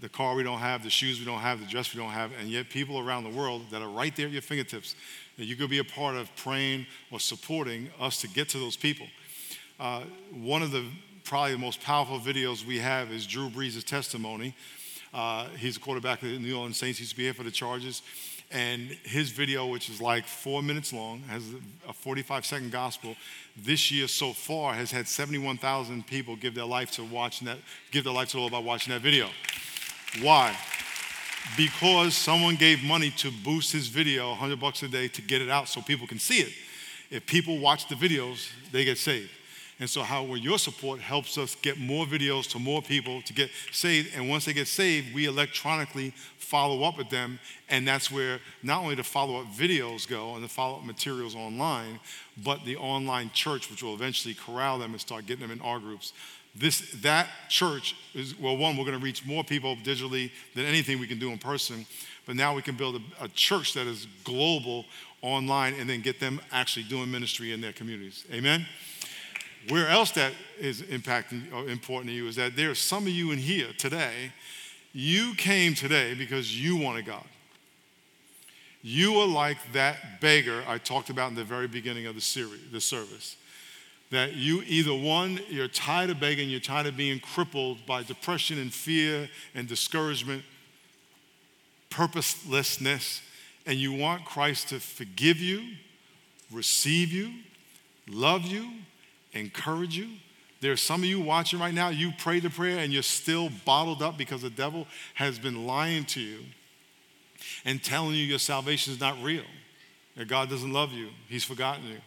the 0.00 0.08
car 0.08 0.34
we 0.34 0.42
don't 0.42 0.60
have, 0.60 0.82
the 0.82 0.88
shoes 0.88 1.18
we 1.18 1.26
don't 1.26 1.40
have, 1.40 1.60
the 1.60 1.66
dress 1.66 1.94
we 1.94 2.00
don't 2.00 2.12
have, 2.12 2.30
and 2.40 2.48
yet 2.48 2.70
people 2.70 2.98
around 2.98 3.24
the 3.24 3.30
world 3.38 3.66
that 3.72 3.82
are 3.82 3.90
right 3.90 4.16
there 4.16 4.24
at 4.24 4.32
your 4.32 4.40
fingertips 4.40 4.94
that 5.36 5.44
you 5.44 5.54
could 5.54 5.68
be 5.68 5.80
a 5.80 5.84
part 5.84 6.16
of 6.16 6.34
praying 6.34 6.86
or 7.10 7.20
supporting 7.20 7.90
us 8.00 8.18
to 8.22 8.28
get 8.28 8.48
to 8.48 8.58
those 8.58 8.74
people. 8.74 9.06
Uh, 9.78 10.04
one 10.32 10.62
of 10.62 10.70
the 10.70 10.86
probably 11.24 11.52
the 11.52 11.58
most 11.58 11.82
powerful 11.82 12.18
videos 12.18 12.64
we 12.64 12.78
have 12.78 13.12
is 13.12 13.26
Drew 13.26 13.50
Brees' 13.50 13.84
testimony. 13.84 14.54
Uh, 15.12 15.48
he's 15.58 15.76
a 15.76 15.80
quarterback 15.80 16.22
of 16.22 16.30
the 16.30 16.38
New 16.38 16.56
Orleans 16.56 16.78
Saints. 16.78 16.98
He 16.98 17.02
used 17.02 17.10
to 17.10 17.16
be 17.18 17.24
here 17.24 17.34
for 17.34 17.42
the 17.42 17.50
Chargers. 17.50 18.00
And 18.52 18.90
his 19.02 19.30
video, 19.30 19.66
which 19.66 19.90
is 19.90 20.00
like 20.00 20.26
four 20.26 20.62
minutes 20.62 20.92
long, 20.92 21.20
has 21.22 21.42
a 21.88 21.92
45 21.92 22.46
second 22.46 22.70
gospel. 22.70 23.16
This 23.56 23.90
year 23.90 24.06
so 24.06 24.32
far 24.32 24.74
has 24.74 24.90
had 24.90 25.08
71,000 25.08 26.06
people 26.06 26.36
give 26.36 26.54
their 26.54 26.64
life 26.64 26.92
to 26.92 27.04
watching 27.04 27.46
that, 27.46 27.58
give 27.90 28.04
their 28.04 28.12
life 28.12 28.28
to 28.28 28.36
the 28.36 28.40
Lord 28.40 28.52
by 28.52 28.60
watching 28.60 28.92
that 28.92 29.02
video. 29.02 29.28
Why? 30.22 30.56
Because 31.56 32.14
someone 32.14 32.54
gave 32.56 32.82
money 32.82 33.10
to 33.18 33.30
boost 33.44 33.72
his 33.72 33.88
video 33.88 34.30
100 34.30 34.60
bucks 34.60 34.82
a 34.82 34.88
day 34.88 35.08
to 35.08 35.22
get 35.22 35.42
it 35.42 35.50
out 35.50 35.68
so 35.68 35.80
people 35.80 36.06
can 36.06 36.18
see 36.18 36.38
it. 36.38 36.52
If 37.10 37.26
people 37.26 37.58
watch 37.58 37.88
the 37.88 37.94
videos, 37.94 38.50
they 38.72 38.84
get 38.84 38.98
saved. 38.98 39.30
And 39.78 39.90
so, 39.90 40.02
how 40.02 40.22
well, 40.22 40.38
your 40.38 40.58
support 40.58 41.00
helps 41.00 41.36
us 41.36 41.54
get 41.56 41.78
more 41.78 42.06
videos 42.06 42.48
to 42.52 42.58
more 42.58 42.80
people 42.80 43.20
to 43.22 43.34
get 43.34 43.50
saved. 43.72 44.14
And 44.16 44.28
once 44.28 44.46
they 44.46 44.54
get 44.54 44.68
saved, 44.68 45.14
we 45.14 45.26
electronically 45.26 46.14
follow 46.38 46.84
up 46.84 46.96
with 46.96 47.10
them. 47.10 47.38
And 47.68 47.86
that's 47.86 48.10
where 48.10 48.40
not 48.62 48.82
only 48.82 48.94
the 48.94 49.04
follow 49.04 49.38
up 49.40 49.46
videos 49.48 50.08
go 50.08 50.34
and 50.34 50.42
the 50.42 50.48
follow 50.48 50.78
up 50.78 50.84
materials 50.84 51.34
online, 51.34 52.00
but 52.42 52.64
the 52.64 52.76
online 52.76 53.30
church, 53.34 53.70
which 53.70 53.82
will 53.82 53.94
eventually 53.94 54.32
corral 54.32 54.78
them 54.78 54.92
and 54.92 55.00
start 55.00 55.26
getting 55.26 55.46
them 55.46 55.50
in 55.50 55.60
our 55.60 55.78
groups. 55.78 56.14
This, 56.54 56.92
that 57.02 57.28
church 57.50 57.94
is, 58.14 58.38
well, 58.38 58.56
one, 58.56 58.78
we're 58.78 58.84
going 58.84 58.98
to 58.98 59.04
reach 59.04 59.26
more 59.26 59.44
people 59.44 59.76
digitally 59.76 60.30
than 60.54 60.64
anything 60.64 60.98
we 60.98 61.06
can 61.06 61.18
do 61.18 61.30
in 61.30 61.38
person. 61.38 61.84
But 62.24 62.36
now 62.36 62.54
we 62.54 62.62
can 62.62 62.76
build 62.76 62.96
a, 62.96 63.24
a 63.24 63.28
church 63.28 63.74
that 63.74 63.86
is 63.86 64.06
global 64.24 64.86
online 65.20 65.74
and 65.74 65.88
then 65.88 66.00
get 66.00 66.18
them 66.18 66.40
actually 66.50 66.84
doing 66.84 67.10
ministry 67.10 67.52
in 67.52 67.60
their 67.60 67.72
communities. 67.72 68.24
Amen? 68.32 68.66
Where 69.68 69.88
else 69.88 70.12
that 70.12 70.32
is 70.58 70.82
impacting 70.82 71.52
or 71.52 71.68
important 71.68 72.10
to 72.10 72.14
you 72.14 72.28
is 72.28 72.36
that 72.36 72.56
there 72.56 72.70
are 72.70 72.74
some 72.74 73.04
of 73.04 73.12
you 73.12 73.32
in 73.32 73.38
here 73.38 73.68
today, 73.76 74.32
you 74.92 75.34
came 75.34 75.74
today 75.74 76.14
because 76.14 76.58
you 76.58 76.76
wanted 76.76 77.06
God. 77.06 77.24
You 78.82 79.16
are 79.16 79.26
like 79.26 79.58
that 79.72 80.20
beggar 80.20 80.62
I 80.68 80.78
talked 80.78 81.10
about 81.10 81.30
in 81.30 81.34
the 81.34 81.44
very 81.44 81.66
beginning 81.66 82.06
of 82.06 82.14
the 82.14 82.20
series, 82.20 82.60
the 82.70 82.80
service. 82.80 83.36
That 84.12 84.34
you 84.34 84.62
either 84.66 84.94
one, 84.94 85.40
you're 85.48 85.66
tired 85.66 86.10
of 86.10 86.20
begging, 86.20 86.48
you're 86.48 86.60
tired 86.60 86.86
of 86.86 86.96
being 86.96 87.18
crippled 87.18 87.84
by 87.84 88.04
depression 88.04 88.58
and 88.58 88.72
fear 88.72 89.28
and 89.56 89.66
discouragement, 89.66 90.44
purposelessness, 91.90 93.22
and 93.66 93.76
you 93.78 93.92
want 93.92 94.24
Christ 94.24 94.68
to 94.68 94.78
forgive 94.78 95.38
you, 95.38 95.62
receive 96.52 97.10
you, 97.10 97.32
love 98.08 98.42
you, 98.42 98.70
encourage 99.40 99.96
you. 99.96 100.08
There's 100.60 100.80
some 100.80 101.02
of 101.02 101.06
you 101.06 101.20
watching 101.20 101.58
right 101.58 101.74
now, 101.74 101.90
you 101.90 102.12
pray 102.18 102.40
the 102.40 102.50
prayer 102.50 102.78
and 102.78 102.92
you're 102.92 103.02
still 103.02 103.50
bottled 103.64 104.02
up 104.02 104.16
because 104.16 104.42
the 104.42 104.50
devil 104.50 104.86
has 105.14 105.38
been 105.38 105.66
lying 105.66 106.04
to 106.06 106.20
you 106.20 106.40
and 107.64 107.82
telling 107.82 108.14
you 108.14 108.24
your 108.24 108.38
salvation 108.38 108.92
is 108.92 109.00
not 109.00 109.22
real, 109.22 109.44
that 110.16 110.28
God 110.28 110.48
doesn't 110.48 110.72
love 110.72 110.92
you, 110.92 111.08
He's 111.28 111.44
forgotten 111.44 111.86
you. 111.86 111.98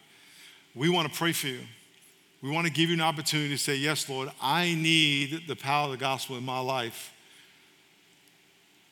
We 0.75 0.89
want 0.89 1.11
to 1.11 1.17
pray 1.17 1.31
for 1.31 1.47
you. 1.47 1.59
We 2.41 2.49
want 2.49 2.65
to 2.65 2.73
give 2.73 2.89
you 2.89 2.95
an 2.95 3.01
opportunity 3.01 3.49
to 3.49 3.57
say, 3.57 3.75
Yes, 3.75 4.09
Lord, 4.09 4.29
I 4.41 4.73
need 4.73 5.47
the 5.47 5.55
power 5.55 5.85
of 5.85 5.91
the 5.91 5.97
gospel 5.97 6.37
in 6.37 6.43
my 6.43 6.59
life. 6.59 7.13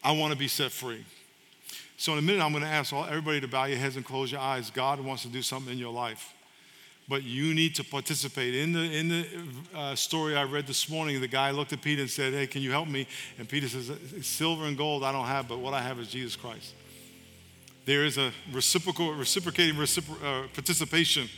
I 0.03 0.11
want 0.11 0.33
to 0.33 0.38
be 0.38 0.47
set 0.47 0.71
free. 0.71 1.05
So, 1.97 2.13
in 2.13 2.19
a 2.19 2.21
minute, 2.21 2.43
I'm 2.43 2.51
going 2.51 2.63
to 2.63 2.69
ask 2.69 2.93
all, 2.93 3.05
everybody 3.05 3.41
to 3.41 3.47
bow 3.47 3.65
your 3.65 3.79
heads 3.79 3.95
and 3.95 4.05
close 4.05 4.31
your 4.31 4.41
eyes. 4.41 4.69
God 4.69 4.99
wants 4.99 5.23
to 5.23 5.29
do 5.29 5.41
something 5.41 5.73
in 5.73 5.79
your 5.79 5.93
life 5.93 6.33
but 7.09 7.23
you 7.23 7.53
need 7.53 7.75
to 7.75 7.83
participate. 7.83 8.53
In 8.53 8.73
the, 8.73 8.79
in 8.79 9.07
the 9.07 9.25
uh, 9.73 9.95
story 9.95 10.35
I 10.35 10.43
read 10.43 10.67
this 10.67 10.89
morning, 10.89 11.21
the 11.21 11.27
guy 11.27 11.51
looked 11.51 11.71
at 11.71 11.81
Peter 11.81 12.01
and 12.01 12.11
said, 12.11 12.33
Hey, 12.33 12.47
can 12.47 12.61
you 12.61 12.71
help 12.71 12.87
me? 12.87 13.07
And 13.37 13.47
Peter 13.47 13.67
says, 13.69 13.91
Silver 14.21 14.65
and 14.65 14.77
gold 14.77 15.03
I 15.03 15.11
don't 15.11 15.25
have, 15.25 15.47
but 15.47 15.59
what 15.59 15.73
I 15.73 15.81
have 15.81 15.99
is 15.99 16.09
Jesus 16.09 16.35
Christ. 16.35 16.73
There 17.85 18.03
is 18.03 18.17
a 18.17 18.33
reciprocal, 18.51 19.13
reciprocating 19.13 19.75
recipro- 19.75 20.21
uh, 20.21 20.47
participation. 20.49 21.29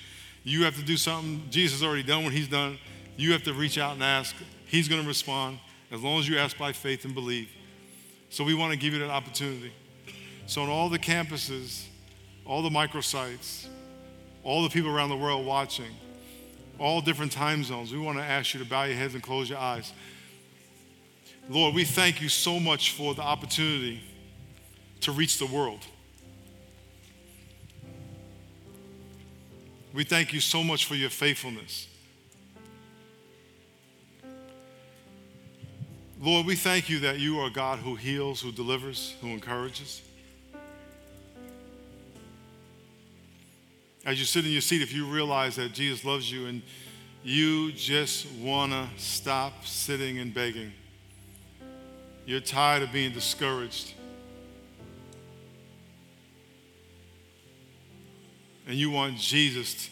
You 0.44 0.64
have 0.64 0.76
to 0.78 0.82
do 0.82 0.98
something. 0.98 1.44
Jesus 1.52 1.80
has 1.80 1.88
already 1.88 2.04
done 2.04 2.24
what 2.24 2.34
he's 2.34 2.48
done. 2.48 2.80
You 3.18 3.34
have 3.34 3.44
to 3.44 3.54
reach 3.54 3.78
out 3.78 3.94
and 3.94 4.04
ask. 4.04 4.36
He's 4.66 4.88
going 4.88 5.02
to 5.02 5.08
respond 5.08 5.60
as 5.92 6.02
long 6.02 6.20
as 6.20 6.28
you 6.28 6.40
ask 6.40 6.58
by 6.58 6.72
faith 6.72 7.06
and 7.06 7.14
believe. 7.14 7.50
So 8.32 8.44
we 8.44 8.56
want 8.56 8.72
to 8.72 8.78
give 8.78 8.94
you 8.94 9.00
that 9.00 9.10
opportunity. 9.12 9.72
So 10.48 10.64
on 10.64 10.70
all 10.70 10.90
the 10.90 10.98
campuses, 10.98 11.86
all 12.46 12.64
the 12.64 12.70
microsites, 12.70 13.68
all 14.50 14.64
the 14.64 14.70
people 14.70 14.90
around 14.90 15.10
the 15.10 15.16
world 15.16 15.46
watching, 15.46 15.92
all 16.80 17.02
different 17.02 17.32
time 17.32 17.64
zones, 17.64 17.94
we 17.94 18.00
want 18.00 18.18
to 18.18 18.24
ask 18.24 18.56
you 18.56 18.60
to 18.60 18.66
bow 18.66 18.82
your 18.82 18.96
heads 18.96 19.14
and 19.14 19.22
close 19.22 19.48
your 19.48 19.60
eyes. 19.60 19.94
Lord, 21.48 21.76
we 21.76 21.84
thank 21.84 22.20
you 22.20 22.30
so 22.30 22.60
much 22.60 22.94
for 22.94 23.14
the 23.14 23.22
opportunity 23.22 24.02
to 25.02 25.12
reach 25.12 25.38
the 25.38 25.46
world. 25.46 25.86
We 29.94 30.04
thank 30.04 30.34
you 30.34 30.40
so 30.40 30.64
much 30.64 30.86
for 30.86 30.96
your 30.96 31.12
faithfulness. 31.12 31.88
Lord, 36.20 36.48
we 36.48 36.56
thank 36.56 36.90
you 36.90 36.98
that 37.02 37.20
you 37.20 37.40
are 37.40 37.52
God 37.52 37.78
who 37.78 37.94
heals, 37.94 38.42
who 38.42 38.52
delivers, 38.52 39.16
who 39.22 39.28
encourages. 39.28 40.02
As 44.10 44.18
you 44.18 44.26
sit 44.26 44.44
in 44.44 44.52
your 44.52 44.60
seat, 44.60 44.82
if 44.82 44.92
you 44.92 45.06
realize 45.06 45.56
that 45.58 45.72
Jesus 45.72 46.04
loves 46.04 46.32
you 46.32 46.48
and 46.48 46.64
you 47.24 47.72
just 47.74 48.26
want 48.42 48.72
to 48.72 48.88
stop 48.98 49.68
sitting 49.68 50.18
and 50.18 50.34
begging, 50.34 50.72
you're 52.26 52.40
tired 52.40 52.82
of 52.82 52.92
being 52.92 53.12
discouraged, 53.12 53.94
and 58.66 58.76
you 58.78 58.90
want 58.90 59.16
Jesus 59.16 59.92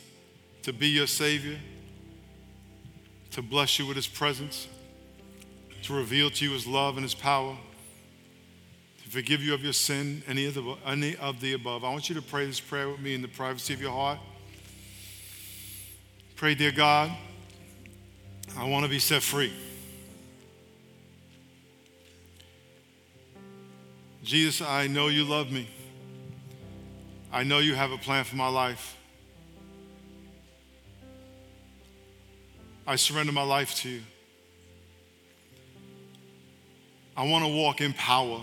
to 0.64 0.74
be 0.74 0.88
your 0.88 1.06
Savior, 1.06 1.60
to 3.30 3.44
bless 3.44 3.78
you 3.78 3.86
with 3.86 3.98
His 3.98 4.08
presence, 4.08 4.68
to 5.84 5.94
reveal 5.94 6.32
to 6.32 6.44
you 6.44 6.54
His 6.54 6.66
love 6.66 6.98
and 6.98 7.04
His 7.04 7.14
power 7.14 7.56
to 9.08 9.14
forgive 9.14 9.42
you 9.42 9.54
of 9.54 9.64
your 9.64 9.72
sin, 9.72 10.22
any 10.28 10.48
of, 10.48 10.54
the, 10.54 10.76
any 10.86 11.16
of 11.16 11.40
the 11.40 11.54
above. 11.54 11.86
I 11.86 11.90
want 11.90 12.10
you 12.10 12.16
to 12.16 12.22
pray 12.22 12.46
this 12.46 12.60
prayer 12.60 12.90
with 12.90 13.00
me 13.00 13.14
in 13.14 13.22
the 13.22 13.30
privacy 13.30 13.74
of 13.74 13.82
your 13.82 13.94
heart. 13.94 14.20
Pray, 16.36 16.56
dear 16.56 16.74
God, 16.74 17.12
I 18.58 18.68
want 18.68 18.84
to 18.84 18.90
be 18.90 19.00
set 19.00 19.24
free. 19.24 19.54
Jesus, 24.24 24.60
I 24.68 24.88
know 24.88 25.08
you 25.08 25.24
love 25.24 25.54
me. 25.54 25.70
I 27.32 27.44
know 27.44 27.60
you 27.60 27.76
have 27.76 27.94
a 27.94 27.98
plan 27.98 28.26
for 28.26 28.36
my 28.36 28.50
life. 28.50 28.98
I 32.86 32.98
surrender 32.98 33.32
my 33.32 33.44
life 33.44 33.74
to 33.76 33.90
you. 33.90 34.02
I 37.16 37.26
want 37.26 37.46
to 37.46 37.52
walk 37.52 37.80
in 37.80 37.94
power. 37.94 38.42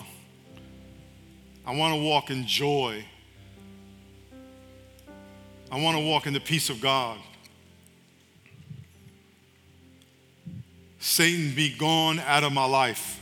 I 1.67 1.75
want 1.75 1.95
to 1.95 2.03
walk 2.03 2.31
in 2.31 2.47
joy. 2.47 3.05
I 5.73 5.81
want 5.81 5.97
to 5.97 6.05
walk 6.05 6.27
in 6.27 6.33
the 6.33 6.41
peace 6.41 6.71
of 6.71 6.81
God. 6.81 7.19
Satan, 10.99 11.55
be 11.55 11.75
gone 11.77 12.19
out 12.21 12.45
of 12.45 12.53
my 12.53 12.65
life. 12.65 13.21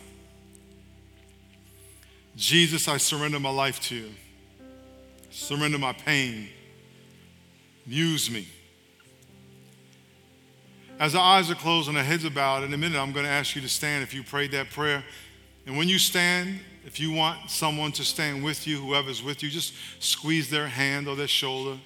Jesus, 2.37 2.89
I 2.89 2.97
surrender 2.97 3.39
my 3.39 3.51
life 3.51 3.81
to 3.83 3.97
you. 3.97 4.11
Surrender 5.31 5.79
my 5.79 5.93
pain. 5.93 6.49
Use 7.87 8.31
me. 8.31 8.47
As 10.99 11.15
our 11.15 11.39
eyes 11.39 11.51
are 11.51 11.55
closed 11.55 11.89
and 11.89 11.99
our 11.99 12.05
heads 12.05 12.25
are 12.25 12.31
bowed, 12.31 12.63
in 12.63 12.73
a 12.73 12.77
minute 12.77 12.99
I'm 12.99 13.13
going 13.13 13.25
to 13.25 13.31
ask 13.31 13.57
you 13.57 13.63
to 13.63 13.69
stand 13.69 14.03
if 14.03 14.15
you 14.15 14.23
prayed 14.23 14.53
that 14.53 14.71
prayer. 14.71 15.03
And 15.67 15.77
when 15.77 15.89
you 15.89 15.99
stand, 15.99 16.61
if 16.85 16.99
you 16.99 17.13
want 17.13 17.51
someone 17.51 17.93
to 17.93 18.05
stand 18.05 18.43
with 18.43 18.67
you, 18.67 18.79
whoever's 18.79 19.23
with 19.23 19.43
you, 19.43 19.49
just 19.49 19.75
squeeze 20.01 20.51
their 20.51 20.67
hand 20.67 21.07
or 21.07 21.15
their 21.15 21.29
shoulder. 21.29 21.79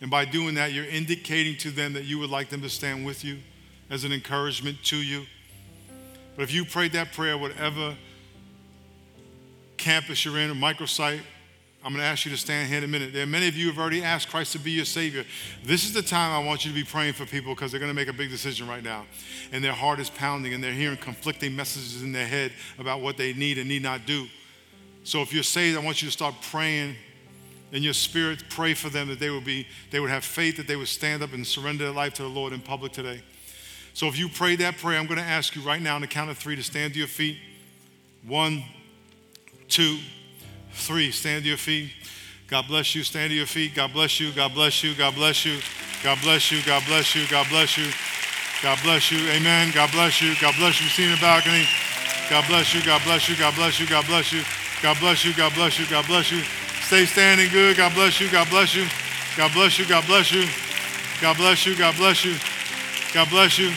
And 0.00 0.10
by 0.10 0.24
doing 0.24 0.54
that, 0.54 0.72
you're 0.72 0.86
indicating 0.86 1.56
to 1.58 1.70
them 1.70 1.92
that 1.94 2.04
you 2.04 2.18
would 2.18 2.30
like 2.30 2.48
them 2.48 2.62
to 2.62 2.70
stand 2.70 3.04
with 3.04 3.24
you 3.24 3.38
as 3.90 4.04
an 4.04 4.12
encouragement 4.12 4.82
to 4.84 4.96
you. 4.96 5.26
But 6.36 6.44
if 6.44 6.54
you 6.54 6.64
prayed 6.64 6.92
that 6.92 7.12
prayer, 7.12 7.36
whatever 7.36 7.96
campus 9.76 10.24
you're 10.24 10.38
in, 10.38 10.50
a 10.50 10.54
microsite, 10.54 11.20
I'm 11.82 11.92
going 11.92 12.02
to 12.02 12.06
ask 12.06 12.26
you 12.26 12.30
to 12.30 12.36
stand 12.36 12.68
here 12.68 12.76
in 12.76 12.84
a 12.84 12.88
minute. 12.88 13.14
There 13.14 13.22
are 13.22 13.26
many 13.26 13.48
of 13.48 13.56
you 13.56 13.64
who 13.64 13.70
have 13.70 13.78
already 13.78 14.02
asked 14.02 14.28
Christ 14.28 14.52
to 14.52 14.58
be 14.58 14.72
your 14.72 14.84
Savior. 14.84 15.24
This 15.64 15.84
is 15.84 15.94
the 15.94 16.02
time 16.02 16.30
I 16.30 16.46
want 16.46 16.66
you 16.66 16.70
to 16.70 16.74
be 16.74 16.84
praying 16.84 17.14
for 17.14 17.24
people 17.24 17.54
because 17.54 17.70
they're 17.70 17.80
going 17.80 17.90
to 17.90 17.96
make 17.96 18.08
a 18.08 18.12
big 18.12 18.28
decision 18.28 18.68
right 18.68 18.84
now. 18.84 19.06
And 19.50 19.64
their 19.64 19.72
heart 19.72 19.98
is 19.98 20.10
pounding 20.10 20.52
and 20.52 20.62
they're 20.62 20.74
hearing 20.74 20.98
conflicting 20.98 21.56
messages 21.56 22.02
in 22.02 22.12
their 22.12 22.26
head 22.26 22.52
about 22.78 23.00
what 23.00 23.16
they 23.16 23.32
need 23.32 23.56
and 23.56 23.66
need 23.66 23.82
not 23.82 24.04
do. 24.04 24.26
So 25.04 25.22
if 25.22 25.32
you're 25.32 25.42
saved, 25.42 25.78
I 25.78 25.82
want 25.82 26.02
you 26.02 26.08
to 26.08 26.12
start 26.12 26.34
praying 26.50 26.96
in 27.72 27.82
your 27.82 27.94
spirit. 27.94 28.44
Pray 28.50 28.74
for 28.74 28.90
them 28.90 29.08
that 29.08 29.18
they 29.18 29.30
would, 29.30 29.46
be, 29.46 29.66
they 29.90 30.00
would 30.00 30.10
have 30.10 30.22
faith, 30.24 30.58
that 30.58 30.66
they 30.66 30.76
would 30.76 30.88
stand 30.88 31.22
up 31.22 31.32
and 31.32 31.46
surrender 31.46 31.84
their 31.84 31.94
life 31.94 32.12
to 32.14 32.22
the 32.22 32.28
Lord 32.28 32.52
in 32.52 32.60
public 32.60 32.92
today. 32.92 33.22
So 33.94 34.06
if 34.06 34.18
you 34.18 34.28
pray 34.28 34.54
that 34.56 34.76
prayer, 34.76 34.98
I'm 34.98 35.06
going 35.06 35.18
to 35.18 35.24
ask 35.24 35.56
you 35.56 35.62
right 35.62 35.80
now 35.80 35.94
on 35.94 36.02
the 36.02 36.06
count 36.06 36.28
of 36.28 36.36
three 36.36 36.56
to 36.56 36.62
stand 36.62 36.92
to 36.92 36.98
your 36.98 37.08
feet. 37.08 37.38
One, 38.26 38.64
two 39.68 39.98
Three, 40.72 41.10
stand 41.10 41.42
to 41.44 41.48
your 41.48 41.58
feet. 41.58 41.90
God 42.48 42.66
bless 42.66 42.94
you. 42.94 43.04
Stand 43.04 43.30
to 43.30 43.36
your 43.36 43.46
feet. 43.46 43.74
God 43.74 43.92
bless 43.92 44.18
you. 44.18 44.32
God 44.32 44.54
bless 44.54 44.82
you. 44.82 44.94
God 44.94 45.14
bless 45.14 45.44
you. 45.46 45.58
God 46.02 46.18
bless 46.22 46.50
you. 46.50 46.60
God 46.64 46.82
bless 46.86 47.14
you. 47.14 47.26
God 47.30 47.46
bless 47.48 47.76
you. 47.78 47.90
God 48.62 48.78
bless 48.82 49.10
you. 49.10 49.18
Amen. 49.30 49.70
God 49.72 49.90
bless 49.92 50.20
you. 50.20 50.34
God 50.40 50.54
bless 50.58 50.80
you. 50.80 50.88
See 50.88 51.04
in 51.04 51.12
the 51.12 51.20
balcony. 51.20 51.64
God 52.28 52.44
bless 52.48 52.74
you. 52.74 52.82
God 52.84 53.02
bless 53.04 53.28
you. 53.28 53.36
God 53.36 53.54
bless 53.54 53.80
you. 53.80 53.86
God 53.86 54.06
bless 54.06 54.32
you. 54.32 54.42
God 54.82 54.96
bless 54.98 55.24
you. 55.24 55.32
God 55.34 55.54
bless 55.54 55.78
you. 55.78 55.86
God 55.86 56.06
bless 56.06 56.32
you. 56.32 56.42
Stay 56.82 57.06
standing 57.06 57.50
good. 57.50 57.76
God 57.76 57.94
bless 57.94 58.20
you. 58.20 58.30
God 58.30 58.48
bless 58.50 58.74
you. 58.74 58.86
God 59.36 59.52
bless 59.52 59.78
you. 59.78 59.86
God 59.86 60.04
bless 60.06 60.32
you. 60.32 60.44
God 61.20 61.36
bless 61.36 61.66
you. 61.66 61.76
God 61.76 61.96
bless 61.96 62.24
you. 62.24 62.36
God 63.14 63.30
bless 63.30 63.58
you. 63.58 63.72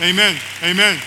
Amen. 0.00 0.36
Amen. 0.62 0.98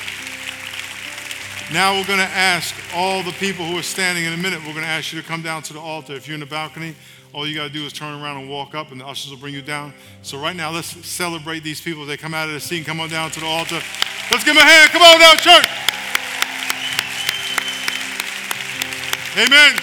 Now 1.73 1.95
we're 1.95 2.05
going 2.05 2.19
to 2.19 2.25
ask 2.25 2.75
all 2.93 3.23
the 3.23 3.31
people 3.31 3.63
who 3.63 3.77
are 3.77 3.83
standing 3.83 4.25
in 4.25 4.33
a 4.33 4.37
minute, 4.37 4.59
we're 4.59 4.73
going 4.73 4.83
to 4.83 4.91
ask 4.91 5.13
you 5.13 5.21
to 5.21 5.27
come 5.27 5.41
down 5.41 5.63
to 5.63 5.73
the 5.73 5.79
altar. 5.79 6.13
If 6.13 6.27
you're 6.27 6.33
in 6.33 6.41
the 6.41 6.45
balcony, 6.45 6.95
all 7.31 7.47
you 7.47 7.55
got 7.55 7.63
to 7.63 7.69
do 7.69 7.85
is 7.85 7.93
turn 7.93 8.21
around 8.21 8.41
and 8.41 8.49
walk 8.49 8.75
up, 8.75 8.91
and 8.91 8.99
the 8.99 9.07
ushers 9.07 9.31
will 9.31 9.37
bring 9.37 9.53
you 9.53 9.61
down. 9.61 9.93
So, 10.21 10.37
right 10.37 10.55
now, 10.55 10.69
let's 10.69 10.89
celebrate 11.07 11.63
these 11.63 11.79
people. 11.79 12.05
They 12.05 12.17
come 12.17 12.33
out 12.33 12.49
of 12.49 12.69
the 12.69 12.75
and 12.75 12.85
come 12.85 12.99
on 12.99 13.07
down 13.07 13.31
to 13.31 13.39
the 13.39 13.45
altar. 13.45 13.79
Let's 14.29 14.43
give 14.43 14.53
them 14.53 14.57
a 14.57 14.67
hand. 14.67 14.91
Come 14.91 15.01
on 15.01 15.17
down, 15.17 15.37
church. 15.37 15.65
Amen. 19.37 19.75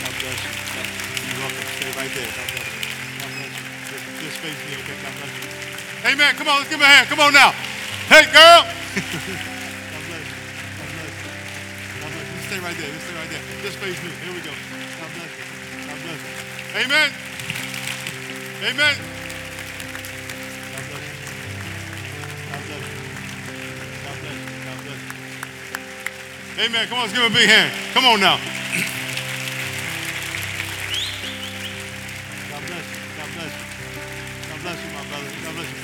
God 0.00 0.14
bless 0.20 0.40
you. 0.40 0.52
You're 1.28 1.40
welcome. 1.44 1.68
Stay 1.68 1.92
right 2.00 2.10
there. 2.16 2.32
God 2.32 2.48
bless 2.48 2.64
you. 2.64 2.80
God 3.20 3.30
bless 3.36 3.60
you. 3.60 4.30
Face 4.40 4.60
me, 4.70 4.76
okay? 4.80 4.96
God 5.02 5.12
bless 5.20 5.80
you. 5.82 5.85
Amen. 6.06 6.36
Come 6.36 6.46
on, 6.46 6.58
let's 6.58 6.70
give 6.70 6.78
him 6.78 6.86
a 6.86 6.86
hand. 6.86 7.08
Come 7.08 7.18
on 7.18 7.32
now. 7.32 7.50
Hey, 8.06 8.30
girl. 8.30 8.62
God 8.62 9.02
bless 10.06 10.22
you. 10.22 10.38
God 10.78 10.86
bless 10.94 11.10
you. 11.10 11.34
God 11.98 12.10
bless 12.14 12.30
you. 12.30 12.38
Just 12.38 12.46
stay 12.46 12.60
right 12.62 12.78
there. 12.78 12.94
Just 12.94 13.10
stay 13.10 13.16
right 13.18 13.26
there. 13.26 13.42
Just 13.66 13.76
face 13.82 13.98
me. 14.06 14.10
Here 14.22 14.30
we 14.30 14.38
go. 14.38 14.54
God 14.54 15.10
bless 15.18 15.34
you. 15.34 15.42
God 15.82 15.98
bless 16.06 16.22
you. 16.22 16.30
Amen. 16.78 17.10
Amen. 18.70 18.94
God 20.70 20.84
bless 20.86 21.02
you. 21.02 21.18
God 22.54 22.62
bless 22.70 22.86
you. 22.86 23.02
God 24.06 24.16
bless 24.22 24.38
you. 24.38 24.46
God 24.62 24.78
bless 24.86 25.02
you. 25.02 26.70
Amen. 26.70 26.86
Come 26.86 26.98
on, 26.98 27.02
let's 27.02 27.18
give 27.18 27.26
him 27.26 27.32
a 27.32 27.34
big 27.34 27.50
hand. 27.50 27.74
Come 27.92 28.06
on 28.06 28.20
now. 28.22 28.38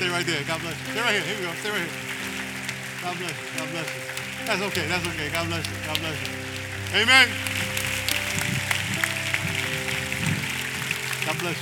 Stay 0.02 0.10
right 0.10 0.26
there. 0.26 0.42
God 0.42 0.60
bless 0.62 0.74
you. 0.80 0.86
Stay 0.90 1.00
right 1.00 1.14
here. 1.14 1.22
Here 1.22 1.38
we 1.38 1.46
go. 1.46 1.54
Stay 1.62 1.70
right 1.70 1.78
here. 1.78 1.88
God 3.02 3.18
bless 3.18 3.30
you. 3.30 3.46
God 3.56 3.70
bless 3.70 3.86
you. 3.86 4.46
That's 4.46 4.62
okay. 4.62 4.86
That's 4.88 5.06
okay. 5.06 5.30
God 5.30 5.46
bless 5.46 5.64
you. 5.68 5.76
God 5.86 5.98
bless 6.00 6.18
you. 6.26 7.02
Amen. 7.02 7.28
God 11.24 11.38
bless 11.38 11.61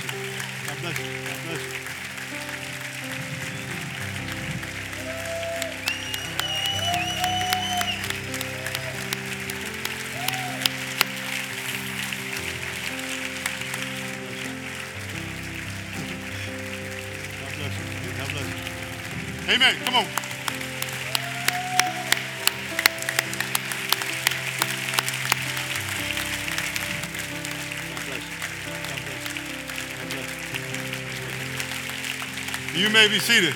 May 33.01 33.07
be 33.07 33.17
seated. 33.17 33.55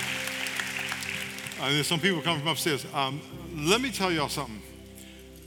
Uh, 1.62 1.70
there's 1.70 1.86
some 1.86 2.00
people 2.00 2.20
coming 2.20 2.40
from 2.40 2.48
upstairs. 2.48 2.84
Um, 2.96 3.22
let 3.54 3.80
me 3.80 3.92
tell 3.92 4.12
y'all 4.12 4.28
something. 4.28 4.60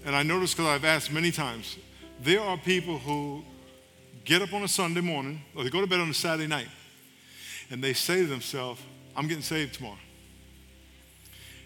And 0.06 0.14
I 0.14 0.22
noticed 0.22 0.56
because 0.56 0.70
I've 0.70 0.84
asked 0.84 1.10
many 1.10 1.32
times. 1.32 1.76
There 2.20 2.40
are 2.40 2.56
people 2.56 2.98
who 2.98 3.42
get 4.24 4.40
up 4.40 4.52
on 4.52 4.62
a 4.62 4.68
Sunday 4.68 5.00
morning 5.00 5.42
or 5.52 5.64
they 5.64 5.70
go 5.70 5.80
to 5.80 5.88
bed 5.88 5.98
on 5.98 6.08
a 6.08 6.14
Saturday 6.14 6.46
night 6.46 6.68
and 7.72 7.82
they 7.82 7.92
say 7.92 8.20
to 8.20 8.28
themselves, 8.28 8.80
I'm 9.16 9.26
getting 9.26 9.42
saved 9.42 9.74
tomorrow. 9.74 9.98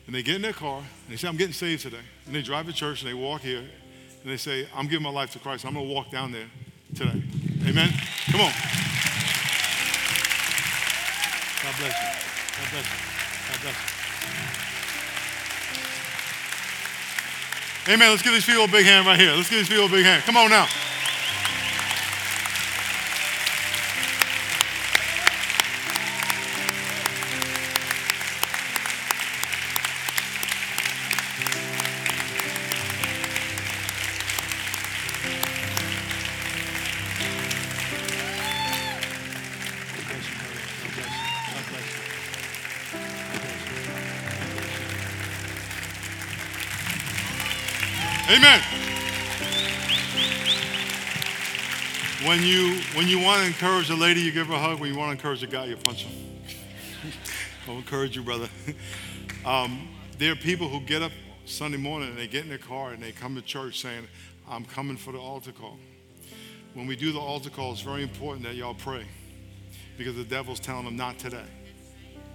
And 0.07 0.15
they 0.15 0.23
get 0.23 0.37
in 0.37 0.41
their 0.41 0.55
car 0.55 0.79
and 0.79 1.11
they 1.11 1.17
say, 1.17 1.29
I'm 1.29 1.37
getting 1.37 1.53
saved 1.53 1.83
today. 1.83 2.01
And 2.25 2.35
they 2.35 2.41
drive 2.41 2.65
to 2.65 2.73
church 2.73 3.03
and 3.03 3.11
they 3.11 3.15
walk 3.15 3.43
here 3.43 3.59
and 3.59 4.33
they 4.33 4.39
say, 4.39 4.67
I'm 4.75 4.87
giving 4.87 5.03
my 5.03 5.11
life 5.11 5.33
to 5.33 5.39
Christ. 5.39 5.67
I'm 5.67 5.75
going 5.75 5.87
to 5.87 5.93
walk 5.93 6.11
down 6.11 6.33
there 6.33 6.49
today. 6.95 7.23
Amen? 7.67 7.93
Come 8.31 8.41
on. 8.41 8.53
God 11.63 11.75
bless 11.79 11.95
you. 11.95 12.09
God 12.59 12.69
bless 12.73 12.85
you. 12.85 12.99
God 13.49 13.61
bless 13.63 13.77
you. 17.87 17.95
Amen. 17.95 18.11
Let's 18.11 18.23
give 18.23 18.33
these 18.33 18.47
people 18.47 18.65
a 18.65 18.69
big 18.69 18.85
hand 18.85 19.07
right 19.07 19.19
here. 19.19 19.33
Let's 19.33 19.49
give 19.49 19.61
these 19.61 19.69
people 19.69 19.87
a 19.87 19.89
big 19.89 20.05
hand. 20.05 20.23
Come 20.25 20.37
on 20.37 20.51
now. 20.51 20.67
When 52.33 52.45
you 52.45 52.81
when 52.95 53.09
you 53.09 53.21
want 53.21 53.43
to 53.43 53.47
encourage 53.47 53.91
a 53.91 53.95
lady, 53.95 54.23
you 54.23 54.33
give 54.33 54.47
her 54.47 54.55
a 54.55 54.59
hug. 54.59 54.81
When 54.81 54.91
you 54.91 54.99
want 54.99 55.11
to 55.11 55.13
encourage 55.13 55.43
a 55.43 55.47
guy, 55.47 55.67
you 55.67 55.77
punch 55.77 56.05
him. 56.05 56.41
I'll 57.69 57.77
encourage 57.77 58.17
you, 58.17 58.23
brother. 58.23 58.49
Um, 59.45 59.89
there 60.19 60.33
are 60.33 60.37
people 60.37 60.69
who 60.69 60.81
get 60.81 61.03
up 61.03 61.11
Sunday 61.47 61.77
morning 61.77 62.11
and 62.11 62.17
they 62.17 62.29
get 62.29 62.45
in 62.45 62.49
their 62.49 62.57
car 62.57 62.93
and 62.93 63.03
they 63.03 63.11
come 63.11 63.35
to 63.35 63.43
church 63.43 63.81
saying, 63.81 64.07
"I'm 64.49 64.65
coming 64.65 64.97
for 64.97 65.13
the 65.13 65.19
altar 65.19 65.53
call." 65.53 65.79
When 66.73 66.87
we 66.87 66.97
do 66.97 67.13
the 67.13 67.19
altar 67.19 67.51
call, 67.51 67.73
it's 67.73 67.83
very 67.83 68.03
important 68.03 68.47
that 68.47 68.55
y'all 68.55 68.73
pray 68.73 69.05
because 69.99 70.17
the 70.17 70.25
devil's 70.25 70.61
telling 70.61 70.87
them 70.87 70.97
not 70.97 71.19
today. 71.19 71.45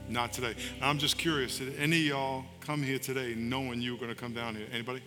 Not 0.10 0.32
today. 0.32 0.54
And 0.76 0.84
I'm 0.84 1.00
just 1.00 1.18
curious, 1.18 1.58
did 1.58 1.76
any 1.80 2.02
of 2.02 2.06
y'all 2.06 2.46
come 2.60 2.84
here 2.84 3.00
today 3.00 3.34
knowing 3.36 3.82
you 3.82 3.94
were 3.94 4.00
going 4.00 4.14
to 4.14 4.20
come 4.20 4.34
down 4.34 4.56
here? 4.56 4.68
Anybody? 4.72 5.02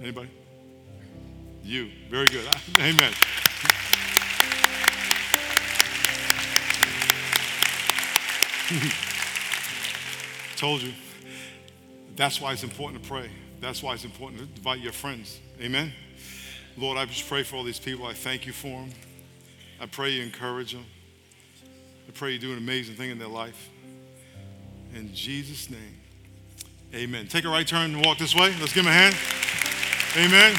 Anybody? 0.00 0.30
You. 1.62 1.90
Very 2.10 2.26
good. 2.26 2.48
Amen. 2.80 3.12
Told 10.56 10.82
you. 10.82 10.92
That's 12.16 12.40
why 12.40 12.52
it's 12.52 12.62
important 12.62 13.02
to 13.02 13.08
pray. 13.08 13.30
That's 13.60 13.82
why 13.82 13.94
it's 13.94 14.04
important 14.04 14.40
to 14.40 14.48
invite 14.56 14.80
your 14.80 14.92
friends. 14.92 15.40
Amen. 15.60 15.92
Lord, 16.76 16.98
I 16.98 17.04
just 17.06 17.28
pray 17.28 17.42
for 17.42 17.56
all 17.56 17.64
these 17.64 17.78
people. 17.78 18.06
I 18.06 18.12
thank 18.12 18.46
you 18.46 18.52
for 18.52 18.68
them. 18.68 18.90
I 19.80 19.86
pray 19.86 20.10
you 20.10 20.22
encourage 20.22 20.72
them. 20.72 20.84
I 22.08 22.12
pray 22.12 22.32
you 22.32 22.38
do 22.38 22.52
an 22.52 22.58
amazing 22.58 22.96
thing 22.96 23.10
in 23.10 23.18
their 23.18 23.28
life. 23.28 23.70
In 24.94 25.12
Jesus' 25.12 25.70
name, 25.70 25.96
amen. 26.94 27.26
Take 27.26 27.44
a 27.44 27.48
right 27.48 27.66
turn 27.66 27.94
and 27.94 28.06
walk 28.06 28.18
this 28.18 28.34
way. 28.34 28.54
Let's 28.60 28.72
give 28.72 28.84
him 28.84 28.90
a 28.90 28.92
hand. 28.92 29.16
Amen. 30.16 30.54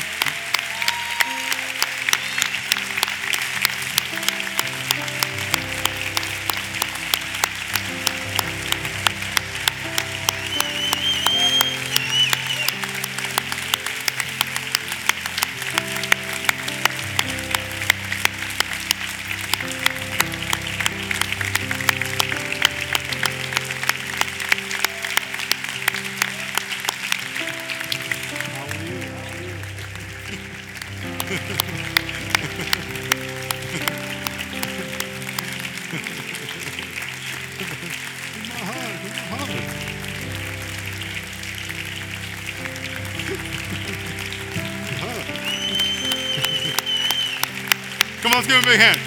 big 48.66 48.80
hand. 48.80 49.00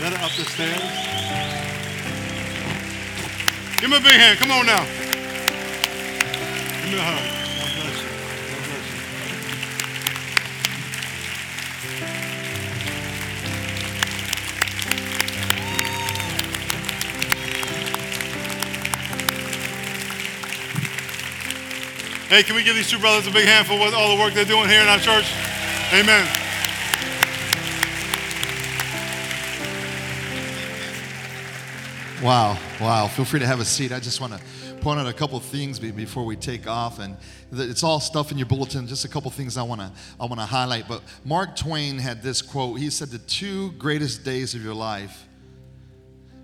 Let 0.00 0.12
her 0.12 0.24
up 0.24 0.30
the 0.32 0.44
stairs. 0.44 0.78
Give 3.80 3.90
me 3.90 3.96
a 3.96 4.00
big 4.00 4.12
hand. 4.12 4.38
Come 4.38 4.52
on 4.52 4.66
now. 4.66 4.84
Give 6.82 6.92
me 6.92 6.98
a 6.98 7.02
hug. 7.02 7.18
God 7.58 7.74
bless 7.74 7.98
you. 8.00 8.08
God 8.54 8.62
bless 8.70 8.86
you. 8.90 8.98
Hey, 22.28 22.42
can 22.44 22.54
we 22.54 22.62
give 22.62 22.76
these 22.76 22.88
two 22.88 23.00
brothers 23.00 23.26
a 23.26 23.32
big 23.32 23.46
hand 23.46 23.66
for 23.66 23.76
what, 23.76 23.92
all 23.92 24.16
the 24.16 24.22
work 24.22 24.34
they're 24.34 24.44
doing 24.44 24.68
here 24.68 24.82
in 24.82 24.88
our 24.88 25.00
church? 25.00 25.26
Amen. 25.92 26.43
Wow, 32.24 32.58
wow. 32.80 33.06
Feel 33.06 33.26
free 33.26 33.40
to 33.40 33.46
have 33.46 33.60
a 33.60 33.66
seat. 33.66 33.92
I 33.92 34.00
just 34.00 34.18
want 34.18 34.32
to 34.32 34.40
point 34.76 34.98
out 34.98 35.06
a 35.06 35.12
couple 35.12 35.38
things 35.40 35.78
before 35.78 36.24
we 36.24 36.36
take 36.36 36.66
off. 36.66 36.98
And 36.98 37.18
it's 37.52 37.82
all 37.82 38.00
stuff 38.00 38.32
in 38.32 38.38
your 38.38 38.46
bulletin, 38.46 38.86
just 38.86 39.04
a 39.04 39.08
couple 39.08 39.30
things 39.30 39.58
I 39.58 39.62
want 39.62 39.82
to 39.82 39.92
I 40.18 40.24
want 40.24 40.40
to 40.40 40.46
highlight. 40.46 40.88
But 40.88 41.02
Mark 41.26 41.54
Twain 41.54 41.98
had 41.98 42.22
this 42.22 42.40
quote. 42.40 42.78
He 42.78 42.88
said, 42.88 43.10
The 43.10 43.18
two 43.18 43.72
greatest 43.72 44.24
days 44.24 44.54
of 44.54 44.64
your 44.64 44.72
life 44.72 45.26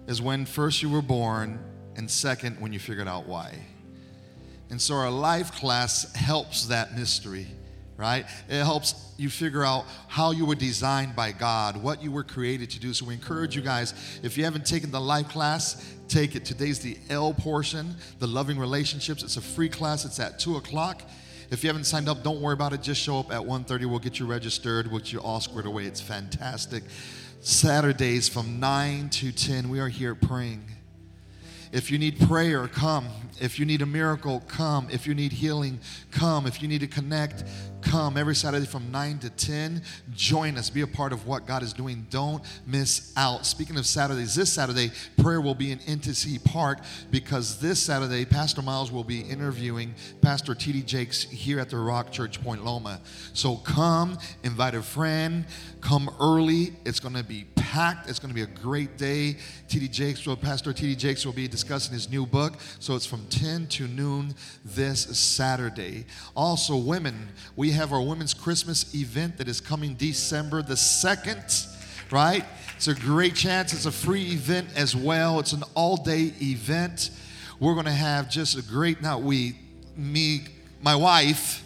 is 0.06 0.20
when 0.20 0.44
first 0.44 0.82
you 0.82 0.90
were 0.90 1.00
born, 1.00 1.58
and 1.96 2.10
second, 2.10 2.60
when 2.60 2.74
you 2.74 2.78
figured 2.78 3.08
out 3.08 3.24
why. 3.24 3.54
And 4.68 4.78
so 4.78 4.96
our 4.96 5.10
life 5.10 5.52
class 5.52 6.14
helps 6.14 6.66
that 6.66 6.94
mystery 6.94 7.46
right? 8.00 8.24
It 8.48 8.64
helps 8.64 9.12
you 9.18 9.28
figure 9.28 9.62
out 9.62 9.84
how 10.08 10.30
you 10.30 10.46
were 10.46 10.54
designed 10.54 11.14
by 11.14 11.32
God, 11.32 11.76
what 11.76 12.02
you 12.02 12.10
were 12.10 12.24
created 12.24 12.70
to 12.70 12.80
do. 12.80 12.94
So 12.94 13.04
we 13.04 13.14
encourage 13.14 13.54
you 13.54 13.60
guys, 13.60 13.92
if 14.22 14.38
you 14.38 14.44
haven't 14.44 14.64
taken 14.64 14.90
the 14.90 15.00
life 15.00 15.28
class, 15.28 15.94
take 16.08 16.34
it. 16.34 16.46
Today's 16.46 16.78
the 16.78 16.96
L 17.10 17.34
portion, 17.34 17.94
the 18.18 18.26
loving 18.26 18.58
relationships. 18.58 19.22
It's 19.22 19.36
a 19.36 19.42
free 19.42 19.68
class. 19.68 20.06
It's 20.06 20.18
at 20.18 20.38
two 20.38 20.56
o'clock. 20.56 21.02
If 21.50 21.62
you 21.62 21.68
haven't 21.68 21.84
signed 21.84 22.08
up, 22.08 22.22
don't 22.22 22.40
worry 22.40 22.54
about 22.54 22.72
it. 22.72 22.80
Just 22.80 23.02
show 23.02 23.18
up 23.18 23.30
at 23.30 23.42
1.30. 23.42 23.86
We'll 23.86 23.98
get 23.98 24.18
you 24.18 24.26
registered, 24.26 24.90
which 24.90 25.12
you 25.12 25.20
all 25.20 25.40
squared 25.40 25.66
away. 25.66 25.84
It's 25.84 26.00
fantastic. 26.00 26.84
Saturdays 27.40 28.28
from 28.28 28.60
9 28.60 29.10
to 29.10 29.32
10, 29.32 29.68
we 29.68 29.80
are 29.80 29.88
here 29.88 30.14
praying. 30.14 30.64
If 31.72 31.90
you 31.90 31.98
need 31.98 32.18
prayer, 32.20 32.66
come. 32.66 33.06
If 33.40 33.58
you 33.58 33.64
need 33.64 33.80
a 33.80 33.86
miracle, 33.86 34.42
come. 34.48 34.88
If 34.90 35.06
you 35.06 35.14
need 35.14 35.32
healing, 35.32 35.78
come. 36.10 36.46
If 36.46 36.60
you 36.62 36.68
need 36.68 36.80
to 36.80 36.88
connect, 36.88 37.44
come. 37.82 38.16
Every 38.16 38.34
Saturday 38.34 38.66
from 38.66 38.90
9 38.90 39.18
to 39.20 39.30
10, 39.30 39.82
join 40.14 40.56
us. 40.56 40.70
Be 40.70 40.82
a 40.82 40.86
part 40.86 41.12
of 41.12 41.26
what 41.26 41.46
God 41.46 41.62
is 41.62 41.72
doing. 41.72 42.06
Don't 42.10 42.42
miss 42.66 43.12
out. 43.16 43.46
Speaking 43.46 43.76
of 43.76 43.86
Saturdays, 43.86 44.34
this 44.34 44.52
Saturday, 44.52 44.90
prayer 45.16 45.40
will 45.40 45.54
be 45.54 45.72
in 45.72 45.78
Intimacy 45.86 46.38
Park 46.38 46.80
because 47.10 47.60
this 47.60 47.78
Saturday, 47.80 48.24
Pastor 48.24 48.62
Miles 48.62 48.90
will 48.90 49.04
be 49.04 49.20
interviewing 49.20 49.94
Pastor 50.20 50.54
T.D. 50.54 50.82
Jakes 50.82 51.22
here 51.22 51.60
at 51.60 51.70
the 51.70 51.78
Rock 51.78 52.12
Church 52.12 52.42
Point 52.42 52.64
Loma. 52.64 53.00
So 53.32 53.56
come, 53.56 54.18
invite 54.42 54.74
a 54.74 54.82
friend, 54.82 55.44
come 55.80 56.10
early. 56.20 56.74
It's 56.84 57.00
going 57.00 57.14
to 57.14 57.24
be 57.24 57.46
packed. 57.70 58.10
It's 58.10 58.18
going 58.18 58.30
to 58.30 58.34
be 58.34 58.42
a 58.42 58.46
great 58.46 58.98
day. 58.98 59.36
T.D. 59.68 59.86
Jakes, 59.86 60.26
Pastor 60.40 60.72
T.D. 60.72 60.96
Jakes 60.96 61.24
will 61.24 61.32
be 61.32 61.46
discussing 61.46 61.92
his 61.92 62.10
new 62.10 62.26
book. 62.26 62.54
So 62.80 62.96
it's 62.96 63.06
from 63.06 63.24
10 63.26 63.68
to 63.68 63.86
noon 63.86 64.34
this 64.64 65.02
Saturday. 65.16 66.06
Also, 66.34 66.76
women, 66.76 67.28
we 67.54 67.70
have 67.70 67.92
our 67.92 68.02
Women's 68.02 68.34
Christmas 68.34 68.92
event 68.92 69.38
that 69.38 69.46
is 69.46 69.60
coming 69.60 69.94
December 69.94 70.62
the 70.62 70.74
2nd, 70.74 72.10
right? 72.10 72.44
It's 72.74 72.88
a 72.88 72.94
great 72.94 73.36
chance. 73.36 73.72
It's 73.72 73.86
a 73.86 73.92
free 73.92 74.32
event 74.32 74.70
as 74.74 74.96
well. 74.96 75.38
It's 75.38 75.52
an 75.52 75.62
all 75.74 75.96
day 75.96 76.32
event. 76.42 77.10
We're 77.60 77.74
going 77.74 77.86
to 77.86 77.92
have 77.92 78.28
just 78.28 78.58
a 78.58 78.62
great, 78.62 79.00
now 79.00 79.20
we, 79.20 79.54
me, 79.96 80.40
my 80.82 80.96
wife, 80.96 81.62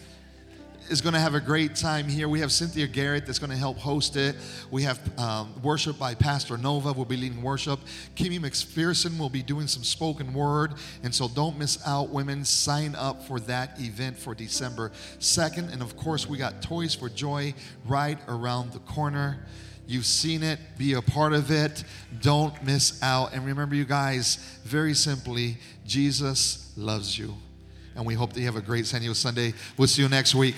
is 0.90 1.00
going 1.00 1.14
to 1.14 1.20
have 1.20 1.34
a 1.34 1.40
great 1.40 1.74
time 1.74 2.08
here. 2.08 2.28
We 2.28 2.40
have 2.40 2.52
Cynthia 2.52 2.86
Garrett 2.86 3.26
that's 3.26 3.38
going 3.38 3.50
to 3.50 3.56
help 3.56 3.78
host 3.78 4.16
it. 4.16 4.36
We 4.70 4.82
have 4.82 5.00
um, 5.18 5.54
worship 5.62 5.98
by 5.98 6.14
Pastor 6.14 6.56
Nova 6.56 6.92
will 6.92 7.04
be 7.04 7.16
leading 7.16 7.42
worship. 7.42 7.80
Kimmy 8.14 8.38
McPherson 8.38 9.18
will 9.18 9.30
be 9.30 9.42
doing 9.42 9.66
some 9.66 9.82
spoken 9.82 10.34
word. 10.34 10.74
And 11.02 11.14
so 11.14 11.28
don't 11.28 11.58
miss 11.58 11.78
out, 11.86 12.10
women. 12.10 12.44
Sign 12.44 12.94
up 12.94 13.22
for 13.22 13.40
that 13.40 13.80
event 13.80 14.18
for 14.18 14.34
December 14.34 14.92
2nd. 15.18 15.72
And 15.72 15.82
of 15.82 15.96
course, 15.96 16.28
we 16.28 16.38
got 16.38 16.62
Toys 16.62 16.94
for 16.94 17.08
Joy 17.08 17.54
right 17.86 18.18
around 18.28 18.72
the 18.72 18.80
corner. 18.80 19.44
You've 19.86 20.06
seen 20.06 20.42
it, 20.42 20.58
be 20.78 20.94
a 20.94 21.02
part 21.02 21.32
of 21.32 21.50
it. 21.50 21.84
Don't 22.20 22.62
miss 22.64 23.02
out. 23.02 23.32
And 23.34 23.44
remember, 23.44 23.74
you 23.74 23.84
guys, 23.84 24.36
very 24.64 24.94
simply, 24.94 25.58
Jesus 25.86 26.72
loves 26.76 27.18
you 27.18 27.34
and 27.96 28.04
we 28.04 28.14
hope 28.14 28.32
that 28.32 28.40
you 28.40 28.46
have 28.46 28.56
a 28.56 28.60
great 28.60 28.86
San 28.86 29.00
Diego 29.00 29.14
Sunday. 29.14 29.54
We'll 29.76 29.88
see 29.88 30.02
you 30.02 30.08
next 30.08 30.34
week. 30.34 30.56